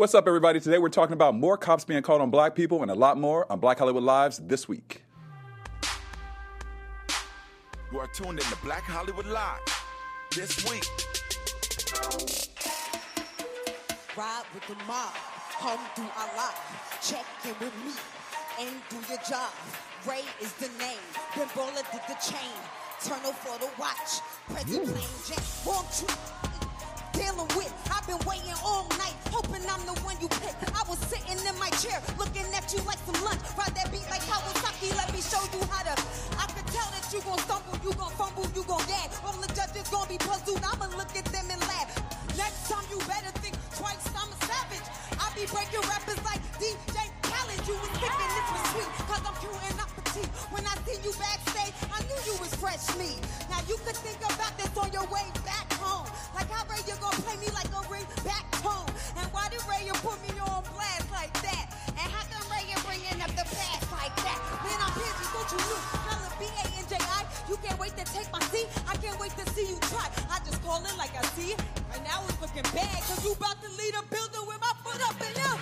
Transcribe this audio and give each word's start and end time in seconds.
What's 0.00 0.14
up, 0.14 0.26
everybody? 0.26 0.60
Today 0.60 0.78
we're 0.78 0.88
talking 0.88 1.12
about 1.12 1.34
more 1.34 1.58
cops 1.58 1.84
being 1.84 2.00
called 2.00 2.22
on 2.22 2.30
black 2.30 2.54
people 2.54 2.80
and 2.80 2.90
a 2.90 2.94
lot 2.94 3.18
more 3.18 3.44
on 3.52 3.60
Black 3.60 3.78
Hollywood 3.78 4.02
Lives 4.02 4.38
this 4.38 4.66
week. 4.66 5.02
You 7.92 7.98
are 7.98 8.06
tuned 8.06 8.38
in 8.38 8.44
to 8.46 8.56
Black 8.64 8.82
Hollywood 8.84 9.26
Live 9.26 9.60
this 10.34 10.64
week. 10.70 10.86
Ride 14.16 14.44
with 14.54 14.66
the 14.68 14.74
mob, 14.86 15.12
come 15.60 15.78
through 15.94 16.08
our 16.16 16.34
life. 16.34 16.98
Check 17.02 17.26
in 17.44 17.54
with 17.62 17.74
me 17.84 17.92
and 18.58 18.74
do 18.88 18.96
your 19.06 19.20
job. 19.28 19.52
Ray 20.08 20.22
is 20.40 20.54
the 20.54 20.68
name, 20.78 20.96
then 21.36 21.46
Roller 21.54 21.84
did 21.92 22.00
the 22.08 22.16
chain. 22.24 22.56
Turtle 23.04 23.32
for 23.32 23.58
the 23.58 23.70
watch, 23.78 24.22
President 24.48 24.96
plain 24.96 25.08
Jane. 25.28 25.44
Won't 25.66 26.04
you 26.08 26.49
with? 27.56 27.72
I've 27.90 28.06
been 28.06 28.20
waiting 28.28 28.52
all 28.64 28.84
night, 29.00 29.16
hoping 29.32 29.64
I'm 29.64 29.84
the 29.88 29.96
one 30.04 30.16
you 30.20 30.28
pick. 30.40 30.56
I 30.74 30.82
was 30.88 30.98
sitting 31.08 31.38
in 31.40 31.56
my 31.58 31.70
chair, 31.80 31.96
looking 32.18 32.44
at 32.52 32.68
you 32.72 32.80
like 32.84 33.00
some 33.08 33.16
lunch. 33.24 33.40
Ride 33.56 33.72
that 33.76 33.88
beat 33.88 34.04
like 34.12 34.24
Kawasaki, 34.28 34.92
let 34.96 35.08
me 35.12 35.20
show 35.24 35.40
you 35.54 35.62
how 35.72 35.84
to. 35.88 35.94
I 36.36 36.44
can 36.52 36.64
tell 36.68 36.88
that 36.92 37.04
you 37.08 37.20
gon' 37.24 37.40
stumble, 37.44 37.76
you 37.80 37.92
gon' 37.96 38.12
fumble, 38.18 38.48
you 38.52 38.62
gon' 38.64 38.84
gag. 38.84 39.08
All 39.24 39.36
the 39.40 39.48
judges 39.56 39.88
gon' 39.88 40.08
be 40.08 40.18
puzzled, 40.18 40.60
I'ma 40.60 40.92
look 40.96 41.12
at 41.16 41.24
them 41.32 41.46
and 41.48 41.60
laugh. 41.64 41.88
Next 42.36 42.68
time 42.68 42.84
you 42.92 42.98
better 43.08 43.32
think 43.40 43.56
twice, 43.72 44.04
I'm 44.12 44.28
a 44.28 44.38
savage. 44.44 44.86
I 45.16 45.24
be 45.32 45.48
breaking 45.48 45.84
rappers 45.88 46.20
like 46.26 46.42
DJ 46.60 47.08
Khaled. 47.24 47.60
You 47.64 47.76
was 47.78 47.92
thinking 47.96 48.30
this 48.36 48.48
was 48.52 48.64
sweet, 48.74 48.90
cause 49.08 49.22
I'm 49.24 49.36
cute 49.40 49.56
and 49.70 49.78
I'm 49.80 49.90
petite. 49.96 50.30
When 50.52 50.64
I 50.66 50.74
see 50.84 50.98
you 51.00 51.12
backstage, 51.16 51.74
I 51.88 51.98
knew 52.04 52.20
you 52.26 52.34
was 52.42 52.52
fresh 52.58 52.84
meat. 53.00 53.20
Now 53.48 53.64
you 53.70 53.80
could 53.86 53.96
think 54.02 54.20
about 54.20 54.52
this 54.58 54.72
on 54.76 54.92
your 54.92 55.06
way 55.08 55.24
back 55.46 55.69
Ray, 56.68 56.82
you 56.84 56.96
gon' 57.00 57.16
play 57.24 57.36
me 57.40 57.48
like 57.56 57.70
a 57.72 57.82
ring 57.88 58.04
back 58.24 58.44
home. 58.60 58.88
And 59.16 59.26
why 59.32 59.48
did 59.48 59.62
Ray 59.64 59.88
put 60.04 60.18
me 60.26 60.34
on 60.40 60.60
blast 60.74 61.08
like 61.12 61.32
that? 61.40 61.72
And 61.96 62.06
how 62.10 62.24
come 62.28 62.44
Ray 62.52 62.68
you 62.68 62.76
bringing 62.84 63.20
up 63.22 63.32
the 63.32 63.46
past 63.48 63.86
like 63.92 64.14
that? 64.26 64.38
Man, 64.64 64.78
I'm 64.82 64.92
busy, 64.92 65.26
don't 65.32 65.48
you 65.52 65.60
know? 65.64 65.80
Color 66.04 66.30
B-A-N-J-I. 66.36 67.20
You 67.48 67.56
can't 67.64 67.78
wait 67.78 67.96
to 67.96 68.04
take 68.12 68.28
my 68.32 68.42
seat. 68.52 68.68
I 68.88 68.96
can't 68.98 69.18
wait 69.20 69.32
to 69.38 69.44
see 69.54 69.68
you 69.68 69.78
try. 69.88 70.08
I 70.28 70.38
just 70.44 70.62
call 70.62 70.84
it 70.84 70.96
like 70.98 71.16
I 71.16 71.24
see 71.38 71.56
it. 71.56 71.60
And 71.94 72.02
now 72.04 72.22
it's 72.28 72.40
looking 72.40 72.66
bad, 72.74 72.98
cause 73.08 73.24
you 73.24 73.32
about 73.32 73.56
to 73.62 73.68
lead 73.80 73.94
a 73.96 74.02
building 74.10 74.44
with 74.46 74.60
my 74.60 74.72
foot 74.84 75.00
up 75.06 75.16
and 75.20 75.36
out. 75.46 75.58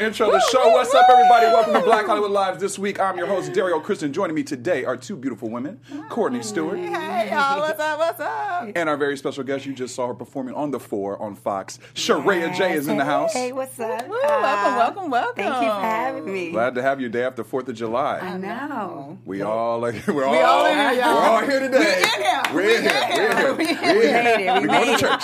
And 0.00 0.20
on 0.20 0.30
that 0.30 0.30
note, 0.30 0.30
we're 0.30 0.30
going 0.30 0.30
to 0.30 0.30
intro 0.30 0.30
the 0.30 0.40
show. 0.50 0.68
What's 0.70 0.94
up, 0.94 1.08
everybody? 1.10 1.46
Welcome 1.46 1.74
to 1.74 1.80
Black 1.80 2.06
Hollywood 2.06 2.30
Lives 2.30 2.60
this 2.60 2.78
week. 2.78 3.00
I'm 3.00 3.16
your 3.16 3.26
host, 3.26 3.52
Dario 3.52 3.80
Christian. 3.80 4.12
Joining 4.12 4.34
me 4.34 4.42
today 4.42 4.84
are 4.84 4.96
two 4.96 5.16
beautiful 5.16 5.50
women, 5.50 5.80
Courtney 6.08 6.42
Stewart. 6.42 6.78
Hey 6.78 7.30
y'all, 7.30 7.60
what's 7.60 7.80
up? 7.80 7.98
What's 7.98 8.20
up? 8.20 8.68
And 8.74 8.88
our 8.88 8.96
very 8.96 9.16
special 9.16 9.44
guest, 9.44 9.66
you 9.66 9.72
just 9.72 9.94
saw 9.94 10.08
her 10.08 10.14
performing 10.14 10.54
on 10.54 10.70
the 10.70 10.80
four 10.80 11.20
on 11.20 11.34
Fox. 11.34 11.78
Sharaya 11.94 12.54
J 12.56 12.72
is 12.74 12.88
in 12.88 12.96
the 12.96 13.04
house. 13.04 13.32
Hey, 13.32 13.52
what's 13.52 13.78
up? 13.80 14.08
Woo, 14.08 14.16
welcome, 14.22 14.44
uh, 14.44 14.76
welcome, 14.76 15.10
welcome. 15.10 15.34
Thank 15.36 15.54
you 15.54 15.68
for 15.68 15.80
having 15.80 16.32
me. 16.32 16.50
Glad 16.52 16.74
to 16.76 16.82
have 16.82 17.00
you 17.00 17.08
day 17.08 17.24
after 17.24 17.44
Fourth 17.44 17.68
of 17.68 17.74
July. 17.76 18.18
I 18.20 18.36
know. 18.36 19.18
We 19.24 19.42
all 19.42 19.78
like 19.80 20.06
we're 20.06 20.24
all, 20.24 20.32
We 20.32 20.38
all 20.38 20.66
in 20.66 20.76
here, 20.76 20.92
y'all. 20.92 21.14
We're 21.14 21.22
all 21.28 21.40
here 21.46 21.60
today. 21.60 22.04
We 22.04 22.06
in 22.14 22.22
here. 22.22 22.42
We're 22.54 22.62
We 22.62 22.76
in 22.76 22.82
here. 22.82 22.92
in 22.92 23.16
We're 23.16 23.34
here. 23.34 23.38
here. 23.38 23.52
We 23.54 23.64
We're 23.66 23.94
We 23.98 24.12
made 24.12 24.26
it. 24.26 24.38
We 24.38 24.60
We're 24.60 24.66
going 24.66 24.86
made 24.86 24.98
to 24.98 25.06
it. 25.06 25.20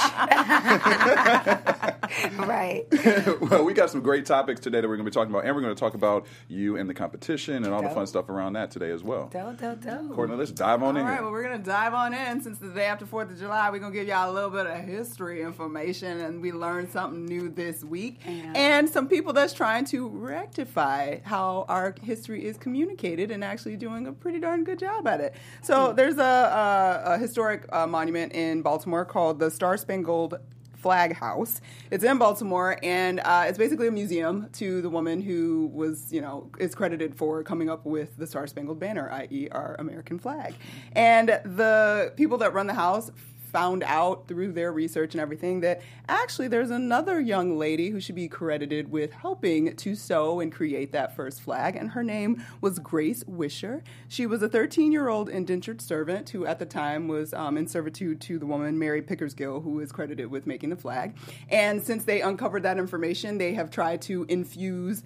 church. 1.85 1.94
Right. 2.45 2.85
well, 3.41 3.65
we 3.65 3.73
got 3.73 3.91
some 3.91 4.01
great 4.01 4.27
topics 4.27 4.61
today 4.61 4.81
that 4.81 4.89
we're 4.89 4.97
going 4.97 5.07
to 5.07 5.11
be 5.11 5.15
talking 5.15 5.33
about, 5.33 5.45
and 5.47 5.55
we're 5.55 5.63
going 5.63 5.75
to 5.75 5.79
talk 5.79 5.95
about 5.95 6.27
you 6.49 6.77
and 6.77 6.89
the 6.89 6.95
competition 6.95 7.65
and 7.65 7.73
all 7.73 7.83
the 7.83 7.89
fun 7.91 8.07
stuff 8.07 8.29
around 8.29 8.55
that 8.55 8.71
today 8.71 8.91
as 8.91 9.03
well. 9.03 9.29
Dope, 9.33 9.59
dope, 9.59 9.81
dope. 9.81 10.13
Courtney, 10.13 10.37
let's 10.37 10.51
dive 10.51 10.83
on 10.83 10.97
All 10.97 11.01
in 11.01 11.07
right, 11.07 11.15
here. 11.15 11.23
well, 11.23 11.31
we're 11.33 11.43
going 11.43 11.59
to 11.59 11.65
dive 11.65 11.95
on 11.95 12.13
in. 12.13 12.43
Since 12.43 12.59
the 12.59 12.69
day 12.69 12.87
after 12.87 13.07
4th 13.07 13.31
of 13.31 13.39
July, 13.39 13.71
we're 13.71 13.79
going 13.79 13.93
to 13.93 13.99
give 13.99 14.09
y'all 14.09 14.31
a 14.31 14.35
little 14.35 14.51
bit 14.51 14.67
of 14.67 14.79
history 14.85 15.43
information, 15.43 16.21
and 16.21 16.43
we 16.43 16.53
learned 16.53 16.91
something 16.91 17.25
new 17.25 17.49
this 17.49 17.83
week. 17.85 18.21
Yeah. 18.27 18.53
And 18.55 18.89
some 18.89 19.09
people 19.09 19.33
that's 19.33 19.53
trying 19.53 19.85
to 19.87 20.09
rectify 20.09 21.21
how 21.23 21.65
our 21.69 21.95
history 22.03 22.45
is 22.45 22.57
communicated 22.59 23.31
and 23.31 23.43
actually 23.43 23.77
doing 23.77 24.07
a 24.07 24.13
pretty 24.13 24.41
darn 24.41 24.65
good 24.65 24.79
job 24.79 25.07
at 25.07 25.21
it. 25.21 25.35
So 25.63 25.93
there's 25.93 26.19
a, 26.19 26.23
a, 26.23 27.15
a 27.15 27.19
historic 27.19 27.67
uh, 27.73 27.87
monument 27.87 28.33
in 28.33 28.63
Baltimore 28.63 29.05
called 29.05 29.39
the 29.39 29.51
Star 29.51 29.77
Spangled 29.77 30.39
Flag 30.85 31.15
House. 31.15 31.63
It's 31.91 32.05
in 32.05 32.19
Baltimore, 32.19 32.79
and 32.83 33.19
uh, 33.21 33.47
it's 33.49 33.57
basically 33.57 33.89
a 33.89 33.91
museum 33.91 34.51
to 34.53 34.83
the 34.83 34.91
woman 34.91 35.23
who 35.23 35.71
was, 35.73 36.13
you 36.13 36.21
know, 36.21 36.51
is 36.59 36.75
credited 36.75 37.17
for 37.17 37.43
coming 37.43 37.71
up 37.71 37.87
with 37.87 38.15
the 38.19 38.27
Star 38.27 38.47
Spangled 38.47 38.79
Banner, 38.79 39.11
i.e., 39.13 39.49
our 39.51 39.77
American 39.79 40.19
flag. 40.19 40.55
And 40.93 41.41
the 41.43 42.13
people 42.17 42.37
that 42.37 42.53
run 42.53 42.67
the 42.67 42.75
house 42.75 43.11
found 43.55 43.85
out 43.85 44.27
through 44.27 44.51
their 44.51 44.73
research 44.73 45.15
and 45.15 45.21
everything 45.21 45.61
that 45.61 45.81
actually 46.09 46.49
there's 46.49 46.73
another 46.73 47.21
young 47.21 47.57
lady 47.57 47.89
who 47.89 48.01
should 48.01 48.17
be 48.17 48.27
credited 48.27 48.91
with 48.91 49.13
helping 49.13 49.77
to 49.77 49.95
sew 49.95 50.41
and 50.41 50.51
create 50.51 50.91
that 50.91 51.15
first 51.15 51.41
flag, 51.41 51.77
and 51.77 51.93
her 51.93 52.03
name 52.03 52.45
was 52.61 52.81
Grace 52.81 53.23
Wisher. 53.29 53.85
She 54.09 54.27
was 54.27 54.43
a 54.43 54.49
13 54.49 54.91
year 54.91 55.09
old 55.09 55.29
indentured 55.29 55.81
servant 55.81 56.31
who, 56.31 56.45
at 56.45 56.59
the 56.59 56.67
time, 56.67 57.07
was 57.07 57.33
um, 57.33 57.57
in 57.57 57.69
servitude 57.69 58.21
to 58.23 58.41
the 58.41 58.47
woman 58.47 58.77
Mary 58.77 59.03
Pickersgill, 59.03 59.63
who 59.63 59.79
is 59.79 59.93
credited 59.93 60.33
with 60.33 60.49
making 60.49 60.71
the 60.71 60.77
flag. 60.77 61.17
And 61.49 61.81
since 61.81 62.05
they 62.05 62.23
uncovered 62.23 62.65
that 62.65 62.77
information, 62.77 63.39
they 63.39 63.55
have 63.55 63.71
tried 63.71 64.03
to 64.03 64.27
infuse 64.29 65.05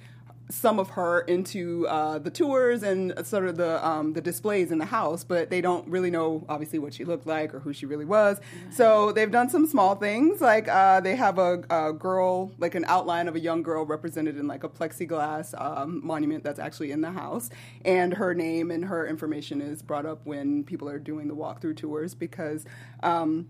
some 0.50 0.78
of 0.78 0.90
her 0.90 1.20
into 1.20 1.86
uh, 1.88 2.18
the 2.18 2.30
tours 2.30 2.82
and 2.82 3.12
sort 3.26 3.46
of 3.46 3.56
the 3.56 3.86
um, 3.86 4.14
the 4.14 4.20
displays 4.20 4.70
in 4.70 4.78
the 4.78 4.86
house, 4.86 5.24
but 5.24 5.50
they 5.50 5.60
don't 5.60 5.86
really 5.88 6.10
know 6.10 6.44
obviously 6.48 6.78
what 6.78 6.94
she 6.94 7.04
looked 7.04 7.26
like 7.26 7.54
or 7.54 7.60
who 7.60 7.72
she 7.72 7.86
really 7.86 8.04
was. 8.04 8.40
So 8.70 9.12
they've 9.12 9.30
done 9.30 9.50
some 9.50 9.66
small 9.66 9.94
things 9.94 10.40
like 10.40 10.68
uh, 10.68 11.00
they 11.00 11.16
have 11.16 11.38
a, 11.38 11.62
a 11.70 11.92
girl 11.92 12.52
like 12.58 12.74
an 12.74 12.84
outline 12.86 13.28
of 13.28 13.36
a 13.36 13.40
young 13.40 13.62
girl 13.62 13.84
represented 13.84 14.36
in 14.38 14.46
like 14.46 14.64
a 14.64 14.68
plexiglass 14.68 15.54
um, 15.60 16.04
monument 16.04 16.44
that's 16.44 16.58
actually 16.58 16.90
in 16.92 17.02
the 17.02 17.12
house, 17.12 17.50
and 17.84 18.14
her 18.14 18.34
name 18.34 18.70
and 18.70 18.86
her 18.86 19.06
information 19.06 19.60
is 19.60 19.82
brought 19.82 20.06
up 20.06 20.20
when 20.24 20.64
people 20.64 20.88
are 20.88 20.98
doing 20.98 21.28
the 21.28 21.36
walkthrough 21.36 21.76
tours 21.76 22.14
because. 22.14 22.64
Um, 23.02 23.48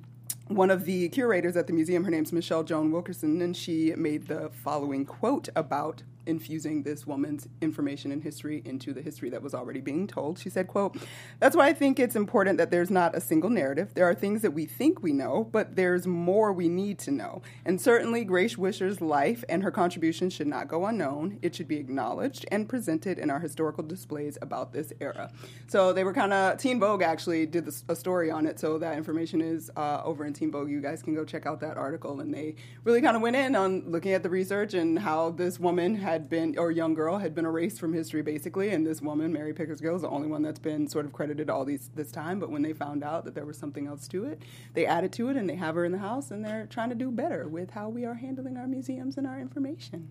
one 0.48 0.70
of 0.70 0.84
the 0.84 1.08
curators 1.10 1.56
at 1.56 1.66
the 1.66 1.72
museum, 1.72 2.04
her 2.04 2.10
name's 2.10 2.32
Michelle 2.32 2.64
Joan 2.64 2.90
Wilkinson, 2.90 3.40
and 3.42 3.56
she 3.56 3.94
made 3.96 4.28
the 4.28 4.50
following 4.50 5.04
quote 5.04 5.48
about 5.54 6.02
infusing 6.28 6.82
this 6.82 7.06
woman's 7.06 7.48
information 7.60 8.12
and 8.12 8.22
history 8.22 8.62
into 8.64 8.92
the 8.92 9.00
history 9.00 9.30
that 9.30 9.42
was 9.42 9.54
already 9.54 9.80
being 9.80 10.06
told. 10.06 10.38
She 10.38 10.50
said, 10.50 10.68
quote, 10.68 10.96
That's 11.40 11.56
why 11.56 11.68
I 11.68 11.72
think 11.72 11.98
it's 11.98 12.14
important 12.14 12.58
that 12.58 12.70
there's 12.70 12.90
not 12.90 13.16
a 13.16 13.20
single 13.20 13.50
narrative. 13.50 13.94
There 13.94 14.04
are 14.04 14.14
things 14.14 14.42
that 14.42 14.52
we 14.52 14.66
think 14.66 15.02
we 15.02 15.12
know, 15.12 15.48
but 15.50 15.74
there's 15.74 16.06
more 16.06 16.52
we 16.52 16.68
need 16.68 16.98
to 17.00 17.10
know. 17.10 17.42
And 17.64 17.80
certainly 17.80 18.24
Grace 18.24 18.58
Wisher's 18.58 19.00
life 19.00 19.42
and 19.48 19.62
her 19.62 19.70
contribution 19.70 20.30
should 20.30 20.46
not 20.46 20.68
go 20.68 20.84
unknown. 20.86 21.38
It 21.42 21.54
should 21.54 21.68
be 21.68 21.78
acknowledged 21.78 22.44
and 22.52 22.68
presented 22.68 23.18
in 23.18 23.30
our 23.30 23.40
historical 23.40 23.82
displays 23.82 24.36
about 24.42 24.72
this 24.72 24.92
era. 25.00 25.32
So 25.66 25.92
they 25.92 26.04
were 26.04 26.12
kind 26.12 26.32
of, 26.32 26.58
Teen 26.58 26.78
Vogue 26.78 27.02
actually 27.02 27.46
did 27.46 27.64
this, 27.64 27.84
a 27.88 27.96
story 27.96 28.30
on 28.30 28.46
it, 28.46 28.60
so 28.60 28.78
that 28.78 28.96
information 28.96 29.40
is 29.40 29.70
uh, 29.76 30.02
over 30.04 30.26
in 30.26 30.34
Teen 30.38 30.50
Vogue. 30.50 30.70
You 30.70 30.80
guys 30.80 31.02
can 31.02 31.14
go 31.14 31.24
check 31.24 31.46
out 31.46 31.60
that 31.60 31.76
article. 31.76 32.20
And 32.20 32.32
they 32.32 32.54
really 32.84 33.00
kind 33.00 33.16
of 33.16 33.22
went 33.22 33.36
in 33.36 33.56
on 33.56 33.90
looking 33.90 34.12
at 34.12 34.22
the 34.22 34.30
research 34.30 34.74
and 34.74 34.98
how 34.98 35.30
this 35.30 35.58
woman 35.58 35.96
had 35.96 36.28
been, 36.28 36.56
or 36.58 36.70
young 36.70 36.94
girl, 36.94 37.18
had 37.18 37.34
been 37.34 37.44
erased 37.44 37.80
from 37.80 37.92
history 37.92 38.22
basically. 38.22 38.70
And 38.70 38.86
this 38.86 39.02
woman, 39.02 39.32
Mary 39.32 39.52
Pickersgill, 39.52 39.96
is 39.96 40.02
the 40.02 40.08
only 40.08 40.28
one 40.28 40.42
that's 40.42 40.58
been 40.58 40.88
sort 40.88 41.04
of 41.04 41.12
credited 41.12 41.50
all 41.50 41.64
these 41.64 41.90
this 41.94 42.12
time. 42.12 42.38
But 42.38 42.50
when 42.50 42.62
they 42.62 42.72
found 42.72 43.02
out 43.02 43.24
that 43.24 43.34
there 43.34 43.46
was 43.46 43.58
something 43.58 43.86
else 43.86 44.08
to 44.08 44.24
it, 44.24 44.42
they 44.74 44.86
added 44.86 45.12
to 45.14 45.28
it 45.28 45.36
and 45.36 45.48
they 45.48 45.56
have 45.56 45.74
her 45.74 45.84
in 45.84 45.92
the 45.92 45.98
house 45.98 46.30
and 46.30 46.44
they're 46.44 46.66
trying 46.66 46.88
to 46.90 46.94
do 46.94 47.10
better 47.10 47.48
with 47.48 47.70
how 47.70 47.88
we 47.88 48.04
are 48.04 48.14
handling 48.14 48.56
our 48.56 48.66
museums 48.66 49.16
and 49.16 49.26
our 49.26 49.40
information. 49.40 50.08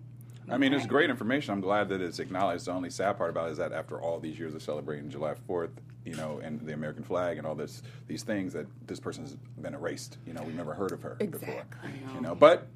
I 0.50 0.56
mean, 0.58 0.72
it's 0.72 0.86
great 0.86 1.10
information. 1.10 1.52
I'm 1.52 1.60
glad 1.60 1.88
that 1.90 2.00
it's 2.00 2.18
acknowledged. 2.18 2.64
The 2.66 2.72
only 2.72 2.90
sad 2.90 3.16
part 3.18 3.30
about 3.30 3.48
it 3.48 3.52
is 3.52 3.58
that 3.58 3.72
after 3.72 4.00
all 4.00 4.18
these 4.18 4.38
years 4.38 4.54
of 4.54 4.62
celebrating 4.62 5.10
July 5.10 5.34
4th, 5.48 5.70
you 6.04 6.14
know, 6.14 6.40
and 6.42 6.60
the 6.60 6.72
American 6.72 7.04
flag 7.04 7.38
and 7.38 7.46
all 7.46 7.54
this, 7.54 7.82
these 8.06 8.22
things, 8.22 8.52
that 8.54 8.66
this 8.86 9.00
person's 9.00 9.36
been 9.60 9.74
erased. 9.74 10.16
You 10.26 10.32
know, 10.32 10.42
we've 10.42 10.54
never 10.54 10.74
heard 10.74 10.92
of 10.92 11.02
her 11.02 11.16
before. 11.16 11.48
Exactly. 11.48 11.90
You 12.14 12.20
know, 12.20 12.34
but 12.34 12.66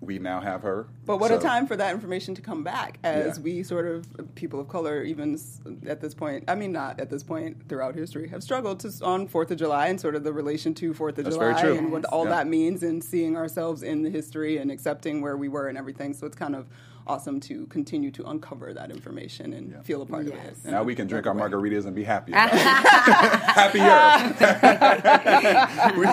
we 0.00 0.18
now 0.18 0.40
have 0.40 0.62
her. 0.62 0.86
But 1.04 1.18
what 1.18 1.30
a 1.30 1.38
time 1.38 1.66
for 1.66 1.76
that 1.76 1.92
information 1.92 2.34
to 2.36 2.40
come 2.40 2.64
back 2.64 2.98
as 3.04 3.36
Yeah. 3.36 3.42
we 3.42 3.62
sort 3.62 3.86
of, 3.86 4.06
people 4.34 4.58
of 4.58 4.68
color, 4.68 5.02
even 5.02 5.38
at 5.86 6.00
this 6.00 6.14
point, 6.14 6.44
I 6.48 6.54
mean, 6.54 6.72
not 6.72 7.00
at 7.00 7.10
this 7.10 7.22
point 7.22 7.68
throughout 7.68 7.94
history, 7.94 8.28
have 8.28 8.42
struggled 8.42 8.80
to, 8.80 8.92
on 9.04 9.28
4th 9.28 9.50
of 9.50 9.58
July 9.58 9.88
and 9.88 10.00
sort 10.00 10.14
of 10.14 10.24
the 10.24 10.32
relation 10.32 10.72
to 10.74 10.94
4th 10.94 11.18
of 11.18 11.24
That's 11.24 11.36
July 11.36 11.60
and 11.76 11.92
what 11.92 12.06
all 12.06 12.24
Yeah. 12.24 12.30
that 12.30 12.46
means 12.46 12.82
and 12.82 13.04
seeing 13.04 13.36
ourselves 13.36 13.82
in 13.82 14.00
the 14.02 14.08
history 14.10 14.56
and 14.56 14.70
accepting 14.70 15.20
where 15.20 15.36
we 15.36 15.48
were 15.48 15.66
and 15.68 15.76
everything. 15.76 16.14
So 16.14 16.26
it's 16.26 16.36
kind 16.36 16.56
of 16.56 16.66
awesome 17.10 17.40
to 17.40 17.66
continue 17.66 18.10
to 18.12 18.24
uncover 18.28 18.72
that 18.72 18.90
information 18.92 19.52
and 19.52 19.84
feel 19.84 20.00
a 20.02 20.06
part 20.06 20.26
of 20.26 20.32
Yes. 20.34 20.64
it. 20.64 20.70
Now 20.70 20.84
we 20.84 20.94
can 20.94 21.08
drink 21.08 21.26
our 21.26 21.34
Right. 21.34 21.50
margaritas 21.50 21.84
and 21.86 21.94
be 21.96 22.04
happy. 22.04 22.30
Happier. 23.60 23.82
we, 25.98 26.06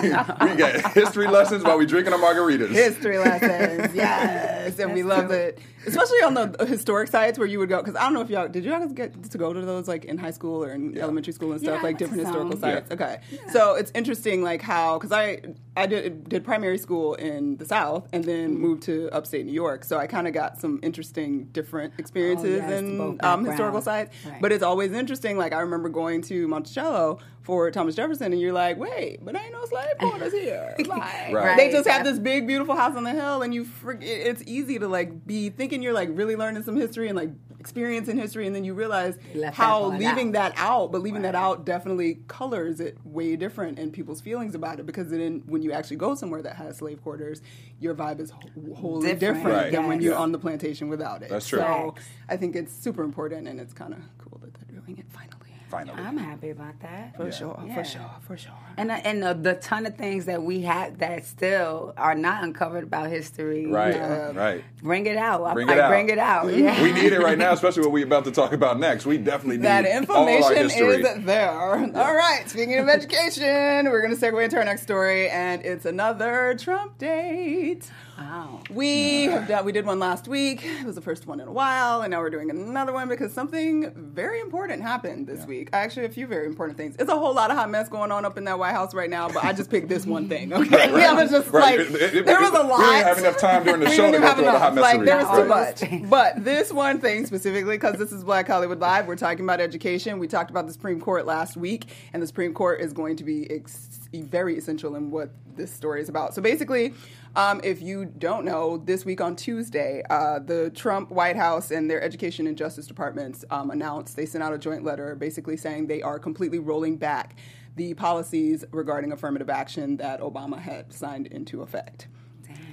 we 0.50 0.56
get 0.56 0.92
history 0.92 1.28
lessons 1.28 1.62
while 1.62 1.78
we 1.78 1.86
drinking 1.86 2.12
our 2.12 2.18
margaritas. 2.18 2.70
history 2.70 3.18
lessons. 3.18 3.94
Yes, 3.94 4.57
and 4.78 4.92
we 4.94 5.02
love 5.02 5.30
it, 5.30 5.58
especially 5.86 6.18
on 6.18 6.34
the 6.34 6.66
historic 6.66 7.08
sites 7.10 7.38
where 7.38 7.46
you 7.46 7.58
would 7.58 7.68
go. 7.68 7.78
Because 7.82 7.96
I 7.96 8.02
don't 8.04 8.14
know 8.14 8.20
if 8.20 8.30
y'all 8.30 8.48
did 8.48 8.64
you 8.64 8.70
guys 8.70 8.92
get 8.92 9.30
to 9.30 9.38
go 9.38 9.52
to 9.52 9.60
those 9.60 9.88
like 9.88 10.04
in 10.04 10.18
high 10.18 10.30
school 10.30 10.62
or 10.64 10.70
in 10.72 10.96
elementary 10.98 11.32
school 11.32 11.52
and 11.52 11.60
stuff 11.60 11.80
I 11.80 11.82
like 11.82 11.98
different 11.98 12.22
historical 12.24 12.52
some. 12.52 12.60
sites. 12.60 12.86
Yeah. 12.90 12.94
Okay, 12.94 13.20
so 13.52 13.74
it's 13.74 13.90
interesting 13.94 14.42
like 14.42 14.62
how 14.62 14.98
because 14.98 15.12
I 15.12 15.40
I 15.76 15.86
did 15.86 16.28
did 16.28 16.44
primary 16.44 16.78
school 16.78 17.14
in 17.14 17.56
the 17.56 17.64
South 17.64 18.08
and 18.12 18.24
then 18.24 18.38
Mm-hmm. 18.52 18.60
moved 18.62 18.82
to 18.84 19.08
upstate 19.12 19.44
New 19.46 19.52
York, 19.52 19.84
so 19.84 19.98
I 19.98 20.06
kind 20.06 20.26
of 20.26 20.32
got 20.34 20.60
some 20.60 20.80
interesting 20.82 21.44
different 21.52 21.94
experiences 21.98 22.60
Oh, 22.62 22.68
yes, 22.68 22.78
in 22.80 23.18
um, 23.22 23.44
historical 23.44 23.80
sites. 23.82 24.14
Right. 24.24 24.40
But 24.40 24.52
it's 24.52 24.62
always 24.62 24.92
interesting. 24.92 25.36
Like 25.38 25.52
I 25.52 25.60
remember 25.60 25.88
going 25.88 26.22
to 26.22 26.48
Monticello 26.48 27.18
for 27.48 27.70
Thomas 27.70 27.94
Jefferson, 27.94 28.30
and 28.34 28.38
you're 28.42 28.52
like, 28.52 28.76
wait, 28.76 29.24
but 29.24 29.34
ain't 29.34 29.52
no 29.52 29.64
slave 29.64 29.86
quarters 29.98 30.34
here. 30.34 30.74
Like, 30.86 31.32
Right. 31.32 31.56
They 31.56 31.72
just 31.72 31.88
have 31.88 32.04
this 32.04 32.18
big, 32.18 32.46
beautiful 32.46 32.76
house 32.76 32.94
on 32.94 33.04
the 33.04 33.10
hill, 33.10 33.40
and 33.40 33.54
you 33.54 33.64
forget. 33.64 34.06
It's 34.06 34.42
easy 34.44 34.78
to 34.78 34.86
like 34.86 35.26
be 35.26 35.48
thinking 35.48 35.82
you're 35.82 35.94
like 35.94 36.10
really 36.12 36.36
learning 36.36 36.62
some 36.64 36.76
history 36.76 37.08
and 37.08 37.16
like 37.16 37.30
experiencing 37.58 38.18
history, 38.18 38.46
and 38.46 38.54
then 38.54 38.64
you 38.64 38.74
realize 38.74 39.16
Left 39.34 39.56
how 39.56 39.88
that 39.92 39.98
leaving 39.98 40.28
out. 40.28 40.32
that 40.34 40.52
out, 40.58 40.92
but 40.92 41.00
leaving 41.00 41.22
that 41.22 41.34
out 41.34 41.64
definitely 41.64 42.18
colors 42.28 42.80
it 42.80 42.98
way 43.02 43.34
different 43.34 43.78
in 43.78 43.92
people's 43.92 44.20
feelings 44.20 44.54
about 44.54 44.78
it 44.78 44.84
because 44.84 45.08
then 45.08 45.42
when 45.46 45.62
you 45.62 45.72
actually 45.72 45.96
go 45.96 46.14
somewhere 46.14 46.42
that 46.42 46.56
has 46.56 46.76
slave 46.76 47.02
quarters, 47.02 47.40
your 47.80 47.94
vibe 47.94 48.20
is 48.20 48.30
wholly 48.76 49.08
Different. 49.08 49.20
different, 49.20 49.46
Right. 49.56 49.72
than 49.72 49.86
when 49.88 50.02
you're 50.02 50.16
on 50.16 50.32
the 50.32 50.38
plantation 50.38 50.90
without 50.90 51.22
it. 51.22 51.30
That's 51.30 51.48
true. 51.48 51.60
So 51.60 51.94
I 52.28 52.36
think 52.36 52.56
it's 52.56 52.74
super 52.74 53.02
important, 53.02 53.48
and 53.48 53.58
it's 53.58 53.72
kind 53.72 53.94
of 53.94 54.00
cool 54.18 54.38
that 54.42 54.52
they're 54.52 54.78
doing 54.82 54.98
it 54.98 55.06
finally. 55.10 55.34
Finally. 55.68 56.00
I'm 56.02 56.16
happy 56.16 56.50
about 56.50 56.80
that. 56.80 57.14
For 57.16 57.30
sure, 57.30 57.62
Yeah. 57.66 57.74
for 57.74 57.84
sure, 57.84 58.10
for 58.22 58.36
sure. 58.38 58.52
And 58.78 58.90
uh, 58.90 58.94
and 59.04 59.22
uh, 59.22 59.34
the 59.34 59.54
ton 59.54 59.84
of 59.84 59.96
things 59.96 60.24
that 60.24 60.42
we 60.42 60.62
have 60.62 60.98
that 60.98 61.26
still 61.26 61.92
are 61.98 62.14
not 62.14 62.42
uncovered 62.42 62.84
about 62.84 63.10
history. 63.10 63.62
you 63.62 63.74
Right, 63.74 63.94
know. 63.94 64.32
right. 64.34 64.64
Bring 64.82 65.04
it 65.06 65.16
out. 65.18 65.52
Bring 65.52 65.66
like, 65.66 65.76
it 65.76 65.80
out. 65.82 65.88
Bring 65.90 66.08
it 66.08 66.18
out. 66.18 66.46
Yeah. 66.54 66.82
We 66.82 66.92
need 66.92 67.12
it 67.12 67.20
right 67.20 67.36
now, 67.36 67.52
especially 67.52 67.82
what 67.82 67.92
we're 67.92 68.06
about 68.06 68.24
to 68.24 68.30
talk 68.32 68.52
about 68.52 68.80
next. 68.80 69.04
We 69.04 69.18
definitely 69.18 69.58
need 69.58 69.64
That 69.66 69.84
all 69.84 69.90
our 70.26 70.30
information 70.30 70.56
history. 70.68 71.02
is 71.02 71.24
there. 71.26 71.50
All 71.50 72.14
right. 72.14 72.42
Speaking 72.48 72.78
of 72.78 72.88
education, 72.88 73.90
we're 73.90 74.00
going 74.00 74.16
to 74.16 74.20
segue 74.20 74.42
into 74.42 74.56
our 74.56 74.64
next 74.64 74.82
story, 74.82 75.28
and 75.28 75.62
it's 75.64 75.84
another 75.84 76.56
Trump 76.58 76.96
date. 76.98 77.90
Wow. 78.18 78.60
We 78.68 79.24
have 79.26 79.46
done, 79.46 79.64
we 79.64 79.70
did 79.70 79.86
one 79.86 80.00
last 80.00 80.26
week. 80.26 80.64
It 80.64 80.84
was 80.84 80.96
the 80.96 81.00
first 81.00 81.26
one 81.28 81.38
in 81.38 81.46
a 81.46 81.52
while, 81.52 82.02
and 82.02 82.10
now 82.10 82.18
we're 82.20 82.30
doing 82.30 82.50
another 82.50 82.92
one 82.92 83.08
because 83.08 83.32
something 83.32 83.92
very 83.94 84.40
important 84.40 84.82
happened 84.82 85.28
this 85.28 85.46
week. 85.46 85.68
Actually, 85.72 86.06
a 86.06 86.08
few 86.08 86.26
very 86.26 86.46
important 86.46 86.76
things. 86.76 86.96
It's 86.98 87.10
a 87.10 87.16
whole 87.16 87.32
lot 87.32 87.50
of 87.52 87.56
hot 87.56 87.70
mess 87.70 87.88
going 87.88 88.10
on 88.10 88.24
up 88.24 88.36
in 88.36 88.42
that 88.44 88.58
White 88.58 88.72
House 88.72 88.92
right 88.92 89.08
now, 89.08 89.28
but 89.28 89.44
I 89.44 89.52
just 89.52 89.70
picked 89.70 89.88
this 89.88 90.04
one 90.04 90.28
thing. 90.28 90.52
Okay, 90.52 90.92
we 90.92 91.00
haven't 91.00 91.30
just 91.30 91.48
Right. 91.50 91.78
like 91.78 91.90
It- 91.90 92.14
it- 92.16 92.26
there 92.26 92.40
was 92.40 92.50
a 92.50 92.62
lot. 92.62 92.80
we 92.80 92.84
didn't 92.86 93.06
have 93.06 93.18
enough 93.18 93.38
time 93.38 93.64
during 93.64 93.80
the 93.80 93.90
show 93.90 94.10
to 94.10 94.18
go 94.18 94.34
through 94.34 94.46
all 94.46 94.52
the 94.52 94.58
hot 94.58 94.72
enough. 94.72 94.82
Like 94.82 95.04
there 95.04 95.24
was 95.24 95.78
too 95.80 95.88
much. 95.94 96.10
But 96.10 96.44
this 96.44 96.72
one 96.72 97.00
thing 97.00 97.24
specifically, 97.26 97.76
because 97.76 97.96
this 97.98 98.10
is 98.10 98.24
Black 98.24 98.48
Hollywood 98.48 98.80
Live, 98.80 99.06
we're 99.06 99.14
talking 99.16 99.44
about 99.44 99.60
education. 99.60 100.18
We 100.18 100.26
talked 100.26 100.50
about 100.50 100.66
the 100.66 100.72
Supreme 100.72 101.00
Court 101.00 101.24
last 101.24 101.56
week, 101.56 101.86
and 102.12 102.20
the 102.22 102.26
Supreme 102.26 102.52
Court 102.52 102.80
is 102.80 102.92
going 102.92 103.16
to 103.16 103.24
be 103.24 103.48
ex- 103.50 103.97
very 104.12 104.56
essential 104.56 104.96
in 104.96 105.10
what 105.10 105.30
this 105.56 105.72
story 105.72 106.00
is 106.00 106.08
about. 106.08 106.34
So 106.34 106.40
basically, 106.40 106.94
um, 107.36 107.60
if 107.62 107.82
you 107.82 108.06
don't 108.06 108.44
know, 108.44 108.78
this 108.78 109.04
week 109.04 109.20
on 109.20 109.36
Tuesday, 109.36 110.02
uh, 110.08 110.38
the 110.38 110.70
Trump 110.70 111.10
White 111.10 111.36
House 111.36 111.70
and 111.70 111.90
their 111.90 112.02
Education 112.02 112.46
and 112.46 112.56
Justice 112.56 112.86
Departments 112.86 113.44
um, 113.50 113.70
announced 113.70 114.16
they 114.16 114.26
sent 114.26 114.42
out 114.42 114.52
a 114.52 114.58
joint 114.58 114.84
letter 114.84 115.14
basically 115.14 115.56
saying 115.56 115.86
they 115.86 116.02
are 116.02 116.18
completely 116.18 116.58
rolling 116.58 116.96
back 116.96 117.36
the 117.76 117.94
policies 117.94 118.64
regarding 118.72 119.12
affirmative 119.12 119.50
action 119.50 119.96
that 119.98 120.20
Obama 120.20 120.58
had 120.58 120.92
signed 120.92 121.28
into 121.28 121.62
effect. 121.62 122.08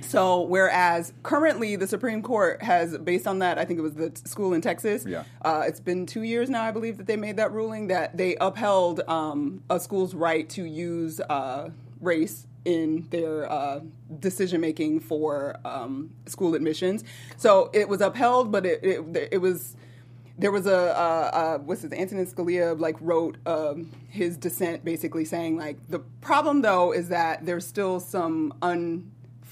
So, 0.01 0.41
whereas 0.41 1.13
currently 1.23 1.75
the 1.75 1.87
Supreme 1.87 2.21
Court 2.21 2.61
has, 2.61 2.97
based 2.99 3.27
on 3.27 3.39
that, 3.39 3.57
I 3.57 3.65
think 3.65 3.79
it 3.79 3.81
was 3.81 3.95
the 3.95 4.11
t- 4.11 4.21
school 4.25 4.53
in 4.53 4.61
Texas. 4.61 5.05
Yeah. 5.05 5.23
Uh, 5.41 5.63
it's 5.65 5.79
been 5.79 6.05
two 6.05 6.21
years 6.23 6.49
now, 6.49 6.63
I 6.63 6.71
believe, 6.71 6.97
that 6.97 7.07
they 7.07 7.17
made 7.17 7.37
that 7.37 7.51
ruling 7.51 7.87
that 7.87 8.15
they 8.15 8.35
upheld 8.37 9.01
um, 9.07 9.63
a 9.69 9.79
school's 9.79 10.13
right 10.13 10.47
to 10.49 10.63
use 10.63 11.19
uh, 11.21 11.69
race 12.01 12.47
in 12.65 13.07
their 13.11 13.49
uh, 13.51 13.79
decision 14.19 14.59
making 14.59 14.99
for 14.99 15.57
um, 15.65 16.11
school 16.25 16.55
admissions. 16.55 17.03
So 17.37 17.69
it 17.73 17.87
was 17.87 18.01
upheld, 18.01 18.51
but 18.51 18.65
it 18.65 18.83
it, 18.83 19.29
it 19.33 19.37
was 19.37 19.75
there 20.37 20.51
was 20.51 20.65
a 20.65 20.97
uh, 20.97 21.29
uh, 21.33 21.57
what's 21.59 21.83
his 21.83 21.93
Antonin 21.93 22.25
Scalia 22.25 22.77
like 22.79 22.97
wrote 22.99 23.37
um, 23.45 23.91
his 24.09 24.35
dissent 24.35 24.83
basically 24.83 25.25
saying 25.25 25.57
like 25.57 25.77
the 25.89 25.99
problem 26.21 26.61
though 26.61 26.91
is 26.91 27.09
that 27.09 27.45
there's 27.45 27.65
still 27.65 27.99
some 27.99 28.53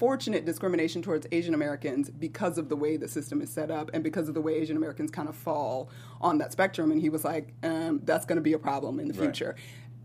unfortunate 0.04 0.44
discrimination 0.44 1.02
towards 1.02 1.24
Asian 1.30 1.54
Americans 1.54 2.10
because 2.10 2.58
of 2.58 2.68
the 2.68 2.74
way 2.74 2.96
the 2.96 3.06
system 3.06 3.40
is 3.40 3.48
set 3.48 3.70
up 3.70 3.90
and 3.94 4.02
because 4.02 4.26
of 4.28 4.34
the 4.34 4.40
way 4.40 4.54
Asian 4.54 4.76
Americans 4.76 5.08
kind 5.08 5.28
of 5.28 5.36
fall 5.36 5.88
on 6.20 6.38
that 6.38 6.50
spectrum 6.50 6.90
and 6.90 7.00
he 7.00 7.08
was 7.08 7.24
like 7.24 7.54
um, 7.62 8.00
that's 8.02 8.26
going 8.26 8.34
to 8.36 8.42
be 8.42 8.54
a 8.54 8.58
problem 8.58 8.98
in 8.98 9.06
the 9.06 9.14
Right. 9.14 9.22
future. 9.26 9.54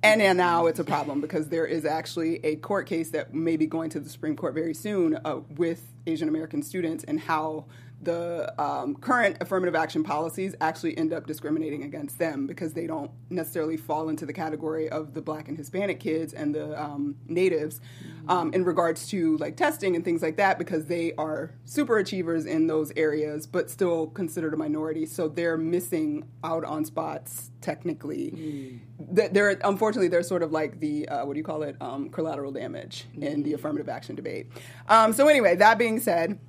And, 0.03 0.21
and 0.21 0.37
now 0.37 0.67
it's 0.67 0.79
a 0.79 0.83
problem 0.83 1.19
because 1.21 1.49
there 1.49 1.65
is 1.65 1.85
actually 1.85 2.35
a 2.45 2.55
court 2.57 2.85
case 2.85 3.09
that 3.09 3.33
may 3.33 3.57
be 3.57 3.65
going 3.65 3.89
to 3.89 3.99
the 3.99 4.09
Supreme 4.09 4.35
Court 4.35 4.53
very 4.53 4.73
soon 4.75 5.19
uh, 5.25 5.39
with 5.57 5.81
Asian 6.09 6.27
American 6.27 6.61
students 6.63 7.03
and 7.05 7.19
how 7.19 7.65
the 8.01 8.53
um, 8.61 8.95
current 8.95 9.35
affirmative 9.41 9.75
action 9.75 10.03
policies 10.05 10.55
actually 10.61 10.97
end 10.97 11.11
up 11.11 11.27
discriminating 11.27 11.83
against 11.83 12.17
them 12.17 12.47
because 12.47 12.71
they 12.73 12.87
don't 12.87 13.11
necessarily 13.29 13.75
fall 13.75 14.07
into 14.07 14.25
the 14.25 14.31
category 14.31 14.87
of 14.87 15.13
the 15.13 15.21
black 15.21 15.49
and 15.49 15.57
Hispanic 15.57 15.99
kids 15.99 16.33
and 16.33 16.55
the 16.55 16.81
um, 16.81 17.15
natives 17.27 17.81
um, 18.29 18.53
in 18.53 18.63
regards 18.63 19.07
to 19.09 19.35
like 19.37 19.57
testing 19.57 19.97
and 19.97 20.05
things 20.05 20.21
like 20.21 20.37
that 20.37 20.57
because 20.57 20.85
they 20.85 21.11
are 21.17 21.51
super 21.65 21.97
achievers 21.97 22.45
in 22.45 22.67
those 22.67 22.93
areas 22.95 23.45
but 23.45 23.69
still 23.69 24.07
considered 24.07 24.53
a 24.53 24.57
minority. 24.57 25.05
So 25.05 25.27
they're 25.27 25.57
missing 25.57 26.25
out 26.41 26.63
on 26.63 26.85
spots 26.85 27.51
technically. 27.59 28.79
Th- 29.13 29.31
They're 29.31 29.59
unfortunately 29.65 30.07
they're 30.07 30.23
sort 30.23 30.43
of 30.43 30.51
like 30.53 30.79
the 30.79 31.07
uh, 31.09 31.25
what 31.25 31.33
do 31.33 31.37
you 31.39 31.43
call 31.43 31.63
it 31.63 31.75
um, 31.81 32.09
collateral 32.09 32.53
damage 32.53 33.05
in 33.19 33.43
the 33.43 33.53
affirmative 33.53 33.89
action 33.89 34.15
debate. 34.15 34.47
Um, 34.87 35.11
so 35.11 35.27
anyway, 35.27 35.55
that 35.57 35.77
being 35.77 35.98
said 35.99 36.39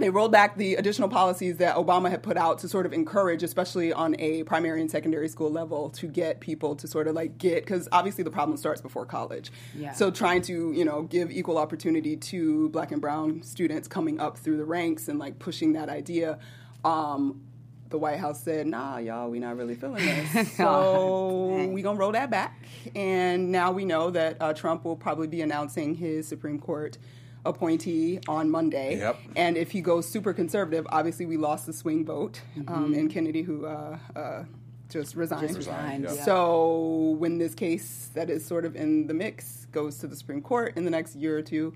they 0.00 0.10
rolled 0.10 0.32
back 0.32 0.56
the 0.56 0.76
additional 0.76 1.08
policies 1.08 1.58
that 1.58 1.76
Obama 1.76 2.10
had 2.10 2.22
put 2.22 2.36
out 2.36 2.58
to 2.60 2.68
sort 2.68 2.86
of 2.86 2.92
encourage, 2.92 3.42
especially 3.42 3.92
on 3.92 4.16
a 4.18 4.44
primary 4.44 4.80
and 4.80 4.90
secondary 4.90 5.28
school 5.28 5.50
level, 5.50 5.90
to 5.90 6.06
get 6.06 6.40
people 6.40 6.74
to 6.76 6.86
sort 6.86 7.06
of 7.08 7.14
like 7.14 7.38
get 7.38 7.64
because 7.64 7.88
obviously 7.92 8.24
the 8.24 8.30
problem 8.30 8.56
starts 8.56 8.80
before 8.80 9.04
college. 9.04 9.52
Yeah. 9.76 9.92
So 9.92 10.10
trying 10.10 10.42
to 10.42 10.72
you 10.72 10.84
know 10.84 11.02
give 11.02 11.30
equal 11.30 11.58
opportunity 11.58 12.16
to 12.16 12.68
Black 12.70 12.92
and 12.92 13.00
Brown 13.00 13.42
students 13.42 13.88
coming 13.88 14.20
up 14.20 14.38
through 14.38 14.56
the 14.56 14.64
ranks 14.64 15.08
and 15.08 15.18
like 15.18 15.38
pushing 15.38 15.74
that 15.74 15.88
idea. 15.88 16.38
Um, 16.84 17.42
the 17.90 17.98
White 17.98 18.20
House 18.20 18.40
said, 18.40 18.68
"Nah, 18.68 18.98
y'all, 18.98 19.28
we 19.28 19.40
not 19.40 19.56
really 19.56 19.74
feeling 19.74 20.06
this, 20.06 20.52
so 20.56 21.68
we 21.72 21.82
gonna 21.82 21.98
roll 21.98 22.12
that 22.12 22.30
back." 22.30 22.64
And 22.94 23.50
now 23.50 23.72
we 23.72 23.84
know 23.84 24.10
that 24.10 24.36
uh, 24.40 24.54
Trump 24.54 24.84
will 24.84 24.96
probably 24.96 25.26
be 25.26 25.42
announcing 25.42 25.96
his 25.96 26.28
Supreme 26.28 26.60
Court 26.60 26.96
appointee 27.44 28.20
on 28.28 28.50
Monday. 28.50 28.98
Yep. 28.98 29.18
And 29.36 29.56
if 29.56 29.70
he 29.70 29.80
goes 29.80 30.08
super 30.08 30.32
conservative, 30.32 30.86
obviously 30.90 31.26
we 31.26 31.36
lost 31.36 31.66
the 31.66 31.72
swing 31.72 32.04
vote 32.04 32.40
um, 32.68 32.94
in 32.94 33.08
Kennedy, 33.08 33.42
who 33.42 33.66
uh, 33.66 33.98
uh, 34.14 34.44
just 34.88 35.14
resigned. 35.14 35.48
Just 35.48 35.58
resigned, 35.58 36.04
yeah. 36.04 36.14
yeah. 36.14 36.24
So 36.24 37.16
when 37.18 37.38
this 37.38 37.54
case 37.54 38.10
that 38.14 38.30
is 38.30 38.44
sort 38.44 38.64
of 38.64 38.76
in 38.76 39.06
the 39.06 39.14
mix 39.14 39.66
goes 39.72 39.98
to 39.98 40.06
the 40.06 40.16
Supreme 40.16 40.42
Court 40.42 40.76
in 40.76 40.84
the 40.84 40.90
next 40.90 41.16
year 41.16 41.36
or 41.36 41.42
two, 41.42 41.74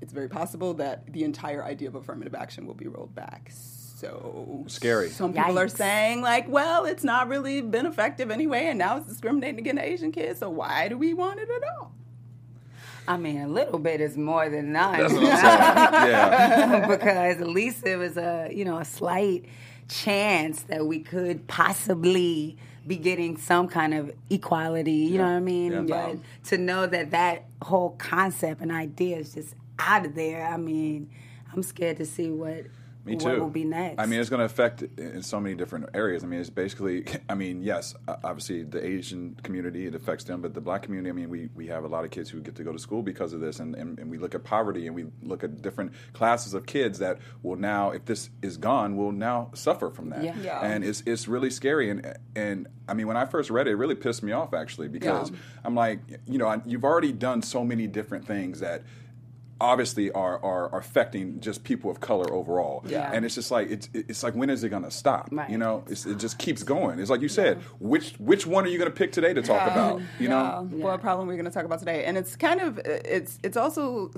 it's 0.00 0.12
very 0.12 0.28
possible 0.28 0.74
that 0.74 1.12
the 1.12 1.24
entire 1.24 1.64
idea 1.64 1.88
of 1.88 1.94
affirmative 1.94 2.34
action 2.34 2.66
will 2.66 2.74
be 2.74 2.88
rolled 2.88 3.14
back. 3.14 3.50
So 3.52 4.64
Scary. 4.66 5.10
Some 5.10 5.34
people 5.34 5.58
are 5.58 5.68
saying 5.68 6.22
like, 6.22 6.48
well, 6.48 6.86
it's 6.86 7.04
not 7.04 7.28
really 7.28 7.60
been 7.60 7.84
effective 7.84 8.30
anyway, 8.30 8.66
and 8.66 8.78
now 8.78 8.96
it's 8.96 9.06
discriminating 9.06 9.58
against 9.58 9.82
Asian 9.82 10.10
kids. 10.10 10.40
So 10.40 10.48
why 10.48 10.88
do 10.88 10.96
we 10.96 11.12
want 11.12 11.38
it 11.38 11.48
at 11.50 11.62
all? 11.76 11.92
I 13.10 13.16
mean, 13.16 13.38
a 13.38 13.48
little 13.48 13.80
bit 13.80 14.00
is 14.00 14.16
more 14.16 14.48
than 14.48 14.70
none. 14.70 15.00
That's 15.00 15.12
what 15.12 15.24
I'm 15.24 15.36
saying. 15.36 16.10
Yeah. 16.10 16.86
because 16.86 17.40
at 17.40 17.48
least 17.48 17.84
it 17.84 17.96
was 17.96 18.16
a 18.16 18.48
you 18.52 18.64
know 18.64 18.78
a 18.78 18.84
slight 18.84 19.46
chance 19.88 20.62
that 20.62 20.86
we 20.86 21.00
could 21.00 21.48
possibly 21.48 22.56
be 22.86 22.96
getting 22.96 23.36
some 23.36 23.66
kind 23.66 23.94
of 23.94 24.12
equality. 24.30 24.92
You 24.92 25.18
know 25.18 25.24
what 25.24 25.30
I 25.30 25.40
mean? 25.40 25.88
Yeah. 25.88 26.12
But 26.12 26.18
to 26.50 26.58
know 26.58 26.86
that 26.86 27.10
that 27.10 27.46
whole 27.62 27.90
concept 27.98 28.60
and 28.60 28.70
idea 28.70 29.18
is 29.18 29.34
just 29.34 29.54
out 29.80 30.06
of 30.06 30.14
there. 30.14 30.46
I 30.46 30.56
mean, 30.56 31.10
I'm 31.52 31.64
scared 31.64 31.96
to 31.96 32.06
see 32.06 32.30
what 32.30 32.66
Me 33.04 33.16
too. 33.16 33.24
what 33.28 33.40
will 33.40 33.48
be 33.48 33.64
next. 33.64 33.98
I 33.98 34.04
mean, 34.06 34.20
it's 34.20 34.28
going 34.28 34.40
to 34.40 34.44
affect 34.44 34.82
in 34.98 35.22
so 35.22 35.40
many 35.40 35.54
different 35.54 35.88
areas. 35.94 36.22
I 36.22 36.26
mean, 36.26 36.38
it's 36.40 36.50
basically, 36.50 37.04
I 37.30 37.34
mean, 37.34 37.62
yes, 37.62 37.94
obviously 38.06 38.62
the 38.62 38.84
Asian 38.84 39.36
community, 39.42 39.86
it 39.86 39.94
affects 39.94 40.24
them, 40.24 40.42
but 40.42 40.52
the 40.52 40.60
black 40.60 40.82
community, 40.82 41.08
I 41.08 41.12
mean, 41.14 41.30
we, 41.30 41.48
we 41.54 41.66
have 41.68 41.84
a 41.84 41.88
lot 41.88 42.04
of 42.04 42.10
kids 42.10 42.28
who 42.28 42.40
get 42.40 42.56
to 42.56 42.62
go 42.62 42.72
to 42.72 42.78
school 42.78 43.02
because 43.02 43.32
of 43.32 43.40
this, 43.40 43.58
and, 43.58 43.74
and, 43.74 43.98
and 43.98 44.10
we 44.10 44.18
look 44.18 44.34
at 44.34 44.44
poverty 44.44 44.86
and 44.86 44.94
we 44.94 45.06
look 45.22 45.42
at 45.42 45.62
different 45.62 45.92
classes 46.12 46.52
of 46.52 46.66
kids 46.66 46.98
that 46.98 47.18
will 47.42 47.56
now, 47.56 47.90
if 47.90 48.04
this 48.04 48.28
is 48.42 48.58
gone, 48.58 48.96
will 48.96 49.12
now 49.12 49.50
suffer 49.54 49.88
from 49.90 50.10
that. 50.10 50.22
Yeah. 50.22 50.34
Yeah. 50.42 50.60
And 50.60 50.84
it's, 50.84 51.02
it's 51.06 51.26
really 51.26 51.50
scary. 51.50 51.88
And, 51.90 52.14
and 52.36 52.68
I 52.86 52.92
mean, 52.94 53.06
when 53.06 53.16
I 53.16 53.24
first 53.24 53.48
read 53.50 53.66
it, 53.66 53.70
it 53.70 53.76
really 53.76 53.94
pissed 53.94 54.22
me 54.22 54.32
off, 54.32 54.52
actually, 54.52 54.88
because 54.88 55.30
Yeah. 55.30 55.36
I'm 55.64 55.74
like, 55.74 56.00
you 56.26 56.36
know, 56.38 56.48
I- 56.48 56.60
you've 56.66 56.84
already 56.84 57.12
done 57.12 57.40
so 57.40 57.64
many 57.64 57.86
different 57.86 58.26
things 58.26 58.60
that 58.60 58.82
obviously 59.60 60.10
are, 60.12 60.42
are, 60.44 60.70
are 60.72 60.78
affecting 60.78 61.40
just 61.40 61.64
people 61.64 61.90
of 61.90 62.00
color 62.00 62.32
overall. 62.32 62.82
Yeah. 62.86 63.10
And 63.12 63.24
it's 63.24 63.34
just 63.34 63.50
like 63.50 63.70
it's 63.70 63.88
it's 63.94 64.22
like 64.22 64.34
when 64.34 64.50
is 64.50 64.64
it 64.64 64.68
going 64.70 64.82
to 64.84 64.90
stop? 64.90 65.28
Right. 65.30 65.50
You 65.50 65.58
know, 65.58 65.84
it's, 65.88 66.06
it 66.06 66.18
just 66.18 66.38
keeps 66.38 66.62
going. 66.62 66.98
It's 66.98 67.10
like 67.10 67.20
you 67.20 67.28
said, 67.28 67.60
which 67.78 68.14
which 68.18 68.46
one 68.46 68.64
are 68.64 68.68
you 68.68 68.78
going 68.78 68.90
to 68.90 68.96
pick 68.96 69.12
today 69.12 69.34
to 69.34 69.42
talk 69.42 69.70
about? 69.70 70.00
You 70.18 70.28
know, 70.28 70.68
Yeah, 70.72 70.84
what 70.84 71.00
problem 71.00 71.28
we're 71.28 71.34
going 71.34 71.44
to 71.44 71.50
talk 71.50 71.64
about 71.64 71.78
today 71.78 72.04
and 72.04 72.16
it's 72.16 72.36
kind 72.36 72.60
of 72.60 72.78
it's 72.84 73.38
it's 73.42 73.56
also 73.56 74.10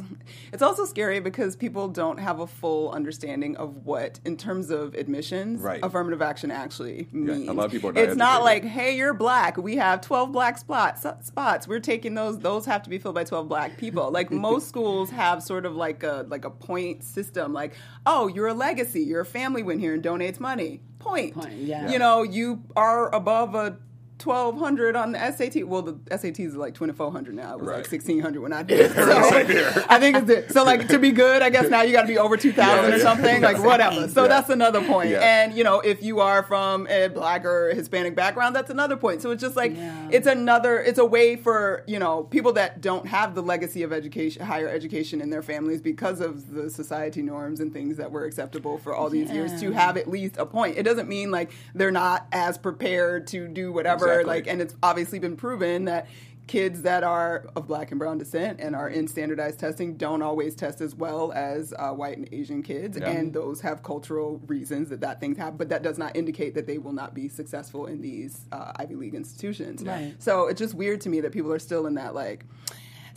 it's 0.52 0.62
also 0.62 0.84
scary 0.84 1.20
because 1.20 1.56
people 1.56 1.88
don't 1.88 2.18
have 2.18 2.40
a 2.40 2.46
full 2.46 2.90
understanding 2.92 3.56
of 3.56 3.84
what 3.86 4.20
in 4.24 4.36
terms 4.36 4.70
of 4.70 4.94
admissions 4.94 5.60
Right. 5.60 5.80
affirmative 5.82 6.22
action 6.22 6.50
actually 6.50 7.08
means 7.12 7.48
a 7.48 7.52
lot 7.52 7.66
of 7.66 7.72
people 7.72 7.90
are 7.90 7.92
not 7.92 8.02
it's 8.02 8.16
not 8.16 8.42
like 8.42 8.64
hey 8.64 8.96
you're 8.96 9.14
black 9.14 9.56
we 9.56 9.76
have 9.76 10.00
12 10.00 10.32
black 10.32 10.58
spots 10.58 11.06
spots 11.22 11.66
we're 11.66 11.80
taking 11.80 12.14
those 12.14 12.38
those 12.40 12.66
have 12.66 12.82
to 12.82 12.90
be 12.90 12.98
filled 12.98 13.14
by 13.14 13.24
12 13.24 13.48
black 13.48 13.76
people 13.78 14.10
like 14.10 14.30
most 14.48 14.68
schools 14.68 15.10
have 15.10 15.31
sort 15.40 15.64
of 15.64 15.76
like 15.76 16.02
a 16.02 16.26
like 16.28 16.44
a 16.44 16.50
point 16.50 17.04
system 17.04 17.52
like 17.52 17.74
oh 18.06 18.26
you're 18.26 18.48
a 18.48 18.54
legacy 18.54 19.02
your 19.02 19.24
family 19.24 19.62
went 19.62 19.78
here 19.78 19.94
and 19.94 20.02
donates 20.02 20.40
money 20.40 20.80
point, 20.98 21.34
Point, 21.34 21.52
yeah. 21.54 21.90
you 21.90 21.98
know 21.98 22.22
you 22.22 22.62
are 22.76 23.14
above 23.14 23.54
a 23.54 23.76
1200 24.24 24.96
on 24.96 25.12
the 25.12 25.18
SAT. 25.32 25.64
Well, 25.66 25.82
the 25.82 25.94
SATs 26.10 26.40
is 26.40 26.56
like 26.56 26.74
2400 26.74 27.34
now. 27.34 27.54
It 27.54 27.58
was 27.60 27.68
Right. 27.68 27.76
like 27.78 27.90
1600 27.90 28.40
when 28.40 28.52
I 28.52 28.62
did 28.72 28.80
it. 28.80 28.92
So 28.92 29.84
I 29.88 29.98
think 30.00 30.16
it's 30.16 30.30
it. 30.30 30.52
So 30.52 30.64
like 30.64 30.88
to 30.88 30.98
be 30.98 31.10
good, 31.12 31.42
I 31.42 31.50
guess 31.50 31.68
now 31.70 31.82
you 31.82 31.92
got 31.92 32.02
to 32.02 32.08
be 32.08 32.18
over 32.18 32.36
2000 32.36 32.56
Yeah, 32.84 32.86
or 32.86 32.96
yeah. 32.98 33.02
something, 33.02 33.42
like 33.42 33.62
whatever. 33.62 34.08
So 34.08 34.22
Yeah. 34.22 34.28
that's 34.28 34.48
another 34.50 34.82
point. 34.82 35.10
Yeah. 35.10 35.20
And 35.20 35.54
you 35.54 35.64
know, 35.64 35.80
if 35.80 36.02
you 36.02 36.20
are 36.20 36.42
from 36.42 36.86
a 36.88 37.08
black 37.08 37.44
or 37.44 37.72
Hispanic 37.74 38.14
background, 38.14 38.54
that's 38.54 38.70
another 38.70 38.96
point. 38.96 39.22
So 39.22 39.30
it's 39.30 39.42
just 39.42 39.56
like 39.56 39.74
Yeah. 39.76 40.08
it's 40.10 40.26
another 40.26 40.78
it's 40.80 40.98
a 40.98 41.04
way 41.06 41.36
for, 41.36 41.84
you 41.86 41.98
know, 41.98 42.24
people 42.24 42.52
that 42.54 42.80
don't 42.80 43.06
have 43.06 43.34
the 43.34 43.42
legacy 43.42 43.82
of 43.82 43.92
education, 43.92 44.44
higher 44.44 44.68
education 44.68 45.20
in 45.20 45.30
their 45.30 45.42
families 45.42 45.80
because 45.80 46.20
of 46.20 46.52
the 46.54 46.70
society 46.70 47.22
norms 47.22 47.60
and 47.60 47.72
things 47.72 47.96
that 47.96 48.10
were 48.10 48.24
acceptable 48.24 48.78
for 48.78 48.94
all 48.94 49.08
these 49.10 49.30
years 49.30 49.60
to 49.60 49.72
have 49.72 49.96
at 49.96 50.08
least 50.08 50.36
a 50.38 50.46
point. 50.46 50.76
It 50.76 50.82
doesn't 50.84 51.08
mean 51.08 51.30
like 51.30 51.50
they're 51.74 51.90
not 51.90 52.26
as 52.32 52.58
prepared 52.58 53.26
to 53.28 53.48
do 53.48 53.72
whatever 53.72 54.06
Exactly. 54.20 54.34
like 54.34 54.46
and 54.46 54.60
it's 54.62 54.74
obviously 54.82 55.18
been 55.18 55.36
proven 55.36 55.84
that 55.86 56.06
kids 56.48 56.82
that 56.82 57.04
are 57.04 57.46
of 57.54 57.68
black 57.68 57.92
and 57.92 58.00
brown 58.00 58.18
descent 58.18 58.58
and 58.60 58.74
are 58.74 58.88
in 58.88 59.06
standardized 59.06 59.60
testing 59.60 59.94
don't 59.96 60.22
always 60.22 60.56
test 60.56 60.80
as 60.80 60.92
well 60.94 61.32
as 61.32 61.72
uh, 61.78 61.90
white 61.90 62.18
and 62.18 62.28
asian 62.32 62.62
kids 62.64 62.98
Yeah. 62.98 63.10
and 63.10 63.32
those 63.32 63.60
have 63.60 63.84
cultural 63.84 64.40
reasons 64.48 64.88
that 64.88 65.00
that 65.02 65.20
things 65.20 65.38
have 65.38 65.56
but 65.56 65.68
that 65.68 65.82
does 65.84 65.98
not 65.98 66.16
indicate 66.16 66.54
that 66.56 66.66
they 66.66 66.78
will 66.78 66.92
not 66.92 67.14
be 67.14 67.28
successful 67.28 67.86
in 67.86 68.00
these 68.02 68.46
uh, 68.50 68.72
ivy 68.76 68.96
league 68.96 69.14
institutions 69.14 69.84
Right. 69.84 70.14
so 70.18 70.48
it's 70.48 70.58
just 70.58 70.74
weird 70.74 71.00
to 71.02 71.08
me 71.08 71.20
that 71.20 71.30
people 71.32 71.52
are 71.52 71.60
still 71.60 71.86
in 71.86 71.94
that 71.94 72.12
like 72.14 72.44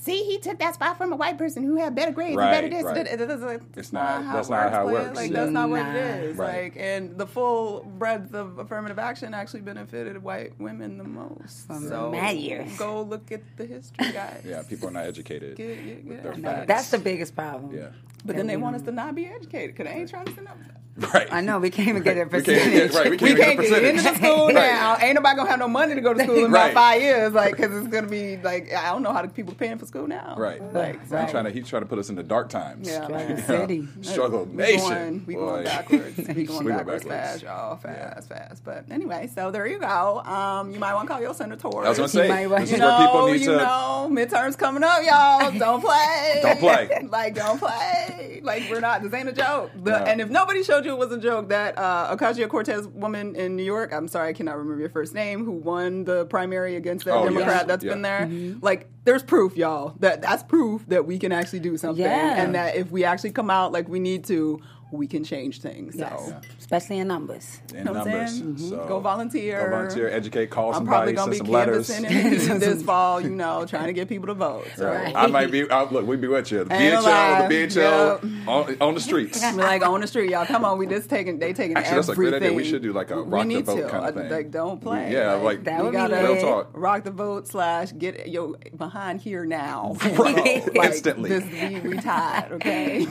See, 0.05 0.23
he 0.23 0.37
took 0.37 0.59
that 0.59 0.75
spot 0.75 0.97
from 0.99 1.11
a 1.11 1.15
white 1.15 1.35
person 1.37 1.63
who 1.63 1.77
had 1.77 1.95
better 1.95 2.11
grades 2.11 2.37
Right, 2.37 2.53
and 2.53 2.69
better 2.69 2.75
this. 2.75 2.83
right. 2.85 3.07
and 3.07 3.19
that. 3.21 3.27
That's 3.27 3.41
like, 3.41 3.61
It's 3.75 3.91
not- 3.91 4.23
how 4.23 4.33
that's 4.35 4.49
not 4.49 4.71
how 4.71 4.87
it 4.87 4.91
works. 4.93 5.15
Like 5.15 5.31
that's 5.31 5.49
not 5.49 5.69
what 5.71 5.81
it 5.87 5.95
is. 5.95 6.37
Right. 6.37 6.63
Like, 6.65 6.77
and 6.77 7.17
the 7.17 7.25
full 7.25 7.83
breadth 7.97 8.35
of 8.35 8.59
affirmative 8.59 8.99
action 8.99 9.33
actually 9.33 9.61
benefited 9.61 10.21
white 10.21 10.53
women 10.59 10.99
the 10.99 11.03
most. 11.03 11.65
From 11.65 11.87
so 11.87 12.11
mad 12.11 12.37
years. 12.37 12.77
go 12.77 13.01
look 13.01 13.31
at 13.31 13.41
the 13.57 13.65
history, 13.65 14.11
guys. 14.11 14.43
yeah, 14.45 14.61
people 14.61 14.89
are 14.89 14.91
not 14.91 15.05
educated. 15.05 15.55
Get- 15.57 15.83
get- 15.83 16.05
with 16.05 16.17
get 16.17 16.23
their 16.23 16.33
facts. 16.35 16.67
that's 16.67 16.89
the 16.91 16.99
biggest 16.99 17.35
problem. 17.35 17.75
Yeah. 17.75 17.87
But 18.23 18.35
then 18.35 18.45
they 18.47 18.57
want 18.57 18.75
us 18.75 18.83
to 18.83 18.91
not 18.91 19.15
be 19.15 19.25
educated 19.25 19.75
because 19.75 19.91
they 19.91 19.99
ain't 19.99 20.09
trying 20.09 20.25
to 20.25 20.33
send 20.35 20.47
up. 20.47 20.57
Right. 20.97 21.27
I 21.29 21.41
know 21.41 21.59
we 21.59 21.69
can't 21.69 21.89
even 21.89 22.03
get 22.03 22.15
a 22.15 22.23
We 22.23 22.29
can't 22.29 22.45
percentage. 22.45 22.91
get- 22.91 22.93
right, 22.93 23.05
we 23.05 23.11
We 23.11 23.17
can't, 23.17 23.37
can't 23.39 23.59
get 23.59 23.71
a 23.77 23.81
get 23.81 23.83
into 23.83 24.03
the 24.03 24.15
school 24.15 24.45
Right. 24.47 24.53
now. 24.53 24.97
Ain't 25.01 25.15
nobody 25.15 25.35
gonna 25.35 25.49
have 25.49 25.59
no 25.59 25.67
money 25.67 25.93
to 25.93 25.99
go 25.99 26.13
to 26.13 26.23
school 26.23 26.45
in 26.45 26.51
Right. 26.51 26.71
about 26.71 26.73
five 26.73 27.01
years, 27.01 27.33
like 27.33 27.57
because 27.57 27.75
it's 27.75 27.87
gonna 27.87 28.07
be 28.07 28.37
like 28.37 28.73
I 28.73 28.91
don't 28.91 29.03
know 29.03 29.11
how 29.11 29.21
the 29.21 29.27
people 29.27 29.53
paying 29.55 29.77
for 29.77 29.85
school 29.85 30.07
now. 30.07 30.35
Right. 30.37 30.61
Like 30.73 31.01
He's 31.01 31.11
Right. 31.11 31.29
trying 31.29 31.43
to 31.43 31.51
he's 31.51 31.67
trying 31.67 31.81
to 31.81 31.85
put 31.87 31.99
us 31.99 32.09
in 32.09 32.15
the 32.15 32.23
dark 32.23 32.47
times. 32.49 32.87
Yeah. 32.87 33.05
Struggle 33.05 33.37
City. 33.39 33.87
Struggle 34.01 34.45
we 34.45 34.55
nation. 34.55 34.87
Going, 34.89 35.23
we 35.27 35.33
going 35.35 35.63
backwards. 35.65 36.17
We 36.17 36.23
going 36.23 36.35
We 36.37 36.45
going 36.45 36.67
backwards, 36.77 37.03
backwards. 37.03 37.41
fast, 37.41 37.43
y'all. 37.43 37.75
Fast, 37.75 38.29
fast. 38.29 38.63
But 38.63 38.85
anyway, 38.89 39.29
so 39.35 39.51
there 39.51 39.67
you 39.67 39.79
go. 39.79 40.19
Um, 40.25 40.71
you 40.71 40.79
might 40.79 40.93
want 40.93 41.07
to 41.09 41.13
call 41.13 41.21
your 41.21 41.33
senator. 41.33 41.67
I 41.67 41.89
was 41.89 41.97
gonna 41.97 42.07
say 42.07 42.29
might 42.29 42.47
this 42.61 42.69
You 42.71 42.75
is 42.77 42.81
where 42.81 42.97
people 42.99 43.13
know, 43.19 43.31
need 43.33 43.41
you 43.41 43.51
to. 43.51 43.57
know, 43.57 44.07
midterms 44.11 44.57
coming 44.57 44.83
up, 44.83 44.99
y'all. 45.03 45.51
Don't 45.59 45.81
play. 45.83 46.39
Don't 46.41 46.59
play. 46.59 47.07
like, 47.09 47.35
don't 47.35 47.59
play. 47.59 48.39
Like, 48.43 48.63
we're 48.71 48.79
not. 48.79 49.03
This 49.03 49.13
ain't 49.13 49.27
a 49.27 49.33
joke. 49.33 49.71
And 49.85 50.21
if 50.21 50.29
nobody 50.29 50.63
showed 50.63 50.84
you 50.85 50.91
it 50.93 50.97
was 50.97 51.11
a 51.11 51.17
joke, 51.19 51.49
that 51.49 51.77
uh, 51.77 52.15
Ocasio 52.15 52.47
Cortez 52.47 52.87
woman 52.87 53.35
in 53.35 53.55
New 53.55 53.63
York, 53.63 53.91
I'm 53.93 54.07
sorry, 54.07 54.29
I 54.29 54.33
cannot 54.33 54.57
remember 54.57 54.79
your 54.79 54.89
first 54.89 55.13
name, 55.13 55.43
who 55.43 55.51
won 55.51 56.03
the 56.05 56.25
primary 56.25 56.75
against 56.75 57.05
that 57.05 57.13
Oh, 57.15 57.23
Democrat 57.25 57.47
yes. 57.61 57.65
that's 57.67 57.83
Yeah. 57.83 57.91
been 57.91 58.01
there. 58.01 58.29
Like, 58.61 58.89
there's 59.03 59.23
proof, 59.23 59.55
y'all. 59.57 59.95
That 59.99 60.21
that's 60.21 60.43
proof 60.43 60.85
that 60.87 61.05
we 61.05 61.19
can 61.19 61.31
actually 61.31 61.59
do 61.59 61.77
something, 61.77 62.03
Yeah. 62.03 62.41
and 62.41 62.55
that 62.55 62.75
if 62.75 62.89
we 62.91 63.03
actually 63.03 63.31
come 63.31 63.49
out 63.49 63.71
like 63.71 63.87
we 63.87 63.99
need 63.99 64.23
to, 64.25 64.61
we 64.95 65.07
can 65.07 65.23
change 65.23 65.61
things. 65.61 65.95
Yes. 65.95 66.25
So. 66.27 66.41
Especially 66.59 66.97
in 66.99 67.07
numbers. 67.07 67.59
in 67.71 67.79
You 67.79 67.83
know 67.85 67.93
what 67.93 68.07
I'm 68.07 68.11
numbers. 68.41 68.69
So, 68.69 68.85
Go 68.87 68.99
volunteer. 68.99 69.63
Go 69.69 69.69
volunteer, 69.77 70.09
educate, 70.09 70.49
call 70.49 70.73
I'm 70.73 70.85
probably 70.85 71.15
somebody, 71.15 71.15
gonna 71.15 71.21
send 71.23 71.31
be 71.31 71.37
some 71.37 71.47
letters. 71.53 71.89
canvassing 71.89 72.51
in 72.53 72.59
the 72.59 72.65
this 72.75 72.83
fall, 72.83 73.21
you 73.21 73.29
know, 73.29 73.65
trying 73.65 73.87
to 73.87 73.93
get 73.93 74.09
people 74.09 74.27
to 74.27 74.33
vote. 74.33 74.67
So. 74.75 74.87
Right. 74.89 75.15
I 75.15 75.27
might 75.27 75.51
be. 75.51 75.69
I, 75.69 75.83
look, 75.83 76.05
we 76.07 76.15
be 76.17 76.27
with 76.27 76.51
you. 76.51 76.63
The 76.63 76.73
BHL, 76.73 77.03
lie. 77.03 77.47
the 77.47 77.53
BHL 77.55 78.47
on, 78.47 78.77
on 78.81 78.93
the 78.95 78.99
streets. 79.01 79.41
Like 79.55 79.85
on 79.85 80.01
the 80.01 80.07
street, 80.07 80.31
y'all. 80.31 80.45
Come 80.45 80.65
on, 80.65 80.77
we 80.77 80.87
just 80.87 81.09
taking 81.09 81.39
they 81.39 81.53
taking 81.53 81.77
Actually, 81.77 81.95
that's 81.95 82.07
a 82.09 82.11
everything. 82.11 82.31
great 82.31 82.43
idea. 82.43 82.55
We 82.55 82.63
should 82.63 82.81
do 82.81 82.93
like 82.93 83.11
a 83.11 83.21
rock 83.21 83.47
the 83.47 83.61
vote 83.61 83.75
to. 83.81 83.89
kind 83.89 84.05
of 84.09 84.15
Uh, 84.17 84.21
thing. 84.21 84.31
Like, 84.31 84.51
don't 84.51 84.81
play. 84.81 85.11
Yeah, 85.11 85.33
like 85.33 85.63
That 85.65 85.79
we 85.79 85.85
would 85.85 85.93
gotta 85.93 86.15
lit. 86.15 86.23
real 86.23 86.41
talk. 86.41 86.69
rock 86.73 87.03
the 87.03 87.11
vote 87.11 87.47
slash 87.47 87.91
get 87.97 88.27
your 88.29 88.55
behind 88.75 89.21
here 89.21 89.45
now. 89.45 89.95
Right. 90.15 90.63
Like, 90.75 90.91
Instantly. 90.91 91.29
This, 91.29 91.83
we, 91.83 91.89
we 91.91 91.97
tired, 91.97 92.51
okay? 92.53 93.05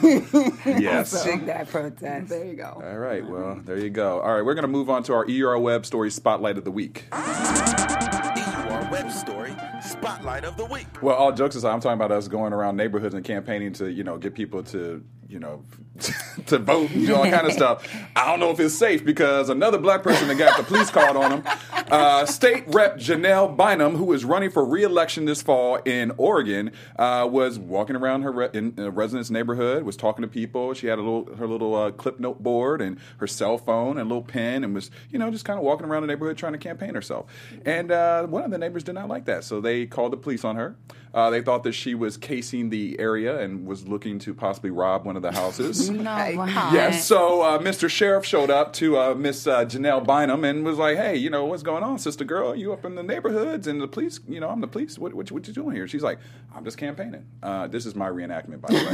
Yes. 0.66 1.24
Big 1.24 1.46
that 1.46 1.68
protest. 1.74 2.28
there 2.28 2.44
you 2.44 2.54
go. 2.54 2.82
All 2.84 2.98
right. 2.98 3.26
Well, 3.26 3.60
there 3.64 3.78
you 3.78 3.90
go. 3.90 4.20
All 4.20 4.34
right, 4.34 4.44
we're 4.44 4.54
gonna 4.54 4.68
move 4.68 4.88
on 4.88 5.02
to 5.04 5.12
our 5.14 5.26
ER 5.28 5.58
Web 5.58 5.84
Story 5.84 6.10
Spotlight 6.10 6.56
of 6.56 6.64
the 6.64 6.70
Week. 6.70 7.06
EUR 7.12 8.88
Web 8.90 9.10
Story 9.10 9.54
Spotlight 9.82 10.44
of 10.44 10.56
the 10.56 10.64
Week. 10.66 10.86
Well, 11.02 11.16
all 11.16 11.32
jokes 11.32 11.56
aside, 11.56 11.72
I'm 11.72 11.80
talking 11.80 11.98
about 12.00 12.12
us 12.12 12.28
going 12.28 12.52
around 12.52 12.76
neighborhoods 12.76 13.14
and 13.14 13.24
campaigning 13.24 13.72
to, 13.74 13.90
you 13.90 14.04
know, 14.04 14.18
get 14.18 14.34
people 14.34 14.62
to, 14.64 15.04
you 15.28 15.38
know, 15.38 15.64
to 16.46 16.58
vote 16.58 16.90
and 16.90 17.06
do 17.06 17.14
all 17.14 17.24
kind 17.24 17.46
of 17.46 17.52
stuff. 17.52 17.88
I 18.16 18.26
don't 18.26 18.40
know 18.40 18.50
if 18.50 18.60
it's 18.60 18.74
safe 18.74 19.04
because 19.04 19.48
another 19.48 19.78
black 19.78 20.02
person 20.02 20.28
that 20.28 20.36
got 20.36 20.56
the 20.56 20.64
police 20.64 20.90
called 20.90 21.16
on 21.16 21.32
him, 21.32 21.42
uh, 21.90 22.26
State 22.26 22.64
Rep 22.68 22.98
Janelle 22.98 23.56
Bynum, 23.56 23.96
who 23.96 24.12
is 24.12 24.24
running 24.24 24.50
for 24.50 24.64
re-election 24.64 25.24
this 25.24 25.42
fall 25.42 25.76
in 25.84 26.12
Oregon, 26.16 26.72
uh, 26.98 27.28
was 27.30 27.58
walking 27.58 27.96
around 27.96 28.22
her 28.22 28.32
re- 28.32 28.50
in 28.52 28.74
a 28.78 28.90
residence 28.90 29.30
neighborhood, 29.30 29.84
was 29.84 29.96
talking 29.96 30.22
to 30.22 30.28
people. 30.28 30.74
She 30.74 30.86
had 30.86 30.98
a 30.98 31.02
little 31.02 31.36
her 31.36 31.46
little 31.46 31.74
uh, 31.74 31.90
clip 31.92 32.18
note 32.20 32.42
board 32.42 32.80
and 32.80 32.98
her 33.18 33.26
cell 33.26 33.58
phone 33.58 33.98
and 33.98 34.00
a 34.00 34.08
little 34.08 34.22
pen, 34.22 34.64
and 34.64 34.74
was, 34.74 34.90
you 35.10 35.18
know, 35.18 35.30
just 35.30 35.44
kind 35.44 35.58
of 35.58 35.64
walking 35.64 35.86
around 35.86 36.02
the 36.02 36.08
neighborhood 36.08 36.36
trying 36.36 36.52
to 36.52 36.58
campaign 36.58 36.94
herself. 36.94 37.26
And 37.64 37.90
uh, 37.90 38.26
one 38.26 38.42
of 38.42 38.50
the 38.50 38.58
neighbors 38.58 38.84
did 38.84 38.94
not 38.94 39.08
like 39.08 39.24
that, 39.26 39.44
so 39.44 39.60
they 39.60 39.86
called 39.86 40.12
the 40.12 40.16
police 40.16 40.44
on 40.44 40.56
her. 40.56 40.76
Uh, 41.14 41.30
they 41.30 41.40
thought 41.40 41.62
that 41.62 41.72
she 41.72 41.94
was 41.94 42.16
casing 42.16 42.70
the 42.70 42.98
area 42.98 43.38
and 43.38 43.64
was 43.66 43.86
looking 43.86 44.18
to 44.18 44.34
possibly 44.34 44.70
rob 44.70 45.06
one 45.06 45.14
of 45.14 45.22
the 45.22 45.30
houses. 45.32 45.88
No, 45.94 46.12
Hey. 46.16 46.36
wow. 46.36 46.70
Yes, 46.72 47.04
so 47.06 47.40
uh, 47.42 47.58
Mr. 47.60 47.88
Sheriff 47.88 48.26
showed 48.26 48.50
up 48.50 48.72
to 48.74 48.98
uh, 48.98 49.14
Miss 49.14 49.46
uh, 49.46 49.64
Janelle 49.64 50.04
Bynum 50.04 50.42
and 50.44 50.64
was 50.64 50.76
like, 50.76 50.96
"Hey, 50.96 51.16
you 51.16 51.30
know 51.30 51.44
what's 51.44 51.62
going 51.62 51.84
on, 51.84 51.98
sister 52.00 52.24
girl? 52.24 52.54
You 52.56 52.72
up 52.72 52.84
in 52.84 52.96
the 52.96 53.02
neighborhoods 53.04 53.66
and 53.68 53.80
the 53.80 53.86
police? 53.86 54.18
You 54.28 54.40
know, 54.40 54.48
I'm 54.50 54.60
the 54.60 54.66
police. 54.66 54.98
What 54.98 55.14
what, 55.14 55.30
what 55.30 55.46
you 55.46 55.54
doing 55.54 55.74
here?" 55.76 55.86
She's 55.86 56.02
like, 56.02 56.18
"I'm 56.54 56.64
just 56.64 56.76
campaigning. 56.78 57.24
Uh, 57.42 57.68
this 57.68 57.86
is 57.86 57.94
my 57.94 58.08
reenactment, 58.10 58.60
by 58.60 58.68
the 58.68 58.74
way." 58.84 58.90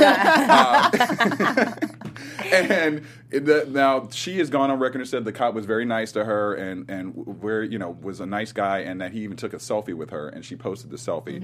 uh, 1.80 2.50
and 2.52 3.04
the, 3.30 3.66
now 3.68 4.08
she 4.12 4.38
has 4.38 4.50
gone 4.50 4.70
on 4.70 4.78
record 4.78 5.00
and 5.00 5.08
said 5.08 5.24
the 5.24 5.32
cop 5.32 5.54
was 5.54 5.64
very 5.66 5.84
nice 5.84 6.12
to 6.12 6.24
her 6.24 6.54
and 6.54 6.88
and 6.90 7.14
where 7.40 7.62
you 7.62 7.78
know 7.78 7.96
was 8.02 8.20
a 8.20 8.26
nice 8.26 8.52
guy 8.52 8.80
and 8.80 9.00
that 9.00 9.12
he 9.12 9.20
even 9.20 9.36
took 9.36 9.52
a 9.54 9.58
selfie 9.58 9.94
with 9.94 10.10
her 10.10 10.28
and 10.28 10.44
she 10.44 10.56
posted 10.56 10.90
the 10.90 10.96
selfie. 10.96 11.40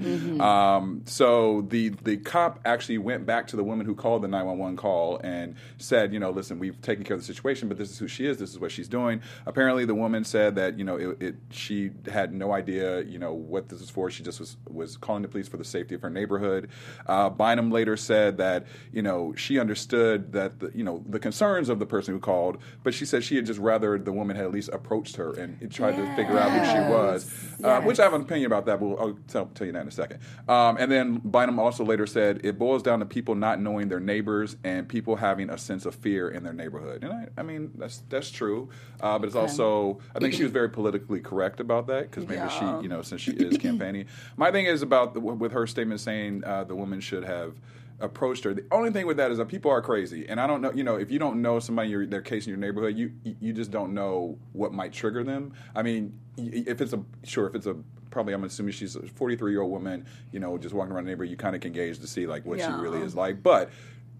Um, 0.67 1.01
so 1.05 1.61
the 1.69 1.89
the 1.89 2.17
cop 2.17 2.59
actually 2.65 2.97
went 2.97 3.25
back 3.25 3.47
to 3.47 3.55
the 3.55 3.63
woman 3.63 3.85
who 3.85 3.95
called 3.95 4.21
the 4.21 4.27
911 4.27 4.77
call 4.77 5.17
and 5.19 5.55
said, 5.77 6.13
you 6.13 6.19
know, 6.19 6.29
listen, 6.29 6.59
we've 6.59 6.79
taken 6.81 7.03
care 7.03 7.15
of 7.15 7.21
the 7.21 7.25
situation, 7.25 7.67
but 7.67 7.77
this 7.77 7.89
is 7.89 7.99
who 7.99 8.07
she 8.07 8.25
is. 8.25 8.37
This 8.37 8.51
is 8.51 8.59
what 8.59 8.71
she's 8.71 8.87
doing. 8.87 9.21
Apparently, 9.45 9.85
the 9.85 9.95
woman 9.95 10.23
said 10.23 10.55
that 10.55 10.77
you 10.77 10.83
know 10.83 10.97
it, 10.97 11.21
it 11.21 11.35
she 11.51 11.91
had 12.11 12.33
no 12.33 12.51
idea 12.53 13.01
you 13.03 13.19
know 13.19 13.33
what 13.33 13.69
this 13.69 13.79
was 13.79 13.89
for. 13.89 14.09
She 14.09 14.23
just 14.23 14.39
was 14.39 14.57
was 14.69 14.97
calling 14.97 15.21
the 15.21 15.27
police 15.27 15.47
for 15.47 15.57
the 15.57 15.63
safety 15.63 15.95
of 15.95 16.01
her 16.01 16.09
neighborhood. 16.09 16.69
Uh, 17.05 17.29
Bynum 17.29 17.71
later 17.71 17.97
said 17.97 18.37
that 18.37 18.65
you 18.91 19.01
know 19.01 19.33
she 19.35 19.59
understood 19.59 20.33
that 20.33 20.59
the, 20.59 20.71
you 20.73 20.83
know 20.83 21.03
the 21.07 21.19
concerns 21.19 21.69
of 21.69 21.79
the 21.79 21.85
person 21.85 22.13
who 22.13 22.19
called, 22.19 22.57
but 22.83 22.93
she 22.93 23.05
said 23.05 23.23
she 23.23 23.35
had 23.35 23.45
just 23.45 23.59
rather 23.59 23.97
the 23.97 24.11
woman 24.11 24.35
had 24.35 24.45
at 24.45 24.51
least 24.51 24.69
approached 24.73 25.15
her 25.15 25.33
and 25.33 25.71
tried 25.71 25.95
to 25.95 26.15
figure 26.15 26.37
out 26.37 26.51
who 26.51 26.65
she 26.71 26.79
was, 26.89 27.31
uh, 27.63 27.81
which 27.81 27.99
I 27.99 28.03
have 28.03 28.13
an 28.13 28.21
opinion 28.21 28.47
about 28.47 28.65
that. 28.65 28.79
But 28.79 28.95
I'll 28.95 29.17
tell, 29.27 29.45
tell 29.47 29.67
you 29.67 29.73
that 29.73 29.81
in 29.81 29.87
a 29.87 29.91
second. 29.91 30.19
Um, 30.47 30.56
and 30.79 30.91
then 30.91 31.17
Bynum 31.17 31.59
also 31.59 31.83
later 31.83 32.07
said 32.07 32.41
it 32.43 32.57
boils 32.57 32.83
down 32.83 32.99
to 32.99 33.05
people 33.05 33.35
not 33.35 33.59
knowing 33.59 33.89
their 33.89 33.99
neighbors 33.99 34.55
and 34.63 34.87
people 34.87 35.15
having 35.15 35.49
a 35.49 35.57
sense 35.57 35.85
of 35.85 35.95
fear 35.95 36.29
in 36.29 36.43
their 36.43 36.53
neighborhood. 36.53 37.03
And 37.03 37.13
I, 37.13 37.27
I 37.37 37.43
mean 37.43 37.71
that's 37.75 38.03
that's 38.09 38.31
true, 38.31 38.69
uh, 39.01 39.19
but 39.19 39.27
it's 39.27 39.35
also 39.35 39.99
I 40.15 40.19
think 40.19 40.33
she 40.33 40.43
was 40.43 40.51
very 40.51 40.69
politically 40.69 41.19
correct 41.19 41.59
about 41.59 41.87
that 41.87 42.09
because 42.09 42.27
maybe 42.27 42.49
she 42.49 42.65
you 42.83 42.87
know 42.87 43.01
since 43.01 43.21
she 43.21 43.31
is 43.31 43.57
campaigning. 43.57 44.05
My 44.37 44.51
thing 44.51 44.65
is 44.65 44.81
about 44.81 45.13
the, 45.13 45.19
with 45.19 45.51
her 45.51 45.67
statement 45.67 45.99
saying 45.99 46.43
uh, 46.45 46.63
the 46.63 46.75
woman 46.75 46.99
should 46.99 47.23
have 47.23 47.55
approached 47.99 48.43
her. 48.43 48.53
The 48.53 48.65
only 48.71 48.91
thing 48.91 49.07
with 49.07 49.17
that 49.17 49.31
is 49.31 49.37
that 49.37 49.47
people 49.47 49.71
are 49.71 49.81
crazy, 49.81 50.27
and 50.27 50.39
I 50.39 50.47
don't 50.47 50.61
know. 50.61 50.71
You 50.71 50.83
know, 50.83 50.95
if 50.95 51.11
you 51.11 51.19
don't 51.19 51.41
know 51.41 51.59
somebody, 51.59 51.89
your, 51.89 52.05
their 52.05 52.21
case 52.21 52.45
in 52.45 52.51
your 52.51 52.59
neighborhood, 52.59 52.97
you 52.97 53.11
you 53.23 53.53
just 53.53 53.71
don't 53.71 53.93
know 53.93 54.37
what 54.53 54.73
might 54.73 54.93
trigger 54.93 55.23
them. 55.23 55.53
I 55.75 55.83
mean, 55.83 56.17
if 56.37 56.81
it's 56.81 56.93
a 56.93 57.03
sure, 57.23 57.47
if 57.47 57.55
it's 57.55 57.67
a 57.67 57.75
probably, 58.09 58.33
I'm 58.33 58.43
assuming 58.43 58.73
she's 58.73 58.95
a 58.95 59.01
43 59.01 59.51
year 59.51 59.61
old 59.61 59.71
woman. 59.71 60.05
You 60.31 60.39
know, 60.39 60.57
just 60.57 60.73
walking 60.75 60.93
around 60.93 61.05
the 61.05 61.11
neighborhood, 61.11 61.31
you 61.31 61.37
kind 61.37 61.55
of 61.55 61.61
can 61.61 61.71
gauge 61.71 61.99
to 61.99 62.07
see 62.07 62.27
like 62.27 62.45
what 62.45 62.59
she 62.59 62.67
really 62.67 63.01
is 63.01 63.15
like. 63.15 63.41
But 63.43 63.69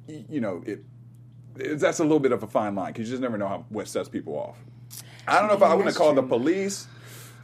you 0.07 0.39
know, 0.41 0.63
it, 0.65 0.83
it 1.57 1.79
that's 1.79 1.99
a 1.99 2.03
little 2.03 2.19
bit 2.19 2.31
of 2.31 2.43
a 2.43 2.47
fine 2.47 2.75
line 2.75 2.93
because 2.93 3.07
you 3.09 3.13
just 3.13 3.21
never 3.21 3.37
know 3.37 3.47
how 3.47 3.65
what 3.69 3.87
sets 3.87 4.09
people 4.09 4.33
off. 4.37 4.57
I 5.27 5.39
don't 5.39 5.47
know 5.49 5.55
if 5.55 5.61
I 5.63 5.69
wouldn't 5.73 5.87
have 5.87 5.97
called 5.97 6.17
the 6.17 6.23
police. 6.23 6.87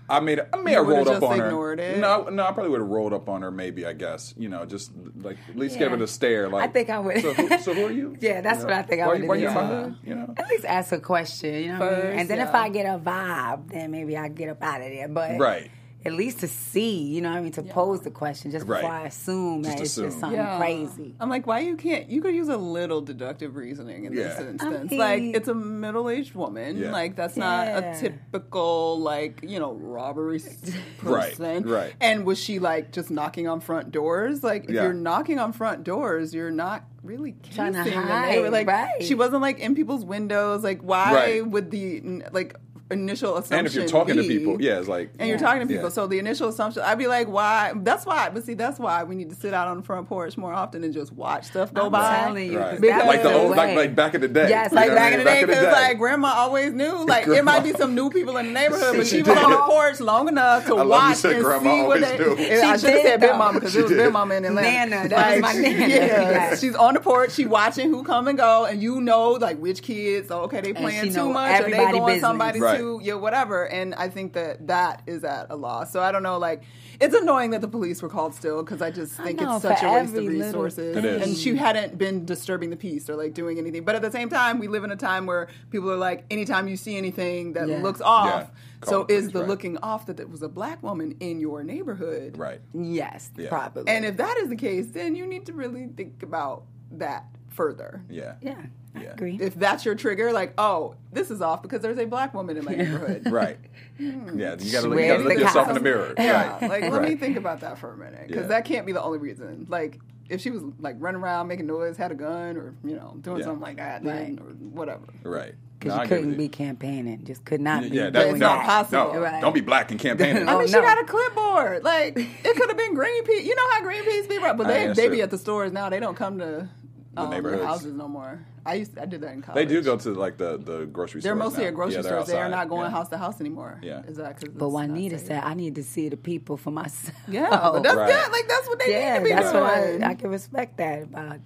I 0.10 0.20
made 0.20 0.42
I 0.52 0.58
may 0.58 0.74
have 0.74 0.86
rolled 0.86 1.08
would've 1.08 1.24
up 1.24 1.30
on 1.30 1.40
her. 1.40 1.74
it? 1.74 1.98
No, 1.98 2.24
no, 2.24 2.44
I 2.46 2.52
probably 2.52 2.70
would 2.72 2.82
have 2.82 2.90
rolled 2.90 3.14
up 3.14 3.30
on 3.30 3.42
her. 3.42 3.52
Maybe 3.52 3.86
I 3.86 3.94
guess 3.94 4.34
you 4.38 4.50
know, 4.50 4.66
just 4.66 4.92
like 5.22 5.38
at 5.50 5.56
least 5.56 5.80
give 5.80 5.92
Yeah. 5.92 5.96
it 5.96 6.02
a 6.02 6.08
stare. 6.08 6.50
Like 6.50 6.70
I 6.70 6.72
think 6.72 6.90
I 6.90 7.00
would. 7.00 7.22
So 7.22 7.34
who, 7.34 7.58
so 7.60 7.74
who 7.74 7.86
are 7.86 7.92
you? 7.92 8.18
Yeah, 8.22 8.42
that's 8.42 8.60
You 8.60 8.66
what 8.66 8.74
I 8.74 8.82
think 8.82 9.02
I 9.02 9.08
why, 9.08 9.14
would've 9.14 9.28
Why 9.30 9.36
you 9.38 9.48
in 9.48 9.54
my 9.54 9.62
done. 9.62 9.98
You 10.04 10.16
know. 10.16 10.34
At 10.36 10.50
least 10.50 10.66
ask 10.66 10.92
a 10.92 11.00
question, 11.00 11.56
you 11.64 11.74
know 11.74 11.80
what 11.80 11.94
I 11.94 12.02
mean? 12.10 12.20
And 12.20 12.30
then 12.30 12.40
if. 12.40 12.54
I 12.54 12.68
get 12.70 12.86
a 12.86 13.00
vibe, 13.00 13.70
then 13.72 13.92
maybe 13.92 14.18
I 14.18 14.28
get 14.28 14.50
up 14.50 14.62
out 14.62 14.82
of 14.82 14.88
there. 14.88 15.08
But 15.08 15.40
Right. 15.40 15.72
At 16.06 16.14
least 16.14 16.40
to 16.42 16.48
see, 16.48 17.02
you 17.04 17.22
know 17.22 17.30
what 17.32 17.38
I 17.38 17.42
mean, 17.42 17.52
to 17.54 17.64
pose 17.64 18.02
the 18.02 18.12
question 18.12 18.52
just 18.52 18.66
before 18.68 18.82
Right. 18.84 19.04
I 19.04 19.06
assume 19.08 19.64
Just 19.64 19.78
that 19.78 19.84
it's 19.84 19.96
just 19.96 20.20
something 20.20 20.38
Yeah. 20.40 20.58
crazy. 20.58 21.16
I'm 21.20 21.30
like, 21.30 21.48
why 21.48 21.60
you 21.60 21.76
can't? 21.78 22.10
You 22.10 22.22
could 22.22 22.36
use 22.36 22.50
a 22.50 22.58
little 22.58 23.00
deductive 23.02 23.56
reasoning 23.56 24.06
in 24.06 24.14
this 24.16 24.40
instance. 24.40 24.92
I 24.92 24.96
like, 24.96 25.24
it's 25.24 25.48
a 25.48 25.54
middle-aged 25.54 26.36
woman. 26.36 26.78
Yeah. 26.78 26.92
Like, 26.92 27.16
that's 27.16 27.38
not 27.38 27.68
Yeah. 27.68 27.78
a 27.98 28.00
typical 28.00 29.00
like 29.00 29.40
you 29.44 29.60
know 29.60 29.74
robbery 29.74 30.38
s- 30.38 30.58
Right, 31.04 31.30
person. 31.32 31.64
right. 31.70 31.94
And 32.02 32.26
was 32.26 32.40
she 32.40 32.60
like 32.60 32.92
just 32.92 33.10
knocking 33.12 33.48
on 33.48 33.60
front 33.60 33.92
doors? 33.92 34.44
Like, 34.44 34.66
if 34.66 34.72
Yeah. 34.72 34.84
you're 34.84 34.94
knocking 34.94 35.40
on 35.40 35.54
front 35.54 35.84
doors, 35.84 36.34
you're 36.34 36.52
not 36.52 36.84
really 37.04 37.36
Trying 37.54 37.74
to 37.74 37.80
casing 37.84 38.00
them. 38.00 38.08
hide, 38.08 38.34
They 38.36 38.42
were, 38.42 38.50
like, 38.50 38.66
right. 38.68 39.02
she 39.04 39.14
wasn't 39.14 39.42
like 39.42 39.60
in 39.60 39.76
people's 39.76 40.06
windows. 40.06 40.64
Like, 40.64 40.82
why 40.82 41.14
Right. 41.14 41.46
would 41.48 41.70
the 41.72 42.24
like 42.32 42.56
initial 42.92 43.34
assumption? 43.38 43.58
And 43.60 43.68
if 43.68 43.74
you're 43.74 43.88
talking 43.88 44.16
to 44.18 44.24
people, 44.24 44.62
yeah, 44.62 44.80
it's 44.80 44.88
like 44.88 45.12
and 45.20 45.28
you're 45.30 45.38
talking 45.38 45.62
to 45.62 45.68
people. 45.68 45.86
Yeah. 45.86 45.90
So 45.90 46.08
the 46.08 46.20
initial 46.20 46.50
assumption, 46.50 46.84
I'd 46.84 46.98
be 46.98 47.08
like, 47.08 47.28
why? 47.28 47.74
That's 47.76 48.06
why. 48.06 48.30
But 48.30 48.44
see, 48.44 48.54
that's 48.54 48.78
why 48.80 49.04
we 49.04 49.16
need 49.16 49.30
to 49.30 49.36
sit 49.36 49.54
out 49.54 49.68
on 49.68 49.78
the 49.78 49.84
front 49.84 50.08
porch 50.08 50.38
more 50.38 50.54
often 50.54 50.84
and 50.84 50.94
just 50.94 51.12
watch 51.14 51.46
stuff 51.46 51.74
go 51.74 51.86
I'm 51.88 51.92
by. 51.92 52.20
telling 52.20 52.52
you, 52.52 52.60
Right. 52.60 52.72
'cause 52.72 52.80
Because- 52.82 53.08
like 53.08 53.24
the 53.24 53.34
old, 53.34 53.50
like, 53.52 53.70
way. 53.70 53.76
like 53.76 53.96
back 53.96 54.14
in 54.16 54.22
the 54.22 54.28
day. 54.28 54.50
Yes, 54.50 54.72
You 54.72 54.76
Like 54.76 54.88
know 54.90 54.94
what 54.96 55.02
I 55.02 55.06
back 55.06 55.14
in 55.14 55.20
the 55.20 55.26
day, 55.26 55.40
Back 55.42 55.48
because 55.48 55.74
like 55.74 55.98
grandma 55.98 56.34
always 56.36 56.74
knew, 56.74 57.06
like 57.08 57.28
it 57.28 57.44
might 57.44 57.64
be 57.64 57.74
some 57.74 57.96
new 57.96 58.10
people 58.10 58.38
in 58.38 58.48
the 58.48 58.52
neighborhood, 58.52 58.94
but 58.98 59.08
She 59.08 59.18
she 59.18 59.22
was 59.24 59.38
on 59.38 59.52
the 59.52 59.58
porch 59.58 60.00
long 60.00 60.28
enough 60.28 60.66
to 60.68 60.76
I 60.78 60.84
watch 60.84 61.18
said 61.18 61.34
and 61.38 61.44
grandma 61.44 61.64
see 61.64 61.82
what 61.84 62.04
always 62.04 62.04
they. 62.04 62.18
knew. 62.18 62.32
I 62.34 62.36
She 62.38 62.46
should 62.46 62.62
have 62.64 62.82
did, 62.82 63.02
said 63.04 63.20
Big 63.22 63.30
though. 63.32 63.38
Mama 63.38 63.60
because 63.60 63.76
it 63.76 63.82
was 63.84 63.92
did. 63.92 63.98
Big 63.98 64.14
Mama 64.14 64.36
in 64.36 64.46
Atlanta. 64.46 64.90
Nana, 64.96 65.10
that 65.10 65.32
was 65.34 65.42
my 65.42 65.54
Nana. 65.54 65.88
Yeah, 65.88 66.56
she's 66.56 66.76
on 66.76 66.94
the 66.94 67.00
porch, 67.00 67.32
she 67.32 67.46
watching 67.46 67.90
who 67.90 68.04
come 68.04 68.28
and 68.28 68.38
go, 68.38 68.66
and 68.66 68.82
you 68.82 69.02
know 69.02 69.32
like 69.32 69.58
which 69.58 69.82
kids. 69.82 70.30
Okay, 70.32 70.62
they 70.62 70.74
playing 70.74 71.14
too 71.14 71.30
much, 71.30 71.62
or 71.62 71.70
they 71.70 71.74
everybody 71.74 71.98
going 72.00 72.06
business. 72.16 72.22
somebody 72.22 72.60
Right. 72.60 72.80
Too, 72.84 73.02
yeah, 73.04 73.14
whatever. 73.16 73.68
And 73.68 73.96
I 73.96 74.10
think 74.10 74.34
that 74.34 74.68
that 74.68 75.02
is 75.08 75.24
at 75.24 75.48
a 75.50 75.56
loss. 75.56 75.92
So 75.92 76.02
I 76.02 76.12
don't 76.12 76.24
know, 76.24 76.38
like. 76.38 76.64
It's 77.02 77.16
annoying 77.16 77.50
that 77.50 77.60
the 77.62 77.68
police 77.68 78.02
were 78.04 78.08
called 78.08 78.36
still 78.36 78.64
because 78.64 78.82
I 78.82 78.92
just 78.92 79.14
think 79.16 79.42
know, 79.42 79.56
it's 79.56 79.64
such 79.64 79.82
a 79.82 79.92
waste 79.92 80.16
of 80.16 80.28
resources. 80.28 80.96
And 80.96 81.36
she 81.36 81.56
hadn't 81.56 81.98
been 81.98 82.24
disturbing 82.24 82.70
the 82.70 82.76
peace 82.78 83.10
or 83.10 83.16
like 83.16 83.34
doing 83.34 83.58
anything. 83.58 83.84
But 83.84 83.96
at 83.96 84.04
the 84.04 84.12
same 84.12 84.30
time, 84.30 84.60
we 84.60 84.68
live 84.68 84.84
in 84.84 84.92
a 84.92 84.96
time 84.96 85.26
where 85.26 85.48
people 85.72 85.92
are 85.92 85.98
like, 85.98 86.24
anytime 86.30 86.68
you 86.68 86.78
see 86.78 86.96
anything 86.96 87.54
that 87.54 87.68
Yeah. 87.68 87.82
looks 87.82 88.00
off, 88.00 88.48
Yeah. 88.84 88.90
So 88.90 89.02
is 89.02 89.08
police, 89.08 89.34
the 89.34 89.40
right. 89.40 89.48
looking 89.50 89.78
off 89.80 90.06
that 90.06 90.20
it 90.20 90.30
was 90.30 90.44
a 90.44 90.48
black 90.48 90.84
woman 90.84 91.16
in 91.20 91.40
your 91.40 91.64
neighborhood. 91.64 92.38
right. 92.38 92.62
Yes, 92.74 93.32
Yeah. 93.36 93.50
probably. 93.50 93.86
And 93.88 94.06
if 94.06 94.18
that 94.18 94.38
is 94.38 94.50
the 94.50 94.56
case, 94.56 94.88
then 94.92 95.16
you 95.16 95.26
need 95.26 95.48
to 95.48 95.54
really 95.54 95.88
think 95.88 96.22
about 96.22 96.64
that 96.92 97.26
further. 97.50 98.04
Yeah. 98.08 98.36
yeah, 98.42 98.62
I 98.96 99.04
Yeah. 99.04 99.14
agree. 99.14 99.38
If 99.42 99.56
that's 99.56 99.86
your 99.86 99.96
trigger, 99.96 100.32
like, 100.32 100.54
oh, 100.58 100.96
this 101.12 101.32
is 101.32 101.42
off 101.42 101.62
because 101.62 101.82
there's 101.82 101.98
a 101.98 102.06
black 102.06 102.34
woman 102.34 102.58
in 102.58 102.66
my 102.66 102.74
neighborhood. 102.76 103.24
Right. 103.32 103.58
Yeah. 103.98 104.08
You 104.10 104.22
gotta, 104.38 104.64
you 104.66 104.72
gotta 104.72 104.88
look 104.88 105.34
the 105.34 105.40
yourself 105.40 105.68
in 105.70 105.76
the 105.76 105.80
mirror. 105.80 106.14
Yeah, 106.18 106.52
Right. 106.60 106.62
like 106.70 106.82
let 106.84 106.92
Right. 106.94 107.10
me 107.10 107.16
think 107.16 107.38
about 107.38 107.62
that 107.62 107.78
for 107.78 107.92
a 107.94 107.98
minute 107.98 108.28
because 108.28 108.44
Yeah. 108.44 108.48
that 108.50 108.66
can't 108.66 108.86
be 108.86 108.92
the 108.92 109.02
only 109.02 109.18
reason. 109.20 109.66
Like 109.70 110.00
if 110.30 110.42
she 110.42 110.50
was 110.52 110.64
like 110.80 110.96
running 111.00 111.22
around 111.22 111.48
making 111.48 111.68
noise, 111.68 111.98
had 111.98 112.12
a 112.12 112.16
gun, 112.16 112.56
or 112.58 112.74
you 112.84 112.96
know 112.96 113.16
doing 113.22 113.38
Yeah. 113.40 113.46
something 113.46 113.62
like 113.62 113.78
that, 113.78 114.04
Right. 114.04 114.36
then, 114.36 114.40
or 114.42 114.52
whatever. 114.54 115.04
Right. 115.24 115.54
Because 115.80 115.96
No, 115.98 116.02
you 116.02 116.06
agree 116.06 116.18
couldn't 116.18 116.38
be 116.38 116.48
campaigning, 116.48 117.24
just 117.26 117.44
could 117.44 117.60
not 117.60 117.82
be 117.82 117.88
Yeah, 117.90 118.04
doing 118.04 118.14
that, 118.14 118.28
It's 118.30 118.40
no, 118.40 118.48
not 118.56 118.66
possible. 118.66 119.14
no, 119.16 119.20
Right. 119.22 119.42
don't 119.42 119.54
be 119.54 119.60
black 119.62 119.92
and 119.92 120.00
campaigning. 120.00 120.48
I 120.48 120.54
Oh, 120.54 120.60
mean, 120.60 120.68
she 120.68 120.74
no. 120.74 120.82
got 120.82 120.98
a 121.00 121.04
clipboard. 121.04 121.84
Like 121.84 122.18
it 122.18 122.56
could 122.56 122.70
have 122.70 122.78
been 122.78 122.96
Greenpeace. 122.96 123.44
You 123.44 123.56
know 123.56 123.70
how 123.72 123.82
Greenpeace 123.82 124.30
people, 124.30 124.46
are, 124.46 124.54
but 124.54 124.68
they 124.68 124.88
they 124.88 125.08
true. 125.08 125.16
be 125.18 125.22
at 125.22 125.30
the 125.30 125.38
stores 125.38 125.72
now. 125.74 125.90
They 125.90 126.00
don't 126.00 126.16
come 126.16 126.40
to 126.40 126.70
um, 127.18 127.30
the 127.30 127.36
neighborhoods. 127.36 127.64
houses 127.64 127.94
no 127.94 128.08
more. 128.08 128.40
I 128.66 128.76
used 128.76 128.96
to, 128.96 129.02
I 129.02 129.06
did 129.06 129.22
that 129.22 129.34
in 129.34 129.42
college. 129.42 129.56
They 129.68 129.74
do 129.74 129.82
go 129.82 129.98
to 129.98 130.14
like 130.14 130.38
the, 130.38 130.58
the 130.58 130.86
grocery 130.86 131.22
stores. 131.22 131.24
They're 131.24 131.36
mostly 131.36 131.64
now. 131.64 131.70
at 131.70 131.76
grocery 131.76 131.96
Yeah, 131.96 132.02
stores. 132.02 132.28
They 132.28 132.38
are 132.38 132.50
not 132.50 132.70
going 132.70 132.84
Yeah. 132.86 132.92
house 132.98 133.10
to 133.10 133.18
house 133.18 133.40
anymore. 133.42 133.80
Yeah. 133.82 134.02
is 134.08 134.18
that 134.18 134.40
because? 134.40 134.54
But 134.56 134.70
Juanita 134.70 135.20
said, 135.20 135.44
I 135.44 135.54
need 135.54 135.76
to 135.76 135.84
see 135.84 136.10
the 136.10 136.18
people 136.18 136.56
for 136.58 136.72
myself. 136.72 137.16
Yeah, 137.28 137.50
but 137.50 137.84
that's 137.84 137.96
Right. 137.96 138.08
good. 138.12 138.32
Like 138.32 138.48
that's 138.48 138.68
what 138.68 138.80
they 138.80 138.92
yeah, 138.92 139.14
need 139.14 139.20
to 139.20 139.24
be 139.26 139.30
that's 139.32 139.52
doing. 139.52 139.64
what 139.64 140.04
I, 140.04 140.12
I 140.12 140.16
can 140.16 140.30
respect 140.30 140.78
that 140.78 141.04
about 141.04 141.40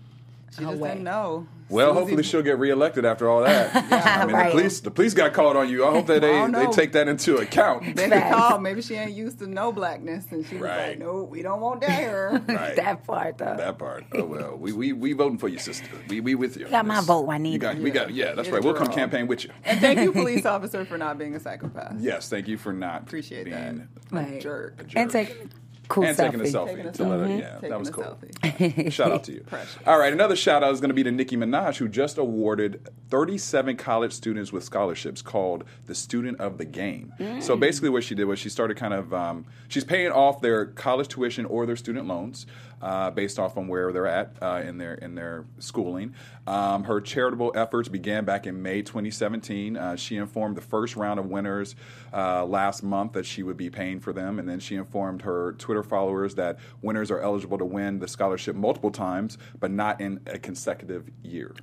She 0.55 0.63
her 0.63 0.69
just 0.71 0.81
way. 0.81 0.89
didn't 0.89 1.03
know. 1.03 1.45
Well, 1.69 1.89
Susie- 1.89 1.99
hopefully 1.99 2.23
she'll 2.23 2.41
get 2.41 2.57
reelected 2.60 3.03
after 3.03 3.29
all 3.29 3.41
that. 3.41 3.75
I 3.91 4.25
mean, 4.25 4.33
Right. 4.33 4.45
the 4.45 4.51
police 4.51 4.79
the 4.79 4.89
police 4.91 5.13
got 5.13 5.33
called 5.33 5.57
on 5.57 5.67
you. 5.69 5.86
I 5.86 5.91
hope 5.91 6.05
that 6.07 6.17
I 6.23 6.27
they, 6.27 6.31
don't 6.31 6.51
they 6.53 6.63
know. 6.63 6.71
take 6.71 6.93
that 6.93 7.10
into 7.10 7.36
account. 7.38 7.83
Maybe 7.95 8.10
Facts. 8.10 8.33
call. 8.36 8.60
Maybe 8.60 8.81
she 8.81 8.95
ain't 8.95 9.12
used 9.12 9.39
to 9.39 9.47
no 9.47 9.73
blackness, 9.73 10.25
and 10.31 10.45
she 10.45 10.55
was 10.55 10.63
Right. 10.63 10.89
like, 10.91 10.99
"No, 10.99 11.23
we 11.23 11.41
don't 11.41 11.60
want 11.60 11.81
that 11.81 11.91
here." 11.99 12.41
Right. 12.47 12.77
that 12.77 13.05
part 13.05 13.38
though. 13.38 13.55
That 13.57 13.77
part. 13.77 14.05
Oh 14.13 14.23
well, 14.23 14.55
we 14.55 14.71
we 14.71 14.93
we 14.93 15.12
voting 15.12 15.38
for 15.38 15.49
you, 15.49 15.60
sister. 15.60 15.89
We 16.07 16.21
we 16.21 16.36
with 16.36 16.55
you. 16.55 16.67
got 16.69 16.86
my 16.86 16.95
Yes. 16.95 17.05
vote, 17.05 17.25
Juanita. 17.25 17.53
You 17.53 17.60
got, 17.60 17.75
we 17.77 17.91
got. 17.91 18.13
Yeah, 18.13 18.33
that's 18.33 18.47
Get 18.47 18.53
right. 18.55 18.63
We'll 18.63 18.73
come 18.73 18.88
girl. 18.88 18.95
campaign 18.95 19.27
with 19.27 19.43
you. 19.43 19.49
and 19.65 19.81
thank 19.81 19.99
you, 19.99 20.13
police 20.13 20.45
officer, 20.45 20.86
for 20.86 20.97
not 20.97 21.17
being 21.17 21.36
a 21.36 21.39
psychopath. 21.41 21.95
Yes, 21.99 22.29
thank 22.29 22.47
you 22.47 22.57
for 22.57 22.71
not 22.71 23.01
Appreciate 23.03 23.43
being 23.43 23.55
that. 23.79 23.88
Right. 24.10 24.39
Jerk. 24.39 24.75
a 24.79 24.83
jerk. 24.86 24.97
and 24.97 25.12
taking 25.12 25.36
a 25.36 25.66
cool 25.88 26.04
and 26.06 26.17
selfie. 26.17 26.32
taking 26.32 26.41
a 26.41 26.43
selfie. 26.43 26.67
Taking 26.67 26.86
a 26.88 26.91
to 26.91 27.04
let 27.04 27.19
her- 27.19 27.26
selfie. 27.28 27.39
yeah, 27.39 27.54
Taking 27.56 27.69
that 27.69 27.80
was 27.80 27.89
cool. 27.89 28.89
Shout 28.91 29.12
out 29.12 29.23
to 29.26 29.32
you. 29.34 29.41
Precious. 29.47 29.78
All 29.86 29.97
right, 30.00 30.12
another 30.13 30.36
shout 30.36 30.63
out 30.63 30.73
is 30.73 30.80
going 30.82 30.89
to 30.89 30.93
be 30.95 31.04
to 31.04 31.12
Nicki 31.12 31.36
Minaj, 31.38 31.78
who 31.78 31.88
just 31.88 32.17
awarded 32.17 32.88
37 33.10 33.78
college 33.78 34.13
students 34.13 34.52
with 34.52 34.63
scholarships 34.63 35.21
called 35.21 35.63
the 35.86 35.95
Student 35.95 36.39
of 36.39 36.58
the 36.58 36.65
Game. 36.65 37.13
So 37.41 37.56
basically, 37.56 37.89
what 37.89 38.04
she 38.04 38.15
did 38.15 38.26
was 38.26 38.39
she 38.39 38.50
started 38.50 38.78
kind 38.78 38.93
of 38.93 39.13
um, 39.13 39.45
she's 39.67 39.84
paying 39.84 40.12
off 40.12 40.41
their 40.41 40.65
college 40.65 41.08
tuition 41.08 41.45
or 41.45 41.65
their 41.65 41.76
student 41.76 42.08
loans 42.08 42.45
uh, 42.81 43.11
based 43.11 43.39
off 43.39 43.57
on 43.57 43.67
where 43.67 43.91
they're 43.91 44.07
at 44.07 44.35
uh, 44.41 44.61
in 44.65 44.77
their 44.77 44.93
in 44.95 45.15
their 45.15 45.45
schooling. 45.59 46.13
Um, 46.45 46.85
her 46.85 47.01
charitable 47.01 47.51
efforts 47.55 47.89
began 47.89 48.23
back 48.23 48.47
in 48.47 48.61
May 48.61 48.81
2017. 48.81 49.75
Uh, 49.75 49.95
she 49.97 50.15
informed 50.15 50.55
the 50.55 50.61
first 50.61 50.95
round 50.95 51.19
of 51.19 51.25
winners 51.25 51.75
uh, 52.13 52.45
last 52.45 52.83
month 52.83 53.13
that 53.13 53.25
she 53.25 53.43
would 53.43 53.57
be 53.57 53.69
paying 53.69 53.99
for 53.99 54.13
them, 54.13 54.39
and 54.39 54.47
then 54.47 54.59
she 54.59 54.75
informed 54.75 55.23
her 55.23 55.53
Twitter 55.57 55.83
followers 55.83 56.35
that 56.35 56.57
winners 56.81 57.11
are 57.11 57.19
eligible 57.19 57.57
to 57.57 57.65
win 57.65 57.99
the 57.99 58.07
scholarship 58.07 58.55
multiple 58.55 58.91
times, 58.91 59.37
but 59.59 59.71
not 59.71 59.99
in 59.99 60.21
a 60.27 60.37
consecutive 60.39 61.09
year. 61.21 61.53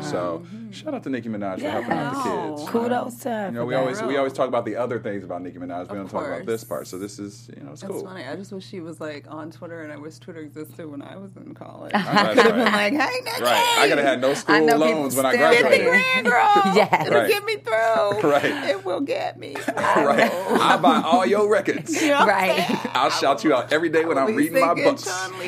So, 0.00 0.44
shout 0.72 0.94
out 0.94 1.02
to 1.04 1.10
Nicki 1.10 1.28
Minaj 1.28 1.60
for 1.60 1.70
helping 1.70 1.92
out 1.92 2.14
the 2.14 2.56
kids. 2.56 2.68
Kudos 2.70 3.16
to 3.20 3.30
her 3.30 3.46
You 3.46 3.52
know, 3.52 3.64
we 3.66 3.74
that. 3.74 3.80
always 3.80 4.02
we 4.02 4.16
always 4.16 4.32
talk 4.32 4.48
about 4.48 4.64
the 4.64 4.74
other 4.76 4.98
things 4.98 5.22
about 5.24 5.42
Nicki 5.42 5.58
Minaj. 5.58 5.82
We 5.82 5.82
Of 5.82 5.88
don't 5.88 6.08
talk 6.10 6.26
about 6.26 6.46
this 6.46 6.64
part. 6.64 6.86
So 6.88 6.98
this 6.98 7.18
is 7.18 7.48
you 7.56 7.62
know 7.62 7.72
it's 7.72 7.82
That's 7.82 7.92
cool. 7.92 8.04
funny. 8.04 8.24
I 8.24 8.34
just 8.34 8.52
wish 8.52 8.66
she 8.66 8.80
was 8.80 9.00
like 9.00 9.26
on 9.30 9.50
Twitter, 9.52 9.82
and 9.82 9.92
I 9.92 9.96
wish 9.96 10.18
Twitter 10.18 10.40
existed 10.40 10.61
when 10.66 11.02
I 11.02 11.16
was 11.16 11.30
in 11.36 11.54
college. 11.54 11.92
That's 11.92 12.08
I 12.08 12.34
could 12.34 12.44
have 12.46 12.54
been 12.54 12.64
like, 12.64 12.92
"Hey, 12.92 13.20
Nicki, 13.24 13.42
Right, 13.42 13.76
I 13.78 13.88
could 13.88 13.98
have 13.98 14.06
had 14.06 14.20
no 14.20 14.34
school 14.34 14.64
loans 14.66 15.16
when 15.16 15.26
I 15.26 15.34
still 15.34 15.48
fifty 15.50 15.62
graduated. 15.62 15.86
grand, 15.88 16.26
girl. 16.32 16.62
Yes. 16.74 17.06
It'll 17.06 17.18
Right. 17.20 17.28
get 17.30 17.44
me 17.44 17.56
through. 17.56 17.72
Right. 18.32 18.70
It 18.70 18.84
will 18.84 19.00
get 19.00 19.38
me. 19.38 19.54
Through. 19.62 19.74
right, 19.74 20.32
I 20.32 20.76
buy 20.78 21.02
all 21.04 21.26
your 21.26 21.50
records. 21.50 22.00
You 22.00 22.08
know 22.08 22.20
what 22.20 22.28
I'm 22.34 22.48
Right. 22.48 22.86
I'll 22.96 23.10
shout 23.10 23.44
you 23.44 23.54
out 23.54 23.72
every 23.72 23.88
day 23.90 24.04
when 24.04 24.16
I'm 24.18 24.34
reading 24.36 24.60
my 24.60 24.74
books. 24.74 25.06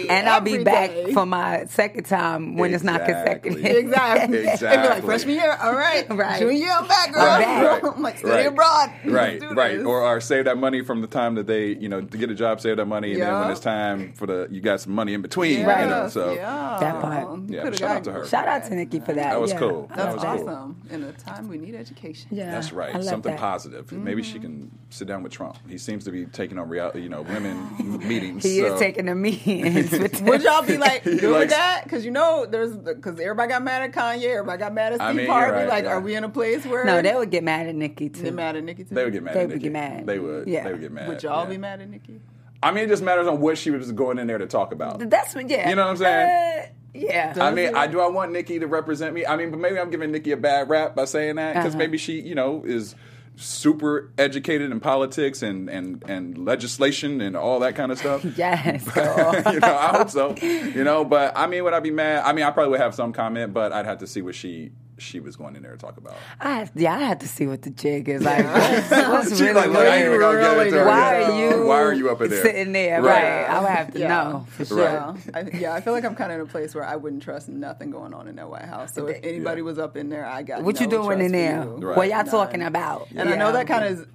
And 0.09 0.29
I'll 0.29 0.41
be 0.41 0.63
back 0.63 0.91
day. 0.91 1.13
for 1.13 1.25
my 1.25 1.65
second 1.67 2.05
time 2.05 2.57
when 2.57 2.75
it's 2.75 2.85
not 2.85 3.01
Exactly. 3.03 3.51
consecutive. 3.53 3.85
Exactly. 3.85 4.23
It'd 4.39 4.47
be 4.47 4.53
Exactly. 4.53 4.89
like 4.89 5.05
freshman 5.05 5.35
year. 5.37 5.57
All 5.63 5.73
right. 5.75 6.07
Right. 6.11 6.39
Junior 6.39 6.53
year, 6.53 6.73
I'm 6.73 6.87
back, 6.89 7.13
girl. 7.13 7.25
Right, 7.25 7.65
right, 7.83 7.93
I'm 7.97 8.03
like, 8.03 8.19
study 8.19 8.33
right. 8.35 8.47
abroad. 8.47 8.91
Right, 9.05 9.43
right, 9.55 9.79
or, 9.81 10.03
or 10.03 10.21
save 10.21 10.45
that 10.47 10.59
money 10.59 10.83
from 10.83 11.01
the 11.01 11.07
time 11.07 11.35
that 11.37 11.47
they, 11.47 11.69
you 11.69 11.89
know, 11.89 12.01
to 12.01 12.17
get 12.19 12.31
a 12.31 12.35
job, 12.35 12.61
save 12.61 12.77
that 12.79 12.87
money, 12.87 13.13
and 13.15 13.23
then 13.23 13.41
when 13.41 13.51
it's 13.51 13.61
time 13.61 14.13
for 14.15 14.27
the, 14.27 14.49
you 14.51 14.61
got 14.61 14.81
some 14.81 14.93
money 14.95 15.04
money 15.05 15.15
in 15.15 15.23
between. 15.23 15.61
Yeah, 15.61 15.83
You 15.83 15.91
know, 15.91 16.09
so 16.09 16.33
yeah. 16.33 16.79
That 16.81 17.01
part. 17.01 17.41
Yeah, 17.49 17.63
could've 17.63 17.79
shout 17.79 17.91
out 17.99 18.05
to 18.05 18.13
her. 18.13 18.27
Shout 18.27 18.49
out 18.49 18.65
to 18.65 18.75
Nicki 18.75 19.01
for 19.01 19.13
that. 19.13 19.31
That 19.31 19.41
was 19.41 19.53
yeah. 19.53 19.59
cool. 19.59 19.87
That 19.89 19.97
That's 19.97 20.15
was 20.15 20.25
cool. 20.25 20.49
awesome. 20.49 20.83
In 20.91 21.03
a 21.05 21.13
time 21.13 21.49
we 21.49 21.59
need 21.59 21.75
education. 21.75 22.29
Yeah, 22.31 22.51
That's 22.51 22.73
I 22.73 22.77
right. 22.77 22.95
love 22.95 23.05
Something 23.05 23.33
that. 23.33 23.41
positive. 23.41 23.93
Maybe 23.93 24.23
she 24.23 24.35
mm-hmm. 24.35 24.43
can 24.43 24.79
sit 24.91 25.07
down 25.07 25.23
with 25.23 25.33
Trump. 25.33 25.59
He 25.69 25.79
seems 25.79 26.05
to 26.05 26.11
be 26.11 26.27
taking 26.27 26.59
on 26.59 26.69
reality, 26.69 27.03
you 27.03 27.09
know, 27.09 27.23
women 27.23 27.99
meetings. 28.09 28.43
He 28.43 28.61
so. 28.61 28.75
is 28.75 28.81
taking 28.81 29.07
the 29.07 29.15
meetings. 29.15 29.91
with 29.99 30.21
Would 30.23 30.43
y'all 30.43 30.63
be 30.63 30.79
like 30.79 31.03
He 31.05 31.17
good 31.17 31.23
with 31.23 31.33
likes- 31.33 31.53
that? 31.53 31.85
Because 31.85 32.05
you 32.05 32.11
know, 32.11 32.47
there's 32.47 32.77
because 32.77 33.21
everybody 33.21 33.51
got 33.51 33.63
mad 33.63 33.83
at 33.83 33.93
Kanye, 33.93 34.25
everybody 34.25 34.59
got 34.59 34.73
mad 34.73 34.95
at 34.95 34.99
Steve 34.99 35.09
I 35.09 35.13
mean, 35.13 35.27
Harvey. 35.27 35.53
right, 35.53 35.69
like, 35.69 35.85
yeah. 35.85 35.91
are 35.91 36.01
we 36.01 36.15
in 36.15 36.25
a 36.25 36.29
place 36.29 36.65
where 36.65 36.85
No, 36.85 37.03
they 37.03 37.15
would 37.15 37.31
get 37.31 37.45
mad 37.45 37.67
at 37.67 37.75
Nicki 37.75 38.09
too. 38.09 38.23
They're 38.23 38.33
mad 38.33 38.57
at 38.57 38.65
Nicki 38.65 38.85
too. 38.85 38.95
They 38.95 39.05
would 39.05 39.13
get 39.13 39.23
mad. 39.23 39.35
They 39.35 39.47
would 39.47 39.61
get 39.61 39.73
mad. 39.73 40.07
They 40.07 40.19
would. 40.19 40.49
Yeah. 40.49 40.65
They 40.65 40.73
would 40.73 40.81
get 40.81 40.93
mad. 40.93 41.09
Would 41.09 41.23
y'all 41.23 41.47
be 41.47 41.59
mad 41.59 41.81
at 41.81 41.89
Nicki? 41.91 42.21
I 42.65 42.73
mean, 42.73 42.85
it 42.85 42.89
just 42.89 43.03
matters 43.03 43.27
on 43.27 43.41
what 43.41 43.59
she 43.59 43.71
was 43.71 43.93
going 43.93 44.19
in 44.19 44.27
there 44.27 44.39
to 44.39 44.47
talk 44.47 44.73
about. 44.73 45.09
That's 45.11 45.35
what. 45.35 45.49
Yeah. 45.49 45.69
You 45.69 45.75
know 45.77 45.85
what 45.85 45.91
I'm 45.91 45.97
saying? 45.99 46.29
Uh, 46.65 46.67
yeah. 46.95 47.35
I 47.41 47.51
mean, 47.51 47.75
I 47.75 47.87
do. 47.87 48.01
I 48.01 48.09
want 48.09 48.33
Nicki 48.33 48.59
to 48.59 48.67
represent 48.67 49.15
me. 49.15 49.27
I 49.27 49.37
mean, 49.37 49.51
but 49.51 49.61
maybe 49.61 49.79
I'm 49.79 49.91
giving 49.91 50.11
Nicki 50.13 50.33
a 50.33 50.37
bad 50.37 50.69
rap 50.69 50.95
by 50.95 51.05
saying 51.05 51.37
that 51.37 51.55
because 51.55 51.71
Uh-huh. 51.75 51.79
maybe 51.79 51.99
she, 51.99 52.21
you 52.21 52.35
know, 52.35 52.63
is 52.65 52.95
super 53.37 54.13
educated 54.17 54.71
in 54.71 54.79
politics 54.79 55.43
and 55.43 55.69
and 55.69 56.05
and 56.09 56.39
legislation 56.39 57.21
and 57.21 57.37
all 57.37 57.59
that 57.61 57.75
kind 57.75 57.91
of 57.91 57.99
stuff. 57.99 58.25
yes. 58.37 58.85
girl. 58.91 59.35
you 59.53 59.61
know, 59.61 59.77
I 59.77 59.97
hope 59.97 60.11
so. 60.11 60.37
You 60.41 60.85
know, 60.85 61.05
but 61.05 61.33
I 61.37 61.47
mean, 61.49 61.65
would 61.65 61.75
I 61.75 61.81
be 61.81 61.91
mad? 61.91 62.23
I 62.25 62.33
mean, 62.33 62.45
I 62.45 62.51
probably 62.53 62.71
would 62.71 62.81
have 62.81 62.95
some 62.95 63.13
comment, 63.13 63.53
but 63.53 63.73
I'd 63.73 63.87
have 63.87 63.99
to 63.99 64.07
see 64.07 64.23
what 64.23 64.35
she 64.37 64.71
she 65.05 65.21
was 65.21 65.37
going 65.37 65.55
in 65.57 65.63
there 65.63 65.73
to 65.73 65.79
talk 65.79 65.97
about. 65.97 66.15
I 66.41 66.69
yeah, 66.75 66.95
I 66.95 66.99
had 67.01 67.21
to 67.21 67.29
see 67.29 67.47
what 67.47 67.63
the 67.63 67.71
jig 67.71 68.09
is 68.09 68.23
like. 68.23 68.45
What's, 68.45 68.91
what's 68.91 69.29
She's 69.31 69.41
really 69.41 69.55
like, 69.55 69.69
look, 69.71 69.87
I 69.87 69.97
ain't 69.97 70.07
even 70.07 70.21
gonna 70.21 70.41
get 70.41 70.51
really 70.53 70.67
into 70.69 70.81
it 70.81 70.87
Why 70.87 71.23
are 71.23 71.41
you? 71.41 71.67
Why 71.67 71.83
are 71.83 71.93
you 71.93 72.11
up 72.11 72.21
in 72.23 72.31
there? 72.31 72.43
sitting 72.43 72.73
there? 72.73 73.03
Right. 73.03 73.23
Right. 73.23 73.51
I 73.51 73.61
would 73.61 73.71
have 73.71 73.93
to 73.93 73.99
Yeah. 73.99 74.09
know 74.09 74.47
for 74.51 74.65
sure. 74.65 74.79
Right. 74.79 75.17
Yeah, 75.27 75.33
I, 75.35 75.59
yeah. 75.59 75.75
I 75.75 75.81
feel 75.81 75.93
like 75.93 76.05
I'm 76.05 76.15
kind 76.15 76.33
of 76.33 76.41
in 76.41 76.47
a 76.47 76.51
place 76.51 76.75
where 76.75 76.85
I 76.85 76.97
wouldn't 76.97 77.23
trust 77.23 77.49
nothing 77.49 77.91
going 77.91 78.15
on 78.15 78.29
in 78.29 78.37
that 78.37 78.49
White 78.49 78.65
House. 78.65 78.95
So 78.95 79.07
if 79.07 79.19
anybody 79.23 79.61
Yeah. 79.61 79.65
was 79.67 79.79
up 79.79 79.97
in 79.97 80.09
there, 80.09 80.27
I 80.27 80.43
got 80.43 80.63
What 80.63 80.77
no 80.77 80.81
you 80.81 80.87
doing 80.89 81.21
in 81.21 81.33
there? 81.33 81.65
Right. 81.67 81.97
What 81.97 82.09
y'all 82.09 82.17
None. 82.19 82.27
talking 82.27 82.63
about? 82.63 83.09
And 83.15 83.29
I 83.29 83.37
know 83.37 83.53
that 83.53 83.67
kind 83.67 83.85
of 83.85 83.93
is 84.01 84.07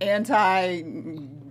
anti 0.00 0.82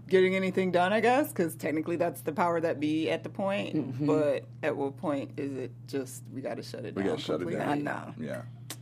getting 0.08 0.36
anything 0.36 0.72
done, 0.72 0.92
I 0.92 1.00
guess, 1.00 1.30
because 1.30 1.56
technically 1.56 1.96
that's 1.96 2.22
the 2.22 2.34
power 2.34 2.60
that 2.60 2.82
be 2.82 3.10
at 3.10 3.24
the 3.24 3.30
point. 3.30 3.76
Mm-hmm. 3.76 4.06
But 4.08 4.44
at 4.62 4.76
what 4.76 4.98
point 4.98 5.32
is 5.38 5.54
it 5.58 5.72
just 5.88 6.24
we 6.34 6.42
got 6.42 6.58
to 6.58 6.64
shut 6.64 6.84
it 6.86 6.96
We 6.96 7.04
down? 7.04 7.12
gotta 7.12 7.22
shut 7.22 7.42
it 7.42 7.50
down. 7.50 7.70
I 7.70 7.76
know. 7.76 8.14
Yeah. 8.20 8.42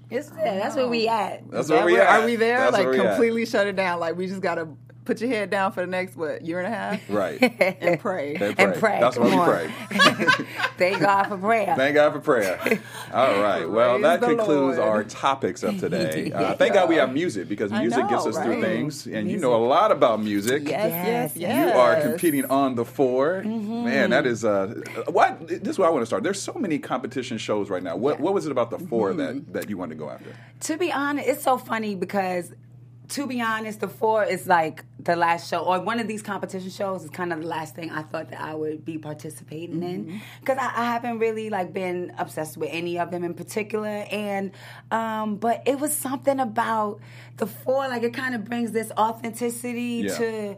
It's 0.10 0.32
yeah, 0.38 0.58
that's 0.60 0.76
where 0.76 0.88
we 0.88 1.08
at. 1.08 1.50
That's 1.52 1.64
Is 1.64 1.68
that 1.70 1.76
where 1.78 1.86
we 1.86 1.94
where- 1.94 2.02
at. 2.08 2.22
Are 2.22 2.26
we 2.26 2.36
there? 2.36 2.58
That's 2.60 2.74
like 2.74 2.86
where 2.86 2.94
we 2.94 3.00
at. 3.02 3.08
completely 3.10 3.46
shut 3.46 3.68
it 3.68 3.76
down? 3.76 4.00
Like 4.00 4.16
we 4.18 4.28
just 4.28 4.42
got 4.42 4.56
to 4.56 4.68
put 5.06 5.22
your 5.22 5.30
head 5.30 5.50
down 5.50 5.72
for 5.72 5.82
the 5.82 5.88
next 5.88 6.16
what 6.16 6.44
year 6.44 6.60
and 6.60 6.68
a 6.72 6.76
half 6.76 7.02
Right. 7.10 7.42
and 7.82 8.00
pray. 8.00 8.36
And 8.36 8.76
pray. 8.76 9.00
That's 9.00 9.18
why 9.18 9.30
Come 9.30 9.40
we 9.40 9.46
pray. 9.46 10.46
Thank 10.80 11.00
God 11.02 11.28
for 11.28 11.38
prayer. 11.38 11.76
Thank 11.76 11.96
God 11.96 12.14
for 12.14 12.20
prayer. 12.20 12.60
All 13.14 13.42
right. 13.42 13.70
Well, 13.70 14.00
Praise 14.00 14.04
that 14.04 14.22
concludes 14.22 14.78
Lord. 14.78 14.90
our 14.90 15.04
topics 15.04 15.62
of 15.64 15.80
today. 15.80 16.32
Uh, 16.40 16.56
thank 16.56 16.74
God 16.74 16.88
we 16.90 16.96
have 16.96 17.14
music 17.14 17.48
because 17.50 17.72
I 17.72 17.82
music 17.82 18.08
gets 18.10 18.24
know, 18.24 18.32
us 18.32 18.38
through 18.40 18.62
things, 18.62 19.06
and 19.08 19.30
you 19.30 19.38
know 19.38 19.54
a 19.56 19.64
lot 19.66 19.92
about 19.92 20.22
music. 20.22 20.64
Yes, 20.68 20.90
yes, 20.92 21.06
Yes. 21.06 21.36
yes. 21.36 21.74
You 21.74 21.80
are 21.80 22.02
competing 22.02 22.46
on 22.46 22.76
the 22.76 22.86
4 22.86 23.44
Mm-hmm. 23.44 23.86
Man, 23.86 24.10
that 24.12 24.26
is 24.26 24.46
uh, 24.46 24.82
what. 25.08 25.48
This 25.48 25.68
is 25.68 25.80
where 25.80 25.88
I 25.88 25.92
want 25.92 26.02
to 26.04 26.06
start. 26.06 26.24
There's 26.24 26.42
so 26.42 26.54
many 26.54 26.80
competition 26.80 27.38
shows 27.38 27.70
right 27.70 27.84
now. 27.84 27.96
What 27.98 28.20
What 28.20 28.34
was 28.34 28.46
it 28.46 28.52
about 28.52 28.70
the 28.70 28.80
4 28.80 29.10
Mm-hmm. 29.12 29.18
that 29.18 29.54
that 29.54 29.70
you 29.70 29.78
wanted 29.78 29.96
to 29.96 30.00
go 30.00 30.10
after? 30.10 30.34
To 30.62 30.78
be 30.78 30.92
honest, 30.92 31.28
it's 31.28 31.44
so 31.44 31.58
funny 31.58 31.96
because 31.96 32.54
to 33.10 33.26
be 33.28 33.42
honest, 33.42 33.80
the 33.80 33.88
four 33.88 34.24
is 34.24 34.46
like 34.48 34.84
the 35.00 35.16
last 35.16 35.50
show, 35.50 35.60
or 35.60 35.80
one 35.80 36.00
of 36.00 36.08
these 36.08 36.22
competition 36.22 36.70
shows 36.70 37.04
is 37.04 37.10
kind 37.10 37.34
of 37.34 37.42
the 37.42 37.48
last 37.48 37.74
thing 37.76 37.90
I 37.92 38.04
thought 38.04 38.30
that 38.30 38.40
I 38.42 38.54
would 38.54 38.86
be 38.86 38.98
participating 39.00 39.82
in 39.82 40.22
because 40.40 40.58
I, 40.60 40.66
I 40.76 40.86
haven't 40.86 41.18
really 41.20 41.50
like 41.50 41.74
been 41.74 42.14
obsessed 42.18 42.58
with 42.58 42.70
any 42.72 43.00
of 43.00 43.10
them 43.12 43.24
in 43.24 43.34
particular, 43.34 43.88
and 44.12 44.52
um, 44.92 45.38
but 45.38 45.64
it 45.66 45.80
was 45.80 45.96
something 45.96 46.40
about 46.40 47.00
the 47.38 47.48
four, 47.48 47.88
like 47.88 48.04
it 48.04 48.14
kind 48.14 48.36
of 48.36 48.46
brings 48.46 48.72
this 48.74 48.92
authenticity 48.98 50.04
Yeah. 50.06 50.18
to 50.18 50.58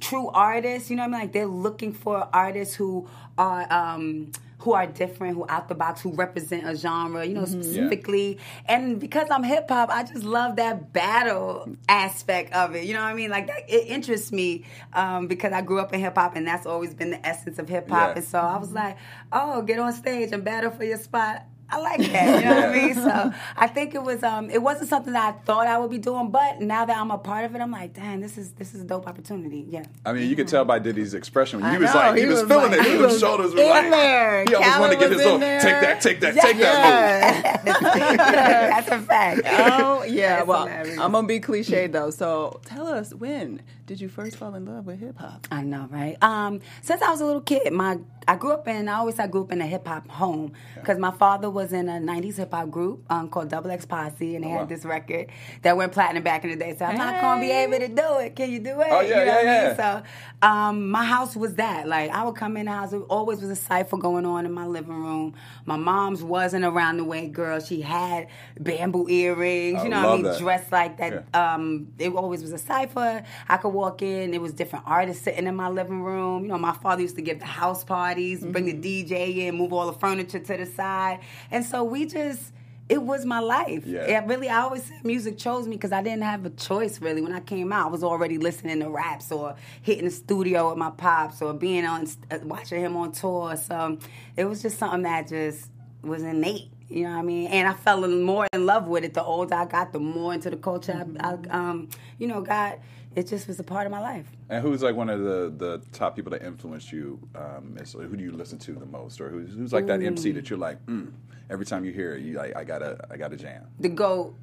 true 0.00 0.28
artists. 0.28 0.88
You 0.88 0.96
know 0.96 1.02
what 1.02 1.08
I 1.08 1.10
mean? 1.12 1.20
Like 1.20 1.32
they're 1.32 1.46
looking 1.46 1.92
for 1.92 2.28
artists 2.32 2.74
who 2.74 3.06
are 3.36 3.70
um 3.70 4.32
who 4.64 4.72
are 4.72 4.86
different, 4.86 5.36
who 5.36 5.44
out 5.50 5.68
the 5.68 5.74
box, 5.74 6.00
who 6.00 6.10
represent 6.12 6.66
a 6.66 6.74
genre, 6.74 7.22
you 7.22 7.34
know, 7.34 7.44
specifically. 7.44 8.38
And 8.64 8.98
because 8.98 9.28
I'm 9.30 9.42
hip 9.42 9.68
hop, 9.68 9.90
I 9.90 10.04
just 10.04 10.24
love 10.24 10.56
that 10.56 10.90
battle 10.90 11.76
aspect 11.86 12.54
of 12.54 12.74
it. 12.74 12.84
You 12.84 12.94
know 12.94 13.02
what 13.02 13.08
I 13.08 13.14
mean? 13.14 13.28
Like 13.28 13.46
that, 13.48 13.68
it 13.68 13.88
interests 13.88 14.32
me 14.32 14.64
um, 14.94 15.26
because 15.26 15.52
I 15.52 15.60
grew 15.60 15.80
up 15.80 15.92
in 15.92 16.00
hip 16.00 16.14
hop, 16.14 16.34
and 16.34 16.46
that's 16.46 16.64
always 16.64 16.94
been 16.94 17.10
the 17.10 17.26
essence 17.26 17.58
of 17.58 17.68
hip 17.68 17.90
hop. 17.90 18.10
Yeah. 18.10 18.14
And 18.16 18.24
so 18.24 18.38
I 18.38 18.56
was 18.56 18.72
like, 18.72 18.96
oh, 19.32 19.60
get 19.60 19.78
on 19.78 19.92
stage 19.92 20.32
and 20.32 20.42
battle 20.42 20.70
for 20.70 20.84
your 20.84 20.96
spot. 20.96 21.44
I 21.70 21.78
like 21.80 22.00
that. 22.12 22.42
You 22.42 22.48
know 22.50 22.54
what 22.56 22.68
I 22.68 22.72
mean? 22.72 22.94
So 22.94 23.32
I 23.56 23.66
think 23.66 23.94
it 23.94 24.02
was 24.02 24.22
um 24.22 24.50
it 24.50 24.62
wasn't 24.62 24.90
something 24.90 25.12
that 25.14 25.34
I 25.34 25.38
thought 25.44 25.66
I 25.66 25.78
would 25.78 25.90
be 25.90 25.98
doing, 25.98 26.30
but 26.30 26.60
now 26.60 26.84
that 26.84 26.96
I'm 26.96 27.10
a 27.10 27.18
part 27.18 27.44
of 27.46 27.54
it, 27.54 27.60
I'm 27.60 27.70
like, 27.70 27.94
damn, 27.94 28.20
this 28.20 28.36
is 28.38 28.52
this 28.52 28.74
is 28.74 28.82
a 28.82 28.84
dope 28.84 29.06
opportunity. 29.08 29.66
Yeah. 29.68 29.84
I 30.04 30.12
mean, 30.12 30.28
you 30.28 30.36
could 30.36 30.46
tell 30.48 30.64
by 30.64 30.78
Diddy's 30.78 31.14
expression. 31.14 31.60
He 31.60 31.66
I 31.66 31.78
was 31.78 31.92
know, 31.92 32.00
like, 32.00 32.14
he, 32.16 32.20
he 32.22 32.26
was, 32.28 32.40
was 32.42 32.48
feeling 32.50 32.70
like- 32.70 32.80
it. 32.80 32.86
he 32.86 32.98
His 32.98 33.18
shoulders 33.18 33.54
were 33.54 33.60
in 33.62 33.68
like, 33.68 33.90
there. 33.90 34.44
He 34.46 34.54
always 34.54 34.68
Khaled 34.70 34.80
wanted 34.80 34.94
to 34.94 35.00
get 35.00 35.10
his 35.12 35.20
in 35.20 35.24
little, 35.24 35.38
there. 35.38 35.60
take 35.60 35.80
that, 35.80 36.00
take 36.00 36.20
that, 36.20 36.34
take 36.34 36.58
that 36.58 37.64
move. 37.64 37.74
That's 37.84 38.88
a 38.88 38.98
fact. 39.00 39.40
Oh 39.46 40.02
yeah, 40.04 40.36
That's 40.36 40.46
well, 40.48 40.66
hilarious. 40.66 40.98
I'm 40.98 41.12
gonna 41.12 41.26
be 41.26 41.40
cliche 41.40 41.86
though. 41.86 42.10
So 42.10 42.60
tell 42.66 42.86
us 42.86 43.14
when 43.14 43.62
did 43.86 44.00
you 44.00 44.08
first 44.08 44.36
fall 44.36 44.54
in 44.54 44.64
love 44.64 44.86
with 44.86 44.98
hip 44.98 45.18
hop? 45.18 45.46
I 45.50 45.62
know, 45.62 45.86
right? 45.90 46.16
Um, 46.22 46.60
since 46.80 47.02
I 47.02 47.10
was 47.10 47.20
a 47.20 47.26
little 47.26 47.42
kid, 47.42 47.72
my 47.72 47.98
I 48.26 48.36
grew 48.36 48.52
up 48.52 48.66
in 48.66 48.88
I 48.88 48.94
always 48.94 49.18
I 49.18 49.26
grew 49.26 49.42
up 49.42 49.52
in 49.52 49.60
a 49.60 49.66
hip 49.66 49.86
hop 49.86 50.08
home 50.08 50.52
because 50.76 50.98
my 50.98 51.10
father 51.10 51.50
was 51.50 51.72
in 51.72 51.88
a 51.88 51.98
'90s 51.98 52.36
hip 52.36 52.52
hop 52.52 52.70
group 52.70 53.04
um, 53.10 53.28
called 53.28 53.50
Double 53.50 53.70
X 53.70 53.84
Posse, 53.84 54.36
and 54.36 54.44
they 54.44 54.48
wow. 54.48 54.60
had 54.60 54.68
this 54.68 54.84
record 54.84 55.26
that 55.62 55.76
went 55.76 55.92
platinum 55.92 56.22
back 56.22 56.44
in 56.44 56.50
the 56.50 56.56
day. 56.56 56.74
So 56.78 56.86
I'm 56.86 56.96
not 56.96 57.20
gonna 57.20 57.40
be 57.40 57.50
able 57.50 57.78
to 57.78 57.88
do 57.88 58.18
it. 58.20 58.34
Can 58.34 58.50
you 58.50 58.60
do 58.60 58.80
it? 58.80 58.86
Oh, 58.90 59.00
yeah, 59.00 59.20
you 59.20 59.26
know 59.26 59.34
what 59.34 59.44
yeah, 59.44 59.62
I 59.62 59.66
mean? 59.66 59.76
So 59.76 60.48
um, 60.48 60.90
my 60.90 61.04
house 61.04 61.36
was 61.36 61.56
that. 61.56 61.86
Like 61.86 62.10
I 62.10 62.24
would 62.24 62.36
come 62.36 62.56
in 62.56 62.66
the 62.66 62.72
house, 62.72 62.92
there 62.92 63.00
always 63.00 63.40
was 63.40 63.50
a 63.50 63.56
cipher 63.56 63.98
going 63.98 64.24
on 64.24 64.46
in 64.46 64.52
my 64.52 64.66
living 64.66 64.94
room. 64.94 65.34
My 65.66 65.76
mom's 65.76 66.22
wasn't 66.22 66.64
around 66.64 66.96
the 66.96 67.04
way 67.04 67.28
girl. 67.28 67.60
She 67.60 67.82
had 67.82 68.28
bamboo 68.58 69.08
earrings. 69.08 69.80
I 69.80 69.84
you 69.84 69.90
know 69.90 70.02
what 70.02 70.08
I 70.08 70.14
mean? 70.14 70.22
that. 70.22 70.38
Dressed 70.38 70.72
like 70.72 70.96
that. 70.96 71.24
Yeah. 71.34 71.54
Um, 71.54 71.88
it 71.98 72.14
always 72.14 72.40
was 72.40 72.52
a 72.52 72.58
cipher. 72.58 73.22
I 73.48 73.56
could 73.58 73.73
walk 73.74 74.00
in. 74.02 74.32
It 74.32 74.40
was 74.40 74.52
different 74.52 74.84
artists 74.86 75.22
sitting 75.24 75.46
in 75.46 75.54
my 75.56 75.68
living 75.68 76.02
room. 76.02 76.42
You 76.44 76.48
know, 76.48 76.58
my 76.58 76.72
father 76.72 77.02
used 77.02 77.16
to 77.16 77.22
give 77.22 77.40
the 77.40 77.46
house 77.46 77.84
parties, 77.84 78.40
bring 78.44 78.66
Mm-hmm. 78.66 78.80
the 78.80 79.04
DJ 79.04 79.36
in, 79.38 79.56
move 79.56 79.72
all 79.72 79.86
the 79.92 79.98
furniture 79.98 80.38
to 80.38 80.56
the 80.56 80.66
side, 80.66 81.20
and 81.50 81.64
so 81.64 81.84
we 81.84 82.06
just. 82.06 82.52
It 82.86 83.00
was 83.02 83.24
my 83.24 83.38
life. 83.40 83.86
Yeah. 83.86 84.00
It 84.02 84.26
really, 84.26 84.50
I 84.50 84.60
always 84.60 84.84
said 84.84 85.02
music 85.06 85.38
chose 85.38 85.66
me 85.66 85.74
because 85.76 85.90
I 85.90 86.02
didn't 86.02 86.22
have 86.24 86.44
a 86.44 86.50
choice 86.50 87.00
really. 87.00 87.22
When 87.22 87.32
I 87.32 87.40
came 87.40 87.72
out, 87.72 87.86
I 87.86 87.88
was 87.90 88.04
already 88.04 88.36
listening 88.36 88.80
to 88.80 88.90
raps 88.90 89.32
or 89.32 89.56
hitting 89.80 90.04
the 90.04 90.10
studio 90.10 90.68
with 90.68 90.76
my 90.76 90.90
pops 90.90 91.40
or 91.40 91.54
being 91.54 91.86
on, 91.86 92.06
uh, 92.30 92.40
watching 92.42 92.82
him 92.82 92.94
on 92.94 93.12
tour. 93.12 93.56
So 93.56 93.96
it 94.36 94.44
was 94.44 94.60
just 94.60 94.76
something 94.78 95.00
that 95.00 95.28
just 95.28 95.70
was 96.02 96.22
innate. 96.22 96.68
You 96.90 97.04
know 97.04 97.12
what 97.12 97.20
I 97.20 97.22
mean? 97.22 97.46
And 97.46 97.66
I 97.66 97.72
fell 97.72 98.06
more 98.06 98.46
in 98.52 98.66
love 98.66 98.86
with 98.86 99.02
it. 99.02 99.14
The 99.14 99.24
older 99.24 99.54
I 99.54 99.64
got, 99.64 99.94
the 99.94 99.98
more 99.98 100.34
into 100.34 100.50
the 100.50 100.58
culture 100.58 101.06
I, 101.20 101.26
I 101.30 101.38
um, 101.48 101.88
you 102.18 102.26
know, 102.26 102.42
got. 102.42 102.80
It 103.16 103.26
just 103.28 103.46
was 103.46 103.60
a 103.60 103.62
part 103.64 103.86
of 103.86 103.92
my 103.92 104.00
life. 104.00 104.26
And 104.48 104.62
who's 104.62 104.82
like 104.82 104.96
one 104.96 105.08
of 105.08 105.20
the, 105.20 105.52
the 105.56 105.82
top 105.92 106.16
people 106.16 106.30
that 106.32 106.42
influenced 106.42 106.92
you? 106.92 107.20
Um, 107.34 107.76
who 107.76 108.16
do 108.16 108.22
you 108.24 108.32
listen 108.32 108.58
to 108.60 108.72
the 108.72 108.86
most, 108.86 109.20
or 109.20 109.28
who's, 109.28 109.54
who's 109.54 109.72
like 109.72 109.86
that 109.86 110.02
MC 110.02 110.32
that 110.32 110.50
you're 110.50 110.58
like, 110.58 110.84
mm, 110.86 111.12
every 111.48 111.64
time 111.64 111.84
you 111.84 111.92
hear 111.92 112.14
it, 112.16 112.22
you 112.22 112.34
like, 112.36 112.56
I 112.56 112.64
gotta, 112.64 113.06
I 113.10 113.16
gotta 113.16 113.36
jam. 113.36 113.68
The 113.78 113.88
GOAT, 113.88 114.34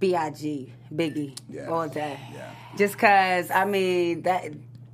B.I.G., 0.00 0.72
Biggie, 0.92 1.38
Yeah. 1.48 1.68
all 1.68 1.88
day. 1.88 2.18
Yeah. 2.34 2.50
Just 2.76 2.94
because, 2.94 3.50
I 3.50 3.64
mean, 3.64 4.22
that 4.22 4.52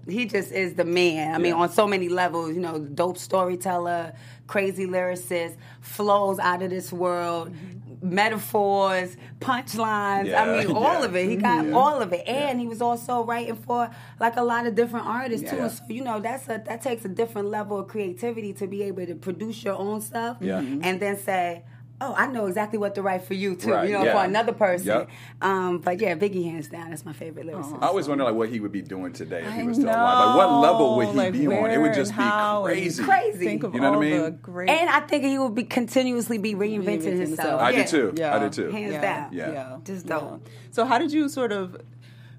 he 0.08 0.26
just 0.26 0.52
is 0.52 0.74
the 0.74 0.84
man. 0.84 1.34
I 1.34 1.38
mean, 1.38 1.52
on 1.54 1.70
so 1.70 1.86
many 1.86 2.08
levels, 2.08 2.54
you 2.54 2.60
know, 2.60 2.78
dope 2.78 3.18
storyteller, 3.18 4.14
crazy 4.46 4.86
lyricist, 4.86 5.56
flows 5.80 6.38
out 6.38 6.62
of 6.62 6.70
this 6.70 6.92
world, 6.92 7.54
metaphors, 8.02 9.16
punchlines. 9.40 10.26
Yeah, 10.26 10.42
I 10.42 10.64
mean, 10.64 10.74
all 10.74 10.82
yeah. 11.00 11.04
of 11.04 11.16
it. 11.16 11.28
He 11.28 11.36
got 11.36 11.66
Yeah. 11.66 11.72
all 11.74 12.00
of 12.02 12.12
it. 12.12 12.26
And 12.26 12.60
he 12.60 12.66
was 12.66 12.82
also 12.82 13.24
writing 13.24 13.56
for 13.56 13.90
like 14.20 14.36
a 14.36 14.42
lot 14.42 14.66
of 14.66 14.74
different 14.74 15.06
artists 15.06 15.48
too. 15.50 15.68
So, 15.68 15.82
you 15.88 16.04
know, 16.04 16.20
that's 16.20 16.48
a 16.48 16.62
that 16.66 16.82
takes 16.82 17.04
a 17.04 17.08
different 17.08 17.48
level 17.48 17.78
of 17.78 17.88
creativity 17.88 18.52
to 18.54 18.66
be 18.66 18.82
able 18.84 19.06
to 19.06 19.14
produce 19.14 19.62
your 19.64 19.76
own 19.78 20.00
stuff 20.00 20.38
and 20.40 21.00
then 21.00 21.16
say, 21.16 21.64
Oh, 22.04 22.14
I 22.16 22.26
know 22.26 22.46
exactly 22.46 22.78
what 22.78 22.94
to 22.96 23.02
write 23.02 23.22
for 23.22 23.34
you 23.34 23.54
too. 23.54 23.70
Right, 23.70 23.88
You 23.88 23.94
know, 23.96 24.04
yeah. 24.04 24.12
for 24.18 24.24
another 24.24 24.52
person. 24.52 24.86
Yep. 24.88 25.10
Um, 25.40 25.78
but 25.78 26.00
yeah, 26.00 26.14
Biggie 26.16 26.44
hands 26.50 26.68
down. 26.68 26.90
That's 26.90 27.04
my 27.04 27.12
favorite 27.12 27.46
lyricist. 27.46 27.80
I 27.82 27.86
always 27.86 28.08
wonder 28.08 28.24
like 28.24 28.34
what 28.34 28.48
he 28.48 28.58
would 28.60 28.72
be 28.72 28.82
doing 28.82 29.12
today 29.12 29.42
if 29.44 29.52
he 29.54 29.60
I 29.60 29.62
was 29.62 29.76
still 29.76 29.88
alive. 29.88 30.26
Like 30.26 30.36
what 30.36 30.60
level 30.60 30.96
would 30.96 31.08
he 31.08 31.12
like, 31.14 31.32
be 31.32 31.46
on? 31.46 31.70
It 31.70 31.78
would 31.78 31.94
just 31.94 32.10
be 32.16 32.22
crazy. 32.64 33.02
Crazy. 33.04 33.44
Think 33.44 33.62
of 33.62 33.74
You 33.74 33.80
know 33.80 33.92
what 33.92 33.98
I 34.06 34.10
mean? 34.10 34.38
great. 34.42 34.68
And 34.70 34.90
I 34.90 35.00
think 35.00 35.24
he 35.24 35.38
would 35.38 35.54
be 35.54 35.64
continuously 35.64 36.38
be 36.38 36.54
reinventing 36.54 36.82
Reinventing 36.84 37.18
himself. 37.18 37.28
himself. 37.28 37.60
I 37.60 37.70
Yeah. 37.70 37.76
did 37.78 37.86
too. 37.88 38.12
Yeah. 38.16 38.34
I 38.34 38.38
did 38.40 38.52
too. 38.52 38.70
Hands 38.70 38.92
yeah, 38.92 39.00
down. 39.00 39.32
Yeah. 39.32 39.76
Just 39.84 40.06
dope. 40.06 40.48
So 40.72 40.84
how 40.84 40.98
did 40.98 41.12
you 41.12 41.28
sort 41.28 41.52
of 41.52 41.76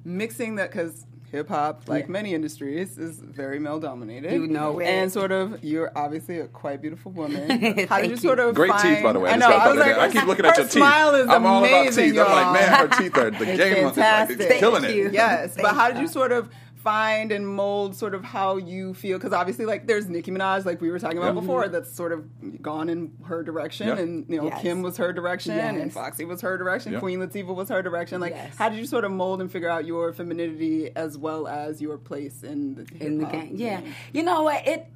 mixing 0.04 0.56
that? 0.56 0.72
Because 0.72 1.06
hip 1.34 1.50
hop, 1.50 1.90
like 1.90 2.06
Yeah. 2.06 2.12
many 2.12 2.34
industries, 2.36 2.98
is 3.00 3.18
very 3.20 3.60
male 3.60 3.80
dominated. 3.80 4.32
You 4.32 4.46
know 4.48 4.78
it. 4.80 4.86
And 4.86 5.12
sort 5.12 5.32
of, 5.32 5.64
you're 5.64 5.92
obviously 5.96 6.40
a 6.40 6.46
quite 6.48 6.80
beautiful 6.80 7.12
woman. 7.12 7.50
How 7.90 7.98
did 7.98 8.06
you 8.06 8.12
you. 8.12 8.18
sort 8.18 8.40
of 8.40 8.54
Great 8.54 8.70
find, 8.72 8.96
teeth, 8.96 9.04
by 9.04 9.14
the 9.14 9.20
way. 9.20 9.32
I 9.32 9.36
know. 9.38 9.50
gotta 9.50 9.62
I 9.64 9.68
was 9.74 9.80
like. 9.80 9.98
I 9.98 10.10
keep 10.12 10.26
looking 10.28 10.46
at 10.46 10.56
your 10.58 10.66
teeth. 10.68 10.74
smile 10.74 11.16
is 11.16 11.28
I'm 11.28 11.44
all 11.46 11.64
about 11.66 11.82
amazing, 11.82 12.12
teeth. 12.12 12.20
I'm 12.20 12.32
like, 12.32 12.62
man, 12.62 12.80
her 12.80 12.88
teeth 13.02 13.18
are 13.18 13.32
the 13.32 13.50
It's 13.50 13.58
game. 13.58 13.86
Like, 13.86 14.30
it's 14.30 14.60
killing 14.60 14.82
Thank 14.84 14.94
it. 14.94 14.98
you. 14.98 15.10
Yes, 15.12 15.56
but 15.60 15.74
how 15.74 15.88
did 15.88 15.96
you. 15.98 16.02
you 16.04 16.08
sort 16.08 16.32
of 16.32 16.50
find 16.84 17.32
and 17.32 17.48
mold 17.48 17.96
sort 17.96 18.14
of 18.14 18.24
how 18.24 18.58
you 18.58 18.94
feel? 18.94 19.18
Because 19.18 19.34
obviously, 19.34 19.66
like 19.66 19.88
there's 19.88 20.08
Nicki 20.10 20.32
Minaj, 20.32 20.66
like 20.66 20.82
we 20.82 20.92
were 20.92 21.00
talking 21.00 21.18
about 21.18 21.34
Yeah. 21.36 21.40
before, 21.42 21.68
that's 21.70 21.92
sort 21.92 22.12
of 22.12 22.62
gone 22.62 22.90
in 22.90 23.12
her 23.26 23.42
direction, 23.44 23.88
Yeah. 23.88 23.98
and 24.00 24.26
you 24.30 24.38
know 24.38 24.46
Yes. 24.48 24.62
Kim 24.62 24.82
was 24.82 24.98
her 24.98 25.14
direction, 25.14 25.54
and 25.58 25.92
Foxy 25.94 26.26
was 26.26 26.42
her 26.42 26.58
direction, 26.58 26.94
Yeah. 26.94 27.00
Queen 27.00 27.20
Latifah 27.20 27.56
was 27.56 27.70
her 27.70 27.82
direction. 27.82 28.20
Like, 28.20 28.34
Yes. 28.34 28.56
how 28.58 28.70
did 28.70 28.78
you 28.78 28.86
sort 28.86 29.06
of 29.06 29.12
mold 29.12 29.42
and 29.42 29.52
figure 29.52 29.70
out 29.70 29.86
your 29.86 30.12
femininity 30.14 30.92
as 30.96 31.18
well 31.18 31.48
as 31.48 31.82
your 31.82 31.98
place 31.98 32.44
in 32.44 32.76
the 32.76 32.86
in 33.06 33.18
the 33.20 33.26
game. 33.26 33.54
Yeah, 33.56 33.82
you 34.12 34.24
know 34.24 34.44
what? 34.44 34.68
It. 34.68 34.88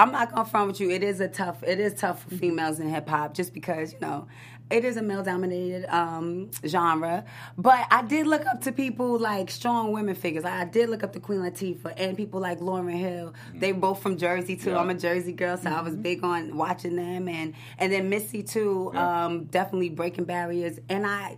I'm 0.00 0.12
not 0.12 0.32
gonna 0.32 0.48
front 0.48 0.68
with 0.68 0.80
you. 0.80 0.90
It 0.90 1.02
is 1.02 1.20
a 1.20 1.28
tough. 1.28 1.62
It 1.62 1.78
is 1.80 1.94
tough 1.94 2.20
Mm-hmm. 2.20 2.28
for 2.30 2.36
females 2.36 2.80
in 2.80 2.88
hip 2.88 3.08
hop, 3.08 3.34
just 3.34 3.52
because 3.54 3.92
you 3.92 4.00
know 4.00 4.26
it 4.70 4.84
is 4.84 4.96
a 4.96 5.02
male 5.02 5.22
dominated 5.22 5.84
um, 5.94 6.50
genre. 6.64 7.24
But 7.58 7.86
I 7.90 8.02
did 8.02 8.26
look 8.28 8.46
up 8.46 8.60
to 8.62 8.72
people 8.72 9.18
like 9.18 9.50
strong 9.50 9.92
women 9.92 10.14
figures. 10.14 10.44
I 10.44 10.64
did 10.64 10.88
look 10.88 11.02
up 11.02 11.12
to 11.14 11.20
Queen 11.20 11.40
Latifah 11.40 11.92
and 11.96 12.16
people 12.16 12.40
like 12.40 12.60
Lauryn 12.60 12.96
Hill. 12.98 13.34
They 13.54 13.72
both 13.72 14.00
from 14.02 14.16
Jersey 14.16 14.56
too. 14.56 14.70
Yeah. 14.70 14.78
I'm 14.78 14.88
a 14.90 14.94
Jersey 14.94 15.32
girl, 15.32 15.56
so 15.56 15.70
I 15.70 15.80
was 15.82 15.96
big 15.96 16.22
on 16.24 16.56
watching 16.56 16.96
them, 16.96 17.28
and 17.28 17.54
and 17.78 17.92
then 17.92 18.08
Missy 18.08 18.42
too. 18.42 18.92
Yeah. 18.94 19.24
Um, 19.26 19.44
definitely 19.44 19.90
breaking 19.90 20.24
barriers, 20.24 20.78
and 20.88 21.06
I. 21.06 21.36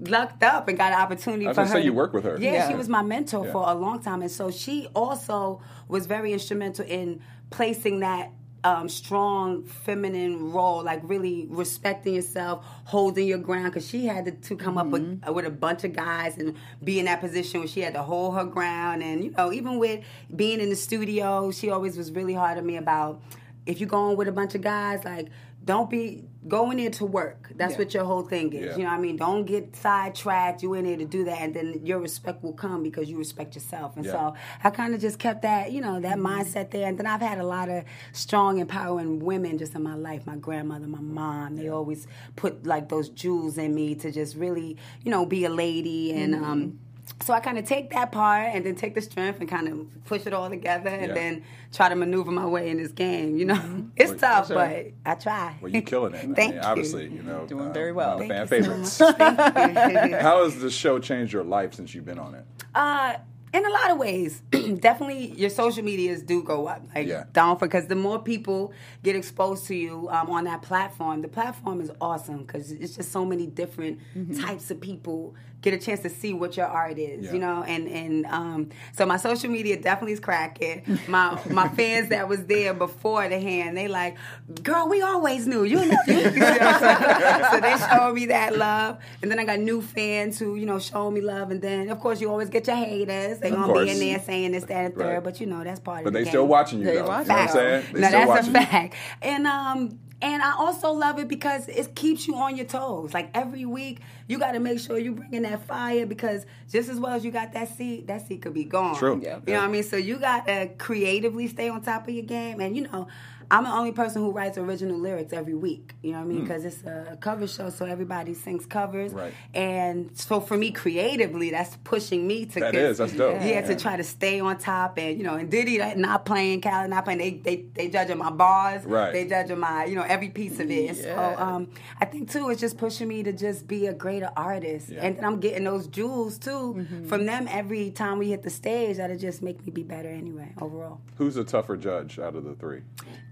Lucked 0.00 0.44
up 0.44 0.68
and 0.68 0.78
got 0.78 0.92
an 0.92 1.00
opportunity 1.00 1.44
I 1.44 1.48
was 1.48 1.56
for 1.56 1.62
her. 1.62 1.72
say 1.72 1.80
you 1.82 1.92
worked 1.92 2.14
with 2.14 2.22
her. 2.22 2.36
Yeah, 2.38 2.52
Yeah. 2.52 2.68
she 2.68 2.76
was 2.76 2.88
my 2.88 3.02
mentor 3.02 3.44
for 3.50 3.68
a 3.68 3.74
long 3.74 4.00
time, 4.00 4.22
and 4.22 4.30
so 4.30 4.48
she 4.48 4.86
also 4.94 5.60
was 5.88 6.06
very 6.06 6.32
instrumental 6.32 6.84
in 6.86 7.20
placing 7.50 8.00
that 8.00 8.32
um, 8.64 8.88
strong 8.88 9.64
feminine 9.64 10.52
role, 10.52 10.82
like 10.82 11.00
really 11.04 11.46
respecting 11.48 12.14
yourself, 12.14 12.64
holding 12.84 13.26
your 13.26 13.38
ground. 13.38 13.66
Because 13.66 13.88
she 13.88 14.06
had 14.06 14.24
to, 14.24 14.32
to 14.32 14.56
come 14.56 14.76
up 14.76 14.88
with, 14.88 15.22
with 15.28 15.46
a 15.46 15.50
bunch 15.50 15.84
of 15.84 15.94
guys 15.94 16.36
and 16.38 16.56
be 16.82 16.98
in 16.98 17.04
that 17.06 17.20
position 17.20 17.60
where 17.60 17.68
she 17.68 17.80
had 17.80 17.94
to 17.94 18.02
hold 18.02 18.34
her 18.34 18.44
ground. 18.44 19.02
And 19.02 19.24
you 19.24 19.30
know, 19.30 19.52
even 19.52 19.78
with 19.78 20.04
being 20.34 20.60
in 20.60 20.70
the 20.70 20.76
studio, 20.76 21.50
she 21.50 21.70
always 21.70 21.96
was 21.96 22.10
really 22.12 22.34
hard 22.34 22.58
on 22.58 22.66
me 22.66 22.76
about 22.76 23.22
if 23.66 23.80
you're 23.80 23.88
going 23.88 24.16
with 24.16 24.28
a 24.28 24.32
bunch 24.32 24.54
of 24.54 24.62
guys, 24.62 25.04
like 25.04 25.28
don't 25.64 25.90
be 25.90 26.24
going 26.48 26.78
in 26.78 26.92
to 26.92 27.04
work. 27.04 27.52
That's 27.56 27.72
Yeah. 27.72 27.78
what 27.78 27.94
your 27.94 28.04
whole 28.04 28.22
thing 28.22 28.52
is. 28.52 28.64
Yeah. 28.64 28.76
You 28.76 28.82
know 28.84 28.90
what 28.90 28.98
I 28.98 29.00
mean? 29.00 29.16
Don't 29.16 29.44
get 29.44 29.76
sidetracked. 29.76 30.62
You 30.62 30.74
in 30.74 30.84
there 30.84 30.96
to 30.96 31.04
do 31.04 31.24
that, 31.24 31.40
and 31.40 31.54
then 31.54 31.80
your 31.84 31.98
respect 32.00 32.42
will 32.42 32.52
come 32.52 32.82
because 32.82 33.08
you 33.10 33.16
respect 33.18 33.54
yourself. 33.54 33.96
And 33.96 34.04
Yeah. 34.04 34.12
so 34.12 34.34
I 34.64 34.70
kind 34.70 34.94
of 34.94 35.00
just 35.00 35.18
kept 35.18 35.42
that, 35.42 35.72
you 35.72 35.80
know, 35.80 36.00
that 36.00 36.18
mindset 36.18 36.70
there. 36.70 36.88
And 36.88 36.98
then 36.98 37.06
I've 37.06 37.20
had 37.20 37.38
a 37.38 37.44
lot 37.46 37.68
of 37.68 37.84
strong, 38.12 38.58
empowering 38.58 39.20
women 39.24 39.58
just 39.58 39.74
in 39.74 39.82
my 39.82 39.94
life. 39.94 40.26
My 40.26 40.36
grandmother, 40.36 40.86
my 40.86 41.00
mom, 41.00 41.56
they 41.56 41.68
always 41.68 42.06
put 42.36 42.66
like 42.66 42.88
those 42.88 43.08
jewels 43.08 43.58
in 43.58 43.74
me 43.74 43.94
to 43.96 44.10
just 44.10 44.36
really, 44.36 44.76
you 45.04 45.10
know, 45.10 45.26
be 45.26 45.44
a 45.44 45.50
lady 45.50 46.12
and. 46.12 46.34
um 46.34 46.78
so 47.20 47.32
I 47.34 47.40
kind 47.40 47.58
of 47.58 47.64
take 47.64 47.90
that 47.90 48.12
part 48.12 48.46
and 48.54 48.64
then 48.64 48.74
take 48.74 48.94
the 48.94 49.00
strength 49.00 49.40
and 49.40 49.48
kind 49.48 49.68
of 49.68 50.04
push 50.04 50.26
it 50.26 50.32
all 50.32 50.48
together 50.48 50.90
and 50.90 51.08
Yeah. 51.08 51.14
then 51.14 51.42
try 51.72 51.88
to 51.88 51.94
maneuver 51.96 52.30
my 52.30 52.46
way 52.46 52.70
in 52.70 52.76
this 52.78 52.92
game. 52.92 53.36
You 53.36 53.46
know, 53.46 53.84
it's 53.96 54.10
Well, 54.10 54.18
tough, 54.18 54.46
sure. 54.48 54.56
but 54.56 54.86
I 55.04 55.14
try. 55.14 55.56
Well, 55.60 55.70
you're 55.70 55.82
killing 55.82 56.14
it. 56.14 56.18
I 56.18 56.20
Thank 56.20 56.36
mean, 56.38 56.52
you. 56.54 56.60
Obviously, 56.60 57.04
you 57.08 57.22
know, 57.22 57.46
Doing 57.46 57.68
uh, 57.68 57.72
very 57.72 57.92
well. 57.92 58.18
One 58.18 58.28
the 58.28 58.34
fan 58.34 58.46
Thank 58.46 58.64
you 58.64 58.70
favorites. 58.70 58.92
so. 58.92 59.12
Thank 59.12 60.10
you. 60.10 60.16
How 60.18 60.44
has 60.44 60.58
the 60.60 60.70
show 60.70 60.98
changed 60.98 61.32
your 61.32 61.44
life 61.44 61.74
since 61.74 61.94
you've 61.94 62.04
been 62.06 62.18
on 62.18 62.34
it? 62.34 62.44
Uh, 62.74 63.14
in 63.54 63.64
a 63.64 63.70
lot 63.70 63.90
of 63.90 63.96
ways, 63.96 64.42
definitely 64.80 65.32
your 65.32 65.48
social 65.48 65.82
medias 65.82 66.22
do 66.22 66.42
go 66.42 66.66
up. 66.66 66.82
Like 66.94 67.06
Yeah. 67.06 67.24
down 67.32 67.56
for 67.58 67.66
because 67.66 67.86
the 67.86 67.94
more 67.96 68.18
people 68.18 68.72
get 69.02 69.16
exposed 69.16 69.66
to 69.68 69.74
you 69.74 70.06
um, 70.10 70.28
on 70.28 70.44
that 70.44 70.60
platform, 70.60 71.22
the 71.22 71.28
platform 71.28 71.80
is 71.80 71.90
awesome 72.00 72.38
because 72.44 72.70
it's 72.72 72.96
just 72.96 73.10
so 73.10 73.24
many 73.24 73.46
different 73.46 74.00
types 74.38 74.70
of 74.70 74.80
people 74.82 75.34
get 75.60 75.74
a 75.74 75.78
chance 75.78 76.00
to 76.00 76.08
see 76.08 76.32
what 76.32 76.56
your 76.56 76.66
art 76.66 76.98
is, 76.98 77.26
Yeah. 77.26 77.32
you 77.32 77.38
know. 77.40 77.64
And 77.64 77.88
and 77.88 78.26
um, 78.26 78.68
so 78.92 79.04
my 79.06 79.16
social 79.16 79.50
media 79.50 79.80
definitely 79.80 80.12
is 80.12 80.20
cracking. 80.20 81.00
My 81.08 81.38
my 81.50 81.68
fans 81.78 82.10
that 82.10 82.28
was 82.28 82.44
there 82.46 82.74
before 82.74 83.28
the 83.28 83.40
hand, 83.40 83.76
they 83.76 83.88
like, 83.88 84.16
girl, 84.62 84.88
we 84.88 85.02
always 85.02 85.46
knew 85.46 85.64
you. 85.64 85.76
Know, 85.76 85.96
you 86.06 86.14
know, 86.14 86.78
so, 86.78 87.48
so 87.52 87.60
they 87.60 87.76
showed 87.90 88.12
me 88.14 88.26
that 88.26 88.56
love, 88.56 88.98
and 89.22 89.30
then 89.30 89.38
I 89.40 89.44
got 89.44 89.58
new 89.58 89.82
fans 89.82 90.38
who 90.38 90.54
you 90.54 90.64
know 90.66 90.78
showing 90.78 91.14
me 91.14 91.20
love, 91.20 91.50
and 91.50 91.60
then 91.60 91.88
of 91.90 91.98
course 92.00 92.20
you 92.20 92.30
always 92.30 92.48
get 92.50 92.66
your 92.66 92.76
haters. 92.76 93.38
They 93.40 93.50
Of 93.50 93.56
gonna 93.56 93.84
be 93.84 93.90
in 93.90 93.98
there 93.98 94.20
saying 94.20 94.52
this, 94.52 94.64
that, 94.64 94.84
and 94.84 94.94
third, 94.94 95.14
Right. 95.14 95.24
but 95.24 95.40
you 95.40 95.46
know 95.46 95.64
that's 95.64 95.80
part 95.80 96.04
But 96.04 96.08
of 96.08 96.12
the 96.12 96.18
they 96.20 96.24
game. 96.24 96.30
still 96.32 96.46
watching 96.46 96.78
you, 96.80 96.84
They 96.84 96.94
though. 96.96 97.06
watch 97.08 97.26
you 97.26 97.32
know 97.32 97.34
what 97.34 97.42
I'm 97.42 97.48
saying? 97.48 97.84
They 97.94 98.00
no, 98.00 98.08
still 98.08 98.20
that's 98.20 98.28
watching 98.48 98.56
a 98.56 98.66
fact. 98.66 98.94
And 99.22 99.46
um, 99.46 99.98
and 100.20 100.42
I 100.42 100.52
also 100.52 100.90
love 100.90 101.18
it 101.20 101.28
because 101.28 101.68
it 101.68 101.94
keeps 101.94 102.26
you 102.26 102.34
on 102.34 102.56
your 102.56 102.66
toes. 102.66 103.14
Like 103.14 103.30
every 103.34 103.64
week, 103.64 104.00
you 104.26 104.38
got 104.38 104.52
to 104.52 104.58
make 104.58 104.80
sure 104.80 104.98
you 104.98 105.12
bring 105.12 105.32
in 105.32 105.44
that 105.44 105.62
fire 105.64 106.06
because 106.06 106.44
just 106.68 106.88
as 106.88 106.98
well 106.98 107.12
as 107.12 107.24
you 107.24 107.30
got 107.30 107.52
that 107.52 107.68
seed, 107.76 108.08
that 108.08 108.26
seed 108.26 108.42
could 108.42 108.54
be 108.54 108.64
gone. 108.64 108.96
True. 108.96 109.20
Yeah. 109.22 109.38
You 109.46 109.52
know 109.52 109.60
what 109.60 109.68
I 109.68 109.72
mean? 109.72 109.84
So 109.84 109.96
you 109.96 110.18
got 110.18 110.46
to 110.46 110.70
creatively 110.76 111.46
stay 111.46 111.68
on 111.68 111.82
top 111.82 112.08
of 112.08 112.14
your 112.14 112.24
game. 112.24 112.60
And 112.60 112.76
you 112.76 112.88
know, 112.88 113.06
I'm 113.50 113.64
the 113.64 113.70
only 113.72 113.92
person 113.92 114.22
who 114.22 114.30
writes 114.30 114.58
original 114.58 114.98
lyrics 114.98 115.32
every 115.32 115.54
week. 115.54 115.94
You 116.02 116.12
know 116.12 116.18
what 116.18 116.24
I 116.24 116.28
mean? 116.28 116.42
Because 116.42 116.64
it's 116.64 116.82
a 116.84 117.16
cover 117.20 117.46
show, 117.46 117.70
so 117.70 117.86
everybody 117.86 118.34
sings 118.34 118.66
covers. 118.66 119.12
Hmm. 119.12 119.18
Right. 119.18 119.34
And 119.54 120.10
so 120.18 120.40
for 120.40 120.56
me, 120.56 120.70
creatively, 120.70 121.50
that's 121.50 121.76
pushing 121.84 122.26
me 122.26 122.44
to 122.46 122.60
That 122.60 122.74
is, 122.74 122.98
that's 122.98 123.12
dope. 123.14 123.36
Yeah, 123.36 123.46
Yeah. 123.46 123.60
to 123.62 123.76
try 123.76 123.96
to 123.96 124.04
stay 124.04 124.40
on 124.40 124.58
top. 124.58 124.98
And 124.98 125.16
you 125.16 125.24
know, 125.24 125.34
and 125.34 125.50
Diddy 125.50 125.78
like, 125.78 125.96
not 125.96 126.24
playing, 126.26 126.60
Khaled 126.60 126.90
not 126.90 127.04
playing. 127.04 127.18
They 127.20 127.30
they 127.30 127.56
they 127.74 127.88
judging 127.88 128.18
my 128.18 128.30
bars. 128.30 128.84
Right. 128.84 129.12
They 129.12 129.26
judging 129.26 129.58
my 129.60 129.84
you 129.86 129.96
know 129.96 130.04
every 130.06 130.28
piece 130.28 130.60
of 130.60 130.70
it. 130.70 130.88
And 130.90 130.98
Yeah. 130.98 131.34
So 131.36 131.42
um, 131.42 131.70
I 132.00 132.04
think 132.04 132.30
too, 132.30 132.50
it's 132.50 132.60
just 132.60 132.76
pushing 132.76 133.08
me 133.08 133.22
to 133.22 133.32
just 133.32 133.66
be 133.66 133.86
a 133.86 133.94
greater 133.94 134.30
artist. 134.36 134.90
Yeah. 134.90 135.04
And 135.04 135.16
then 135.16 135.24
I'm 135.24 135.40
getting 135.40 135.64
those 135.64 135.86
jewels 135.86 136.38
too 136.38 136.48
Mm-hmm. 136.58 137.08
from 137.08 137.24
them 137.26 137.46
every 137.50 137.90
time 137.90 138.18
we 138.18 138.28
hit 138.28 138.42
the 138.42 138.50
stage. 138.50 138.98
That'll 138.98 139.16
just 139.16 139.42
make 139.42 139.64
me 139.64 139.72
be 139.72 139.82
better 139.84 140.08
anyway 140.08 140.52
overall. 140.60 141.00
Who's 141.16 141.36
a 141.36 141.44
tougher 141.44 141.76
judge 141.76 142.18
out 142.18 142.34
of 142.36 142.44
the 142.44 142.54
three? 142.54 142.82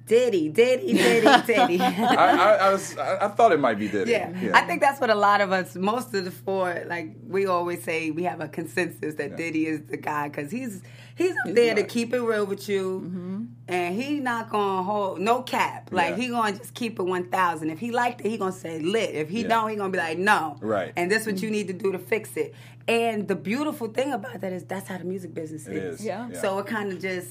Diddy, 0.06 0.48
Diddy, 0.48 0.92
Diddy, 0.92 1.42
Diddy. 1.46 1.80
I, 1.80 2.04
I, 2.06 2.52
I 2.68 2.72
was, 2.72 2.96
I, 2.96 3.24
I 3.24 3.28
thought 3.28 3.50
it 3.50 3.58
might 3.58 3.78
be 3.78 3.88
Diddy. 3.88 4.12
Yeah. 4.12 4.52
I 4.54 4.60
think 4.62 4.80
that's 4.80 5.00
what 5.00 5.10
a 5.10 5.14
lot 5.16 5.40
of 5.40 5.50
us, 5.50 5.74
most 5.74 6.14
of 6.14 6.24
the 6.24 6.30
four, 6.30 6.84
like 6.86 7.16
we 7.26 7.46
always 7.46 7.82
say, 7.82 8.12
we 8.12 8.22
have 8.22 8.40
a 8.40 8.46
consensus 8.48 9.16
that 9.16 9.30
Yeah. 9.32 9.36
Diddy 9.36 9.66
is 9.66 9.82
the 9.86 9.96
guy 9.96 10.28
because 10.28 10.50
he's 10.52 10.80
he's 11.16 11.32
up 11.46 11.54
there 11.54 11.74
to 11.74 11.82
keep 11.82 12.14
it 12.14 12.20
real 12.20 12.44
with 12.46 12.68
you, 12.68 13.00
mm-hmm. 13.04 13.44
and 13.66 14.00
he 14.00 14.20
not 14.20 14.48
gonna 14.50 14.84
hold 14.84 15.18
no 15.20 15.42
cap. 15.42 15.88
Like 15.90 16.10
Yeah. 16.10 16.16
he 16.16 16.28
gonna 16.28 16.56
just 16.56 16.74
keep 16.74 17.00
it 17.00 17.02
one 17.02 17.28
thousand. 17.28 17.70
If 17.70 17.80
he 17.80 17.90
liked 17.90 18.20
it, 18.20 18.28
he 18.30 18.38
gonna 18.38 18.52
say 18.52 18.78
lit. 18.78 19.10
If 19.12 19.28
he 19.28 19.42
Yeah. 19.42 19.48
don't, 19.48 19.70
he 19.70 19.76
gonna 19.76 19.90
be 19.90 19.98
like 19.98 20.18
no. 20.18 20.56
Right. 20.60 20.92
And 20.96 21.10
this 21.10 21.26
what 21.26 21.42
you 21.42 21.50
need 21.50 21.66
to 21.66 21.72
do 21.72 21.90
to 21.90 21.98
fix 21.98 22.36
it. 22.36 22.54
And 22.86 23.26
the 23.26 23.34
beautiful 23.34 23.88
thing 23.88 24.12
about 24.12 24.40
that 24.40 24.52
is 24.52 24.62
that's 24.64 24.86
how 24.86 24.98
the 24.98 25.04
music 25.04 25.34
business 25.34 25.66
It 25.66 25.76
is. 25.76 25.98
is, 26.00 26.06
Yeah. 26.06 26.28
yeah. 26.30 26.40
So 26.40 26.58
it 26.60 26.66
kind 26.66 26.92
of 26.92 27.00
just 27.00 27.30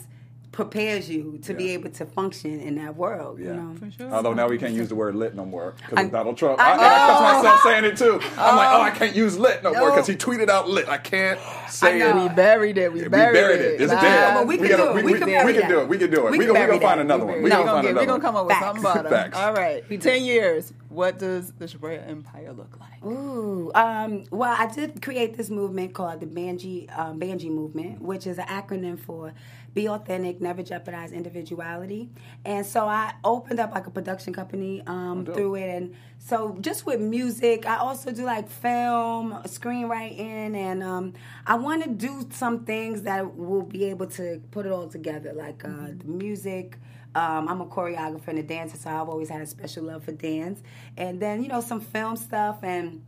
prepares 0.56 1.10
you 1.10 1.38
to 1.44 1.54
be 1.54 1.72
able 1.72 1.90
to 1.90 2.06
function 2.06 2.62
in 2.62 2.76
that 2.76 2.96
world. 2.96 3.38
Yeah. 3.40 3.48
You 3.48 3.54
know. 3.56 3.76
For 3.76 3.92
sure. 3.92 4.10
Although 4.12 4.34
now 4.34 4.48
we 4.48 4.58
can't 4.58 4.74
use 4.74 4.88
the 4.88 4.96
word 4.96 5.14
lit 5.16 5.36
no 5.36 5.44
more 5.46 5.74
because 5.78 6.06
of 6.06 6.12
Donald 6.12 6.38
Trump. 6.38 6.60
I 6.60 6.70
I, 6.70 6.74
and 6.74 6.82
I 6.82 6.88
catch 6.88 7.44
myself 7.44 7.62
saying 7.62 7.84
it 7.84 7.98
too. 7.98 8.14
I'm 8.38 8.56
like, 8.56 8.70
oh, 8.70 8.78
oh. 8.78 8.82
I 8.82 8.92
can't 8.92 9.16
use 9.16 9.38
lit 9.38 9.64
no, 9.64 9.74
more 9.74 9.92
because 9.92 10.08
he 10.08 10.16
tweeted 10.16 10.48
out 10.50 10.70
lit. 10.70 10.88
I 10.88 10.98
can't 10.98 11.40
say 11.70 12.00
know. 12.00 12.10
it. 12.26 12.30
We 12.30 12.36
buried 12.36 12.78
it. 12.78 12.92
We 12.94 13.02
We 13.04 13.10
buried, 13.10 13.34
buried 13.34 13.62
it. 13.62 13.82
It's 13.82 13.92
Live. 13.92 14.02
dead. 14.02 14.36
Well, 14.36 14.46
we 14.46 14.58
can 14.58 14.68
gotta- 14.70 14.84
do 14.84 14.90
it. 14.90 14.96
We, 14.96 15.04
We 15.04 15.12
we, 15.14 15.20
can 15.20 15.46
we 15.46 15.54
can 15.54 15.70
do 15.70 15.80
it. 15.82 15.88
We 15.90 15.98
can 15.98 16.10
do 16.12 16.28
it. 16.28 16.32
We 16.32 16.38
We, 16.40 16.46
can 16.46 16.48
gonna, 16.48 16.60
we 16.60 16.66
bury 16.66 16.80
gonna 16.80 16.82
find 16.82 17.00
another 17.02 17.26
We 17.26 17.32
one. 17.32 17.38
We 17.40 17.44
We're 17.44 17.50
gonna 17.50 17.64
gonna, 17.66 17.72
find 17.74 17.84
get, 17.88 17.96
we 17.96 18.04
another 18.04 18.08
gonna 18.20 18.22
come 18.24 18.36
up 18.38 18.46
with 18.48 18.58
something 18.60 18.80
about 18.84 19.06
'em. 19.06 19.12
Facts. 19.12 19.38
All 19.38 19.54
right. 19.54 20.02
Ten 20.02 20.24
years. 20.24 20.74
What 20.96 21.20
does 21.20 21.52
the 21.52 21.66
Sharaya 21.66 22.08
Empire 22.10 22.54
look 22.54 22.80
like? 22.80 23.04
Ooh, 23.04 23.70
um, 23.76 24.24
well, 24.32 24.56
I 24.58 24.68
did 24.68 25.02
create 25.02 25.36
this 25.36 25.50
movement 25.50 25.94
called 25.94 26.22
the 26.22 26.26
Banji 26.26 26.88
um, 26.98 27.20
Banji 27.20 27.50
Movement, 27.50 28.02
which 28.02 28.26
is 28.26 28.38
an 28.38 28.46
acronym 28.46 28.98
for 28.98 29.34
Be 29.74 29.90
Authentic, 29.90 30.40
Never 30.40 30.64
Jeopardize 30.64 31.12
Individuality. 31.12 32.10
And 32.46 32.66
so 32.66 32.88
I 32.88 33.14
opened 33.26 33.60
up 33.60 33.74
like 33.74 33.88
a 33.88 33.92
production 33.92 34.32
company 34.32 34.84
um, 34.88 35.26
dope. 35.26 35.36
through 35.36 35.56
it, 35.56 35.70
and 35.70 35.96
so 36.18 36.58
just 36.62 36.86
with 36.86 37.02
music, 37.02 37.66
I 37.66 37.76
also 37.76 38.14
do 38.14 38.24
like 38.24 38.50
film, 38.50 39.34
screenwriting, 39.48 40.56
and 40.56 40.82
um, 40.82 41.14
I 41.46 41.56
want 41.56 41.84
to 41.84 41.90
do 41.90 42.26
some 42.32 42.64
things 42.64 43.02
that 43.02 43.36
will 43.36 43.64
be 43.64 43.84
able 43.86 44.08
to 44.08 44.42
put 44.52 44.66
it 44.66 44.72
all 44.72 44.88
together, 44.88 45.34
like 45.34 45.66
uh, 45.66 45.88
the 45.90 46.06
music. 46.06 46.78
Um, 47.16 47.48
I'm 47.48 47.62
a 47.62 47.66
choreographer 47.66 48.28
and 48.28 48.40
a 48.40 48.44
dancer, 48.44 48.78
so 48.78 48.90
I've 48.90 49.10
always 49.10 49.30
had 49.30 49.42
a 49.42 49.48
special 49.48 49.86
love 49.86 50.04
for 50.04 50.12
dance. 50.12 50.62
And 50.98 51.22
then, 51.22 51.42
you 51.42 51.48
know, 51.48 51.62
some 51.62 51.80
film 51.80 52.18
stuff 52.18 52.60
and 52.62 53.04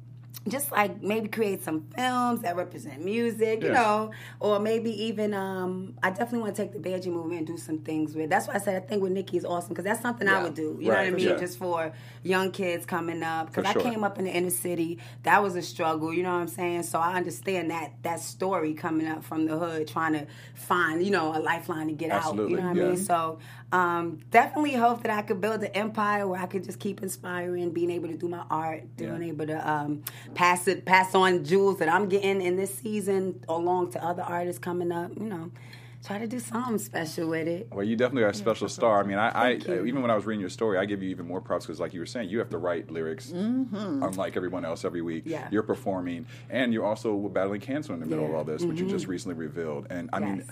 just 0.47 0.71
like 0.71 1.01
maybe 1.03 1.27
create 1.27 1.61
some 1.61 1.81
films 1.93 2.41
that 2.41 2.55
represent 2.55 3.03
music, 3.03 3.61
you 3.61 3.67
Yeah. 3.67 3.73
know, 3.73 4.11
or 4.39 4.59
maybe 4.61 4.91
even 5.03 5.33
um, 5.33 5.95
I 6.01 6.09
definitely 6.09 6.39
want 6.39 6.55
to 6.55 6.61
take 6.61 6.71
the 6.71 6.79
Banji 6.79 7.07
movement 7.07 7.39
and 7.39 7.47
do 7.47 7.57
some 7.57 7.79
things 7.79 8.15
with. 8.15 8.29
That's 8.29 8.47
why 8.47 8.53
I 8.53 8.59
said 8.59 8.81
I 8.81 8.85
think 8.85 9.01
with 9.03 9.11
Nicki 9.11 9.35
is 9.35 9.43
awesome 9.43 9.69
because 9.69 9.83
that's 9.83 10.01
something 10.01 10.25
I 10.25 10.41
would 10.41 10.53
do. 10.53 10.77
You 10.79 10.87
know 10.87 10.95
what 10.95 11.05
I 11.05 11.09
mean? 11.09 11.27
sure. 11.27 11.37
Just 11.37 11.57
for 11.57 11.91
young 12.23 12.51
kids 12.51 12.85
coming 12.85 13.23
up 13.23 13.47
because 13.47 13.65
I 13.65 13.73
sure. 13.73 13.81
came 13.81 14.05
up 14.05 14.19
in 14.19 14.25
the 14.25 14.31
inner 14.31 14.49
city. 14.49 14.99
That 15.23 15.43
was 15.43 15.57
a 15.57 15.61
struggle. 15.61 16.13
You 16.13 16.23
know 16.23 16.31
what 16.31 16.39
I'm 16.39 16.47
saying? 16.47 16.83
So 16.83 16.99
I 16.99 17.15
understand 17.15 17.69
that 17.71 17.91
that 18.03 18.21
story 18.21 18.73
coming 18.73 19.07
up 19.07 19.25
from 19.25 19.47
the 19.47 19.57
hood, 19.57 19.89
trying 19.89 20.13
to 20.13 20.27
find 20.55 21.03
you 21.03 21.11
know 21.11 21.35
a 21.37 21.39
lifeline 21.39 21.87
to 21.87 21.93
get 21.93 22.11
Absolutely, 22.11 22.43
out. 22.43 22.49
You 22.49 22.57
know 22.63 22.67
what 22.69 22.77
yeah. 22.77 22.83
I 22.83 22.87
mean? 22.91 22.97
So 22.97 23.39
um, 23.73 24.19
definitely 24.31 24.75
hope 24.75 25.03
that 25.03 25.11
I 25.11 25.23
could 25.23 25.41
build 25.41 25.61
an 25.61 25.71
empire 25.73 26.25
where 26.25 26.39
I 26.39 26.45
could 26.45 26.63
just 26.63 26.79
keep 26.79 27.03
inspiring, 27.03 27.71
being 27.71 27.91
able 27.91 28.07
to 28.07 28.15
do 28.15 28.29
my 28.29 28.43
art, 28.49 28.95
being 28.95 29.21
Yeah. 29.21 29.27
able 29.27 29.47
to 29.47 29.69
um, 29.69 30.03
pass 30.33 30.67
it, 30.67 30.85
pass 30.85 31.15
on 31.15 31.43
jewels 31.43 31.79
that 31.79 31.89
I'm 31.89 32.09
getting 32.09 32.41
in 32.41 32.55
this 32.55 32.73
season 32.77 33.43
along 33.47 33.91
to 33.91 34.03
other 34.03 34.23
artists 34.23 34.59
coming 34.59 34.91
up. 34.91 35.11
You 35.17 35.25
know, 35.25 35.51
try 36.05 36.19
to 36.19 36.27
do 36.27 36.39
something 36.39 36.77
special 36.77 37.27
with 37.29 37.47
it. 37.47 37.67
Well, 37.71 37.85
you 37.85 37.95
definitely 37.95 38.23
are 38.23 38.29
a 38.29 38.33
special 38.33 38.69
star. 38.69 38.99
I 39.01 39.03
mean, 39.03 39.17
I, 39.17 39.27
I 39.27 39.59
Thank 39.59 39.87
even 39.87 40.01
when 40.01 40.11
I 40.11 40.15
was 40.15 40.25
reading 40.25 40.39
your 40.39 40.49
story, 40.49 40.77
I 40.77 40.85
give 40.85 41.03
you 41.03 41.09
even 41.09 41.27
more 41.27 41.41
props 41.41 41.65
because, 41.65 41.79
like 41.79 41.93
you 41.93 41.99
were 41.99 42.05
saying, 42.05 42.29
you 42.29 42.39
have 42.39 42.49
to 42.51 42.57
write 42.57 42.89
lyrics, 42.91 43.31
unlike 43.31 44.37
everyone 44.37 44.65
else 44.65 44.85
every 44.85 45.01
week. 45.01 45.23
Mm-hmm. 45.23 45.31
Yeah. 45.31 45.47
You're 45.51 45.63
performing, 45.63 46.25
and 46.49 46.73
you're 46.73 46.85
also 46.85 47.15
battling 47.29 47.61
cancer 47.61 47.93
in 47.93 47.99
the 47.99 48.05
middle 48.05 48.25
of 48.25 48.33
all 48.33 48.43
this, 48.43 48.63
which 48.63 48.79
you 48.79 48.87
just 48.87 49.07
recently 49.07 49.35
revealed. 49.35 49.87
And 49.89 50.09
I 50.13 50.19
mean. 50.19 50.45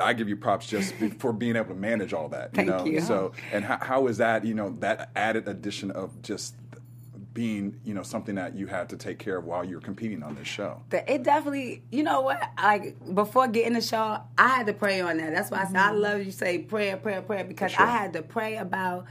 I 0.00 0.12
give 0.12 0.28
you 0.28 0.36
props 0.36 0.66
just 0.66 0.96
be- 1.00 1.08
for 1.08 1.32
being 1.32 1.56
able 1.56 1.70
to 1.70 1.74
manage 1.74 2.12
all 2.12 2.28
that. 2.28 2.50
You 2.52 2.56
Thank 2.56 2.68
know? 2.68 2.84
you. 2.84 3.00
So, 3.00 3.32
and 3.52 3.64
how, 3.64 3.78
how 3.80 4.06
is 4.06 4.18
that? 4.18 4.44
You 4.44 4.54
know, 4.54 4.76
that 4.78 5.10
added 5.16 5.48
addition 5.48 5.90
of 5.90 6.22
just 6.22 6.54
being, 7.34 7.78
you 7.84 7.94
know, 7.94 8.02
something 8.02 8.34
that 8.34 8.56
you 8.56 8.66
had 8.66 8.88
to 8.88 8.96
take 8.96 9.18
care 9.18 9.36
of 9.36 9.44
while 9.44 9.64
you 9.64 9.76
were 9.76 9.80
competing 9.80 10.22
on 10.22 10.34
this 10.34 10.48
show. 10.48 10.82
It 10.90 11.22
definitely, 11.22 11.82
you 11.90 12.02
know 12.02 12.22
what? 12.22 12.42
Like 12.60 12.96
before 13.14 13.48
getting 13.48 13.74
the 13.74 13.80
show, 13.80 14.20
I 14.36 14.48
had 14.48 14.66
to 14.66 14.72
pray 14.72 15.00
on 15.00 15.18
that. 15.18 15.34
That's 15.34 15.50
why 15.50 15.62
I 15.62 15.66
said 15.66 15.76
I 15.76 15.90
mm-hmm. 15.90 16.00
love 16.00 16.22
you 16.24 16.32
say 16.32 16.58
prayer, 16.58 16.96
prayer, 16.96 17.22
prayer 17.22 17.44
because 17.44 17.72
sure. 17.72 17.86
I 17.86 17.90
had 17.90 18.12
to 18.14 18.22
pray 18.22 18.56
about 18.56 19.06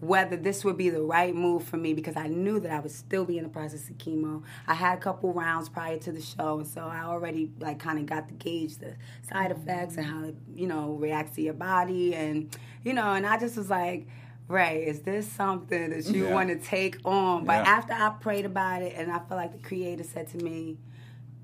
whether 0.00 0.36
this 0.36 0.64
would 0.64 0.78
be 0.78 0.88
the 0.88 1.02
right 1.02 1.34
move 1.34 1.62
for 1.62 1.76
me 1.76 1.92
because 1.92 2.16
I 2.16 2.26
knew 2.26 2.58
that 2.60 2.72
I 2.72 2.80
would 2.80 2.90
still 2.90 3.24
be 3.24 3.36
in 3.36 3.44
the 3.44 3.50
process 3.50 3.88
of 3.90 3.98
chemo. 3.98 4.42
I 4.66 4.74
had 4.74 4.98
a 4.98 5.00
couple 5.00 5.32
rounds 5.32 5.68
prior 5.68 5.98
to 5.98 6.12
the 6.12 6.22
show, 6.22 6.58
and 6.58 6.66
so 6.66 6.80
I 6.80 7.02
already 7.02 7.50
like 7.60 7.78
kind 7.78 7.98
of 7.98 8.06
got 8.06 8.28
to 8.28 8.34
gauge 8.34 8.78
the 8.78 8.96
side 9.30 9.50
effects 9.50 9.96
and 9.96 10.06
how 10.06 10.24
it 10.24 10.36
you 10.54 10.66
know 10.66 10.92
reacts 10.92 11.36
to 11.36 11.42
your 11.42 11.54
body, 11.54 12.14
and 12.14 12.56
you 12.82 12.94
know, 12.94 13.12
and 13.12 13.26
I 13.26 13.38
just 13.38 13.56
was 13.56 13.70
like. 13.70 14.06
Ray, 14.50 14.84
is 14.84 15.02
this 15.02 15.30
something 15.30 15.90
that 15.90 16.06
you 16.06 16.26
Yeah. 16.26 16.34
want 16.34 16.48
to 16.48 16.56
take 16.56 16.98
on? 17.04 17.44
But 17.44 17.64
Yeah. 17.64 17.70
after 17.70 17.92
I 17.92 18.10
prayed 18.20 18.44
about 18.44 18.82
it, 18.82 18.94
and 18.96 19.10
I 19.10 19.18
felt 19.18 19.32
like 19.40 19.52
the 19.52 19.58
creator 19.58 20.02
said 20.02 20.28
to 20.28 20.38
me, 20.38 20.78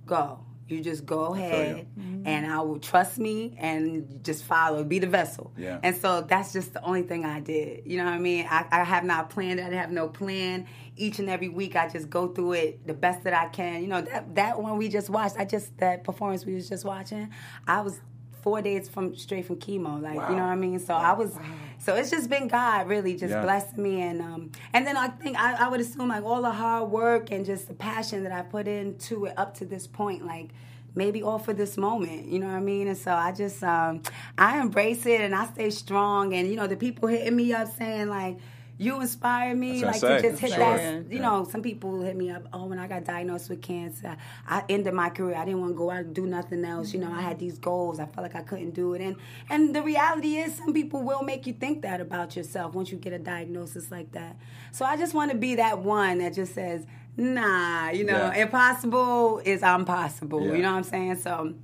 go. 0.05 0.41
You 0.69 0.81
just 0.81 1.07
go 1.07 1.33
ahead 1.33 1.87
mm-hmm. 1.97 2.27
and 2.27 2.45
I 2.45 2.61
will 2.63 2.81
trust 2.81 3.21
me 3.21 3.55
and 3.57 4.19
just 4.25 4.43
follow, 4.43 4.83
be 4.83 4.99
the 4.99 5.07
vessel. 5.07 5.53
Yeah. 5.57 5.79
And 5.81 5.95
so 5.95 6.23
that's 6.23 6.53
just 6.53 6.73
the 6.73 6.83
only 6.83 7.03
thing 7.03 7.25
I 7.25 7.39
did. 7.39 7.87
You 7.87 7.99
know 7.99 8.07
what 8.07 8.15
I 8.15 8.19
mean? 8.19 8.49
I, 8.51 8.65
I 8.73 8.83
have 8.83 9.05
not 9.05 9.31
planned 9.31 9.61
it. 9.61 9.73
I 9.73 9.77
have 9.77 9.93
no 9.93 10.09
plan. 10.09 10.67
Each 10.97 11.21
and 11.21 11.31
every 11.31 11.49
week 11.49 11.77
I 11.77 11.89
just 11.89 12.11
go 12.11 12.27
through 12.27 12.55
it 12.55 12.85
the 12.85 12.95
best 12.95 13.23
that 13.23 13.33
I 13.33 13.47
can. 13.47 13.81
You 13.81 13.87
know, 13.87 14.01
that 14.03 14.35
that 14.35 14.61
one 14.61 14.77
we 14.77 14.89
just 14.89 15.09
watched, 15.09 15.37
I 15.39 15.45
just 15.45 15.79
that 15.79 16.03
performance 16.03 16.45
we 16.45 16.55
was 16.55 16.69
just 16.69 16.85
watching, 16.85 17.31
I 17.69 17.83
was 17.83 18.01
four 18.47 18.63
days 18.63 18.89
from 18.89 19.17
straight 19.17 19.45
from 19.45 19.57
chemo. 19.57 20.01
Like, 20.01 20.15
Wow. 20.19 20.29
you 20.31 20.37
know 20.37 20.43
what 20.43 20.53
I 20.53 20.55
mean? 20.55 20.79
So 20.79 20.95
I 20.95 21.15
was 21.15 21.37
so 21.81 21.97
it's 21.97 22.11
just 22.13 22.31
been 22.31 22.47
God 22.47 22.87
really 22.87 23.15
just 23.17 23.33
Yeah. 23.35 23.43
blessing 23.43 23.83
me 23.83 24.01
and 24.03 24.23
um 24.23 24.53
and 24.73 24.87
then 24.87 24.97
I 24.97 25.09
think 25.09 25.37
I, 25.37 25.65
I 25.65 25.69
would 25.69 25.81
assume 25.81 26.11
like 26.11 26.23
all 26.23 26.43
the 26.43 26.53
hard 26.53 26.89
work 26.93 27.33
and 27.33 27.45
just 27.45 27.67
the 27.67 27.75
passion 27.75 28.23
that 28.23 28.31
I 28.31 28.43
put 28.43 28.69
into 28.69 29.25
it 29.25 29.35
up 29.37 29.55
to 29.59 29.65
this 29.65 29.89
point, 29.89 30.25
like 30.25 30.51
maybe 30.95 31.25
all 31.25 31.41
for 31.41 31.53
this 31.55 31.77
moment, 31.77 32.27
you 32.27 32.39
know 32.39 32.47
what 32.47 32.55
I 32.55 32.61
mean? 32.61 32.87
And 32.87 32.97
so 32.97 33.11
I 33.13 33.33
just 33.33 33.65
um 33.65 34.01
I 34.39 34.61
embrace 34.61 35.05
it 35.07 35.21
and 35.21 35.35
I 35.35 35.47
stay 35.47 35.71
strong 35.71 36.33
and 36.33 36.49
you 36.49 36.55
know 36.55 36.69
the 36.69 36.77
people 36.77 37.09
hitting 37.09 37.35
me 37.35 37.53
up 37.53 37.67
saying 37.77 38.09
like 38.09 38.37
you 38.79 39.01
inspire 39.01 39.55
me 39.55 39.83
like 39.85 40.01
to 40.01 40.21
just 40.21 40.39
hit 40.41 40.51
Sure. 40.53 40.59
that 40.77 41.11
you 41.11 41.19
know 41.19 41.45
some 41.51 41.63
people 41.63 42.03
hit 42.03 42.15
me 42.17 42.31
up 42.31 42.47
oh 42.53 42.67
when 42.67 42.79
I 42.79 42.87
got 42.87 43.05
diagnosed 43.05 43.49
with 43.49 43.63
cancer 43.63 44.17
I 44.47 44.65
ended 44.69 44.93
my 44.93 45.09
career. 45.09 45.35
I 45.37 45.45
didn't 45.47 45.61
want 45.61 45.73
to 45.73 45.79
go 45.79 45.91
out 45.91 46.01
and 46.05 46.15
do 46.15 46.27
nothing 46.27 46.65
else. 46.65 46.93
You 46.93 47.01
know 47.01 47.11
I 47.11 47.23
had 47.23 47.39
these 47.39 47.59
goals. 47.59 47.99
I 47.99 48.07
felt 48.07 48.23
like 48.27 48.35
I 48.37 48.43
couldn't 48.43 48.73
do 48.73 48.93
it. 48.95 49.01
And 49.01 49.17
and 49.49 49.75
the 49.75 49.83
reality 49.83 50.37
is 50.37 50.55
some 50.57 50.73
people 50.75 51.03
will 51.03 51.23
make 51.23 51.47
you 51.47 51.55
think 51.55 51.83
that 51.83 52.01
about 52.01 52.37
yourself 52.37 52.75
once 52.75 52.91
you 52.93 52.99
get 52.99 53.13
a 53.15 53.19
diagnosis 53.19 53.91
like 53.91 54.13
that. 54.13 54.37
So 54.73 54.85
I 54.85 54.97
just 54.97 55.15
want 55.15 55.31
to 55.31 55.37
be 55.39 55.55
that 55.55 55.79
one 55.79 56.19
that 56.19 56.35
just 56.35 56.55
says 56.55 56.87
nah 57.17 57.89
you 57.91 58.05
know 58.05 58.31
Yeah. 58.35 58.43
impossible 58.45 59.41
is 59.45 59.63
impossible. 59.63 60.47
Yeah. 60.47 60.53
you 60.53 60.63
know 60.63 60.73
what 60.73 60.79
I'm 60.79 60.85
saying? 60.85 61.17
So 61.17 61.55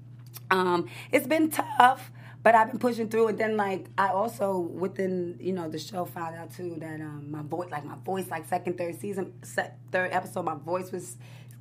um, 0.50 0.88
it's 1.10 1.26
been 1.26 1.50
tough, 1.50 2.10
but 2.42 2.54
I've 2.54 2.68
been 2.70 2.78
pushing 2.78 3.08
through. 3.08 3.28
And 3.28 3.38
then, 3.38 3.56
like, 3.56 3.86
I 3.96 4.08
also 4.08 4.58
within 4.58 5.36
you 5.40 5.52
know 5.52 5.68
the 5.68 5.78
show 5.78 6.04
found 6.04 6.36
out 6.36 6.52
too 6.54 6.76
that 6.80 7.00
um, 7.00 7.30
my 7.30 7.42
voice, 7.42 7.70
like 7.70 7.84
my 7.84 7.96
voice, 8.04 8.28
like 8.30 8.48
second, 8.48 8.78
third 8.78 8.98
season, 9.00 9.32
se- 9.42 9.72
third 9.90 10.12
episode, 10.12 10.44
my 10.44 10.54
voice 10.56 10.90
was 10.92 11.16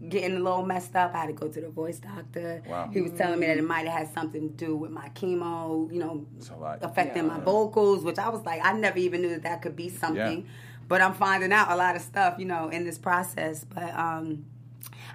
getting 0.10 0.36
a 0.36 0.40
little 0.40 0.66
messed 0.66 0.96
up. 0.96 1.14
I 1.14 1.20
had 1.20 1.28
to 1.28 1.34
go 1.34 1.48
to 1.48 1.62
the 1.62 1.70
voice 1.70 2.00
doctor. 2.00 2.64
Wow. 2.68 2.90
He 2.92 3.02
was 3.02 3.12
telling 3.12 3.40
me 3.40 3.46
that 3.46 3.58
it 3.58 3.64
might 3.64 3.86
have 3.88 4.00
had 4.08 4.14
something 4.14 4.50
to 4.50 4.56
do 4.66 4.76
with 4.76 4.90
my 4.90 5.10
chemo, 5.10 5.92
you 5.94 6.00
know, 6.00 6.26
It's 6.38 6.50
a 6.50 6.56
lot. 6.56 6.80
affecting 6.82 7.28
my 7.28 7.40
vocals, 7.40 8.04
which 8.04 8.18
I 8.18 8.30
was 8.30 8.44
like, 8.44 8.62
I 8.66 8.74
never 8.74 8.98
even 8.98 9.22
knew 9.22 9.30
that 9.30 9.44
that 9.44 9.62
could 9.62 9.76
be 9.76 9.90
something. 9.90 10.40
Yeah. 10.40 10.52
But 10.88 11.02
I'm 11.02 11.14
finding 11.14 11.54
out 11.54 11.72
a 11.72 11.76
lot 11.76 11.96
of 11.96 12.02
stuff, 12.02 12.36
you 12.40 12.46
know, 12.46 12.70
in 12.70 12.84
this 12.84 12.98
process. 12.98 13.64
But 13.64 13.94
um, 13.94 14.46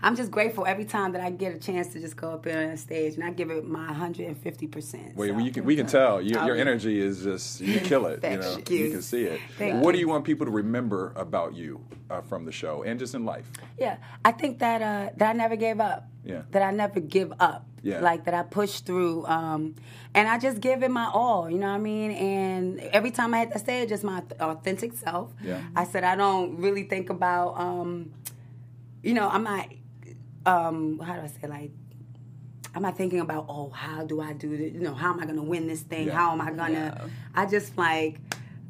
I'm 0.07 0.14
just 0.14 0.31
grateful 0.31 0.64
every 0.64 0.85
time 0.85 1.11
that 1.14 1.21
I 1.21 1.31
get 1.31 1.53
a 1.53 1.59
chance 1.59 1.88
to 1.88 2.01
just 2.01 2.16
go 2.16 2.31
up 2.31 2.45
there 2.45 2.62
on 2.62 2.71
a 2.71 2.77
stage 2.77 3.14
and 3.14 3.25
I 3.25 3.31
give 3.33 3.51
it 3.51 3.66
my 3.66 3.87
150 3.87 4.66
percent. 4.69 5.16
Well, 5.16 5.40
you 5.40 5.51
can, 5.51 5.64
we 5.64 5.75
can 5.75 5.87
tell 5.87 6.23
you, 6.23 6.40
your 6.45 6.55
energy 6.55 7.01
is 7.01 7.25
just 7.25 7.61
you 7.61 7.81
kill 7.90 8.07
it. 8.07 8.23
You 8.23 8.37
know, 8.37 8.59
you 8.69 8.77
you. 8.77 8.90
can 8.92 9.03
see 9.03 9.25
it. 9.25 9.40
Thank 9.59 9.83
what 9.83 9.90
do 9.90 9.99
you. 9.99 10.07
you 10.07 10.09
want 10.09 10.25
people 10.25 10.47
to 10.47 10.53
remember 10.53 11.12
about 11.16 11.57
you 11.57 11.85
uh, 12.09 12.21
from 12.21 12.45
the 12.45 12.53
show 12.53 12.85
and 12.85 13.01
just 13.01 13.16
in 13.16 13.25
life? 13.25 13.51
Yeah, 13.81 13.97
I 14.25 14.31
think 14.31 14.61
that 14.61 14.81
uh, 14.81 15.11
that 15.16 15.31
I 15.31 15.33
never 15.33 15.57
gave 15.57 15.81
up. 15.81 16.07
Yeah. 16.25 16.42
That 16.53 16.62
I 16.62 16.71
never 16.71 17.01
give 17.01 17.33
up. 17.40 17.66
Yeah. 17.83 17.99
Like 17.99 18.27
that 18.27 18.35
I 18.35 18.45
push 18.45 18.83
through, 18.83 19.27
um, 19.27 19.75
and 20.14 20.29
I 20.29 20.38
just 20.38 20.61
give 20.61 20.85
it 20.85 20.90
my 20.92 21.11
all. 21.12 21.51
You 21.51 21.59
know 21.59 21.66
what 21.66 21.75
I 21.75 21.79
mean? 21.79 22.12
And 22.12 22.79
every 22.79 23.11
time 23.11 23.35
I 23.35 23.38
had 23.38 23.53
to 23.55 23.59
say 23.59 23.83
it, 23.83 23.88
just 23.88 24.05
my 24.05 24.23
authentic 24.38 24.92
self. 24.92 25.33
Yeah. 25.42 25.62
I 25.75 25.85
said 25.85 26.05
I 26.05 26.14
don't 26.14 26.59
really 26.59 26.85
think 26.85 27.11
about. 27.11 27.59
Um, 27.59 28.12
you 29.03 29.12
know, 29.12 29.29
I'm 29.29 29.42
not. 29.42 29.69
Um, 30.47 30.99
how 31.01 31.15
do 31.17 31.21
I 31.23 31.27
say 31.27 31.49
like? 31.49 31.73
I'm 32.75 32.83
not 32.83 32.97
thinking 32.97 33.21
about 33.21 33.47
oh 33.49 33.71
how 33.71 34.05
do 34.05 34.21
I 34.21 34.33
do 34.35 34.57
this? 34.57 34.73
You 34.73 34.81
know 34.81 34.95
how 34.95 35.13
am 35.13 35.21
I 35.21 35.27
gonna 35.27 35.43
win 35.43 35.67
this 35.67 35.83
thing? 35.83 36.07
Yeah. 36.07 36.15
How 36.15 36.33
am 36.33 36.41
I 36.41 36.51
gonna? 36.53 37.11
I 37.35 37.47
just 37.47 37.77
like. 37.77 38.21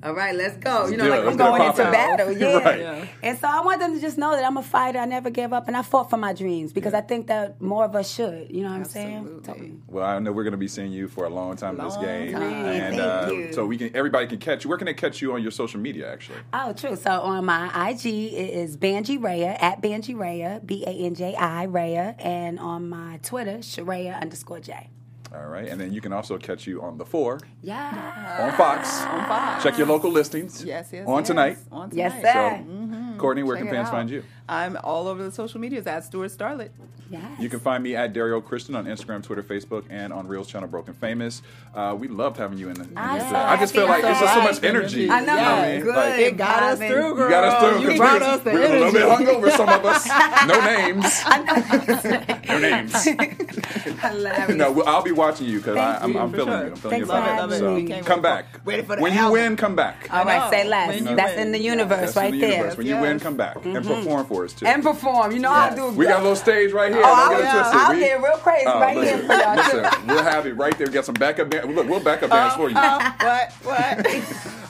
All 0.03 0.13
right, 0.15 0.35
let's 0.35 0.57
go. 0.59 0.87
You 0.89 0.97
know, 0.99 1.05
do 1.07 1.13
it. 1.13 1.17
like 1.25 1.27
I'm 1.33 1.37
going 1.37 1.63
into 1.63 1.83
poppin'. 1.85 1.93
battle. 1.93 2.33
Yeah. 2.37 2.59
Right. 2.59 2.81
Yeah. 2.81 3.07
And 3.23 3.39
so 3.39 3.49
I 3.49 3.61
want 3.63 3.81
them 3.81 3.95
to 3.95 4.01
just 4.01 4.19
know 4.19 4.33
that 4.33 4.45
I'm 4.45 4.57
a 4.57 4.63
fighter. 4.63 4.99
I 4.99 5.07
never 5.07 5.31
gave 5.31 5.53
up, 5.53 5.69
and 5.69 5.77
I 5.77 5.83
fought 5.83 6.11
for 6.11 6.17
my 6.19 6.33
dreams 6.35 6.73
because 6.73 6.93
I 6.95 7.01
think 7.01 7.29
that 7.29 7.61
more 7.63 7.85
of 7.85 7.97
us 7.97 8.13
should. 8.13 8.51
You 8.51 8.63
know 8.63 8.69
what 8.71 8.77
I'm 8.77 8.85
saying? 8.85 9.17
Absolutely. 9.39 9.79
Well, 9.89 10.05
I 10.05 10.19
know 10.19 10.33
we're 10.33 10.45
going 10.45 10.53
to 10.53 10.59
be 10.59 10.69
seeing 10.69 10.93
you 10.93 11.09
for 11.09 11.25
a 11.25 11.31
long 11.31 11.57
time 11.57 11.79
in 11.79 11.85
this 11.85 11.95
Long 11.97 12.05
game, 12.05 12.33
time. 12.33 12.43
and 12.43 12.97
Thank 12.97 13.01
uh, 13.01 13.31
you. 13.33 13.53
so 13.53 13.65
we 13.67 13.79
can 13.79 13.97
everybody 13.97 14.27
can 14.27 14.39
catch 14.39 14.65
you. 14.65 14.69
Where 14.69 14.79
can 14.79 14.87
they 14.87 14.95
catch 14.95 15.23
you 15.23 15.33
on 15.33 15.43
your 15.43 15.51
social 15.51 15.81
media? 15.81 16.13
Actually, 16.13 16.39
Oh, 16.53 16.73
true. 16.75 16.95
So 16.97 17.11
on 17.23 17.45
my 17.47 17.91
IG, 17.91 18.05
it 18.07 18.51
is 18.55 18.77
Banji 18.77 19.19
Raya 19.19 19.57
at 19.63 19.81
Banji 19.83 20.15
Raya, 20.15 20.65
B 20.65 20.85
A 20.87 20.91
N 20.91 21.15
J 21.15 21.35
I 21.37 21.67
Raya, 21.67 22.15
and 22.19 22.61
on 22.61 22.89
my 22.89 23.19
Twitter, 23.23 23.59
Sharaya 23.59 24.21
underscore 24.21 24.61
J. 24.61 24.91
all 25.37 25.47
right, 25.47 25.69
and 25.69 25.81
then 25.81 25.93
you 25.93 26.01
can 26.01 26.13
also 26.13 26.39
catch 26.39 26.67
you 26.67 26.83
on 26.83 26.97
the 26.99 27.05
four 27.05 27.41
Yeah. 27.63 28.39
on 28.41 28.53
Fox. 28.57 29.03
On 29.05 29.25
Fox. 29.27 29.63
Check 29.63 29.79
your 29.79 29.87
local 29.87 30.11
listings. 30.11 30.65
Yes, 30.65 30.91
yes. 30.93 31.07
On 31.07 31.19
yes. 31.19 31.27
tonight. 31.27 31.59
On 31.71 31.91
tonight. 31.91 31.97
Yes, 32.03 32.17
tonight. 32.21 32.33
sir. 32.59 33.13
So, 33.13 33.19
Courtney, 33.19 33.43
where 33.43 33.57
Check 33.57 33.65
can 33.67 33.75
fans 33.75 33.89
out. 33.89 33.93
find 33.93 34.11
you? 34.11 34.23
I'm 34.49 34.77
all 34.85 35.09
over 35.09 35.23
the 35.25 35.33
social 35.33 35.61
medias 35.61 35.87
at 35.87 36.05
Stuart 36.05 36.31
Starlet. 36.31 36.71
Yes. 37.09 37.23
You 37.41 37.49
can 37.49 37.61
find 37.61 37.85
me 37.85 37.95
at 37.95 38.13
Dario 38.13 38.41
Christian 38.41 38.75
on 38.75 38.85
Instagram, 38.87 39.23
Twitter, 39.23 39.43
Facebook, 39.43 39.85
and 39.91 40.13
on 40.13 40.27
Reels 40.27 40.49
channel 40.49 40.69
Broken 40.69 40.93
Famous. 40.95 41.41
Uh, 41.73 41.95
we 41.97 42.09
loved 42.09 42.37
having 42.37 42.59
you 42.59 42.69
in 42.69 42.75
the. 42.75 42.83
In 42.83 42.93
I'm 42.99 43.19
these, 43.21 43.29
so 43.29 43.37
uh, 43.37 43.39
I 43.45 43.57
just 43.59 43.75
feel 43.75 43.87
happy. 43.87 44.03
like 44.03 44.11
it's 44.13 44.21
just 44.21 44.35
so 44.35 44.43
much 44.43 44.63
energy. 44.65 45.09
I 45.09 45.21
know. 45.21 45.35
You 45.35 45.39
what 45.41 45.49
I 45.49 45.73
mean? 45.73 45.81
Good. 45.83 45.95
Like, 45.97 46.19
It 46.21 46.37
got 46.37 46.63
us 46.65 46.79
through, 46.79 47.15
girl. 47.15 47.25
you 47.25 47.31
got 47.31 47.45
us 47.45 47.79
through. 47.79 47.91
You 47.93 47.97
brought 47.97 48.21
we, 48.21 48.27
us 48.27 48.41
the 48.41 48.51
we 48.51 48.59
were 48.59 48.65
a 48.67 48.69
little 48.71 48.93
bit 48.93 49.03
energy. 49.03 49.25
hungover, 49.25 49.57
some 49.57 49.69
of 49.69 49.85
us. 49.85 50.09
No 50.47 50.61
names. 50.65 51.25
no 52.49 52.59
names. 52.59 53.05
Hilarious. 54.01 54.57
no, 54.57 54.83
I'll 54.83 55.03
be 55.03 55.13
watching 55.13 55.47
you 55.47 55.59
because 55.59 55.77
I'm. 55.77 56.17
I'm 56.17 56.33
feeling 56.33 56.47
sure. 56.49 56.65
you. 56.67 56.71
I'm 56.73 56.77
feeling 56.77 56.91
Thanks 56.91 56.99
your 56.99 57.07
for 57.07 57.13
vibe. 57.23 57.51
having 57.51 57.85
me. 57.87 57.93
So 57.99 58.03
come 58.05 58.23
back. 58.23 58.47
for- 58.65 58.83
for 58.83 58.97
the 58.97 59.03
when 59.03 59.15
you 59.15 59.31
win, 59.31 59.57
come 59.57 59.75
back. 59.77 60.09
All 60.13 60.25
right, 60.25 60.39
know. 60.45 60.51
say 60.51 60.69
less. 60.69 61.03
That's 61.03 61.35
in 61.41 61.53
the 61.53 61.59
universe 61.61 62.17
right 62.17 62.33
there. 62.39 62.73
When 62.75 62.87
you 62.87 62.99
win, 63.01 63.21
come 63.21 63.37
back 63.37 63.65
and 63.65 63.85
perform 63.87 64.27
for 64.27 64.36
us 64.45 64.53
too. 64.53 64.67
And 64.67 64.83
perform. 64.83 65.33
You 65.33 65.39
know 65.39 65.51
how 65.51 65.71
I 65.71 65.75
do. 65.75 65.91
we 65.91 66.05
got 66.07 66.21
a 66.21 66.23
little 66.23 66.37
stage 66.37 66.73
right 66.73 66.93
here. 66.93 67.01
Oh, 67.05 67.07
Don't 67.07 67.19
I'll, 67.19 67.31
get 67.31 67.41
it. 67.41 67.47
I'll 67.75 67.93
We- 67.95 68.01
get 68.01 68.23
real 68.23 68.37
crazy 68.39 68.67
Oh, 68.67 68.81
right 68.81 68.97
listen, 68.97 69.19
here 69.19 69.27
for 69.27 69.35
y'all. 69.35 69.57
listen, 69.57 70.07
we'll 70.07 70.23
have 70.23 70.47
it 70.47 70.53
right 70.57 70.77
there. 70.79 70.87
We 70.87 70.93
got 70.93 71.05
some 71.05 71.15
backup 71.15 71.51
band. 71.51 71.75
Look, 71.75 71.89
we'll 71.89 72.01
backup 72.01 72.31
bands 72.31 72.55
for 72.57 72.69
you. 72.69 72.77
Oh, 72.79 73.15
what? 73.21 73.53
What? 73.63 74.07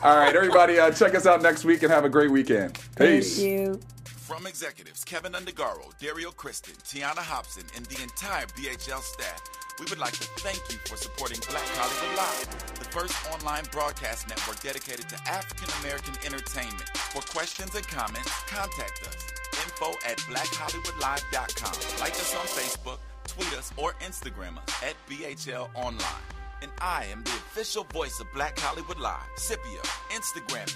All 0.05 0.17
right, 0.17 0.35
everybody, 0.37 0.79
uh, 0.79 0.91
check 0.93 1.15
us 1.15 1.27
out 1.27 1.43
next 1.43 1.65
week 1.65 1.83
and 1.83 1.91
have 1.93 2.05
a 2.05 2.09
great 2.09 2.31
weekend. 2.31 2.79
Peace. 2.97 3.37
Thank 3.37 3.49
you. 3.49 3.81
From 4.05 4.47
executives 4.47 5.05
Kevin 5.05 5.33
Undergaro, 5.33 5.97
Dario 6.01 6.31
Kristen, 6.33 6.75
Tiana 6.85 7.19
Hobson, 7.19 7.63
and 7.77 7.87
the 7.87 8.03
entire 8.03 8.47
BHL 8.47 9.01
staff, 9.01 9.41
we 9.79 9.87
would 9.89 10.01
like 10.01 10.15
to 10.15 10.27
thank 10.43 10.59
you 10.71 10.79
for 10.87 10.97
supporting 10.97 11.39
Black 11.49 11.63
Hollywood 11.77 12.17
Live, 12.17 12.79
the 12.79 12.85
first 12.87 13.15
online 13.33 13.63
broadcast 13.71 14.29
network 14.29 14.59
dedicated 14.61 15.09
to 15.11 15.17
African 15.29 15.69
American 15.81 16.15
entertainment. 16.27 16.89
For 17.15 17.23
questions 17.23 17.73
and 17.77 17.87
comments, 17.87 18.31
contact 18.49 19.07
us. 19.07 19.36
Info 19.65 19.93
at 20.07 20.19
blackhollywoodlive.com. 20.19 22.01
Like 22.01 22.13
us 22.13 22.35
on 22.35 22.47
Facebook, 22.47 22.99
tweet 23.27 23.53
us, 23.57 23.73
or 23.77 23.93
Instagram 23.95 24.59
us 24.59 24.83
at 24.83 24.95
BHL 25.09 25.69
Online. 25.75 26.23
And 26.63 26.71
I 26.81 27.05
am 27.13 27.23
the 27.25 27.31
official 27.31 27.85
voice 27.85 28.19
of 28.21 28.27
Black 28.33 28.59
Hollywood 28.59 28.99
Live, 28.99 29.29
Scipio, 29.37 29.83
Instagram 30.11 30.69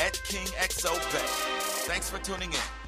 at 0.00 0.14
KingXOBay. 0.14 1.86
Thanks 1.86 2.10
for 2.10 2.18
tuning 2.18 2.52
in. 2.52 2.87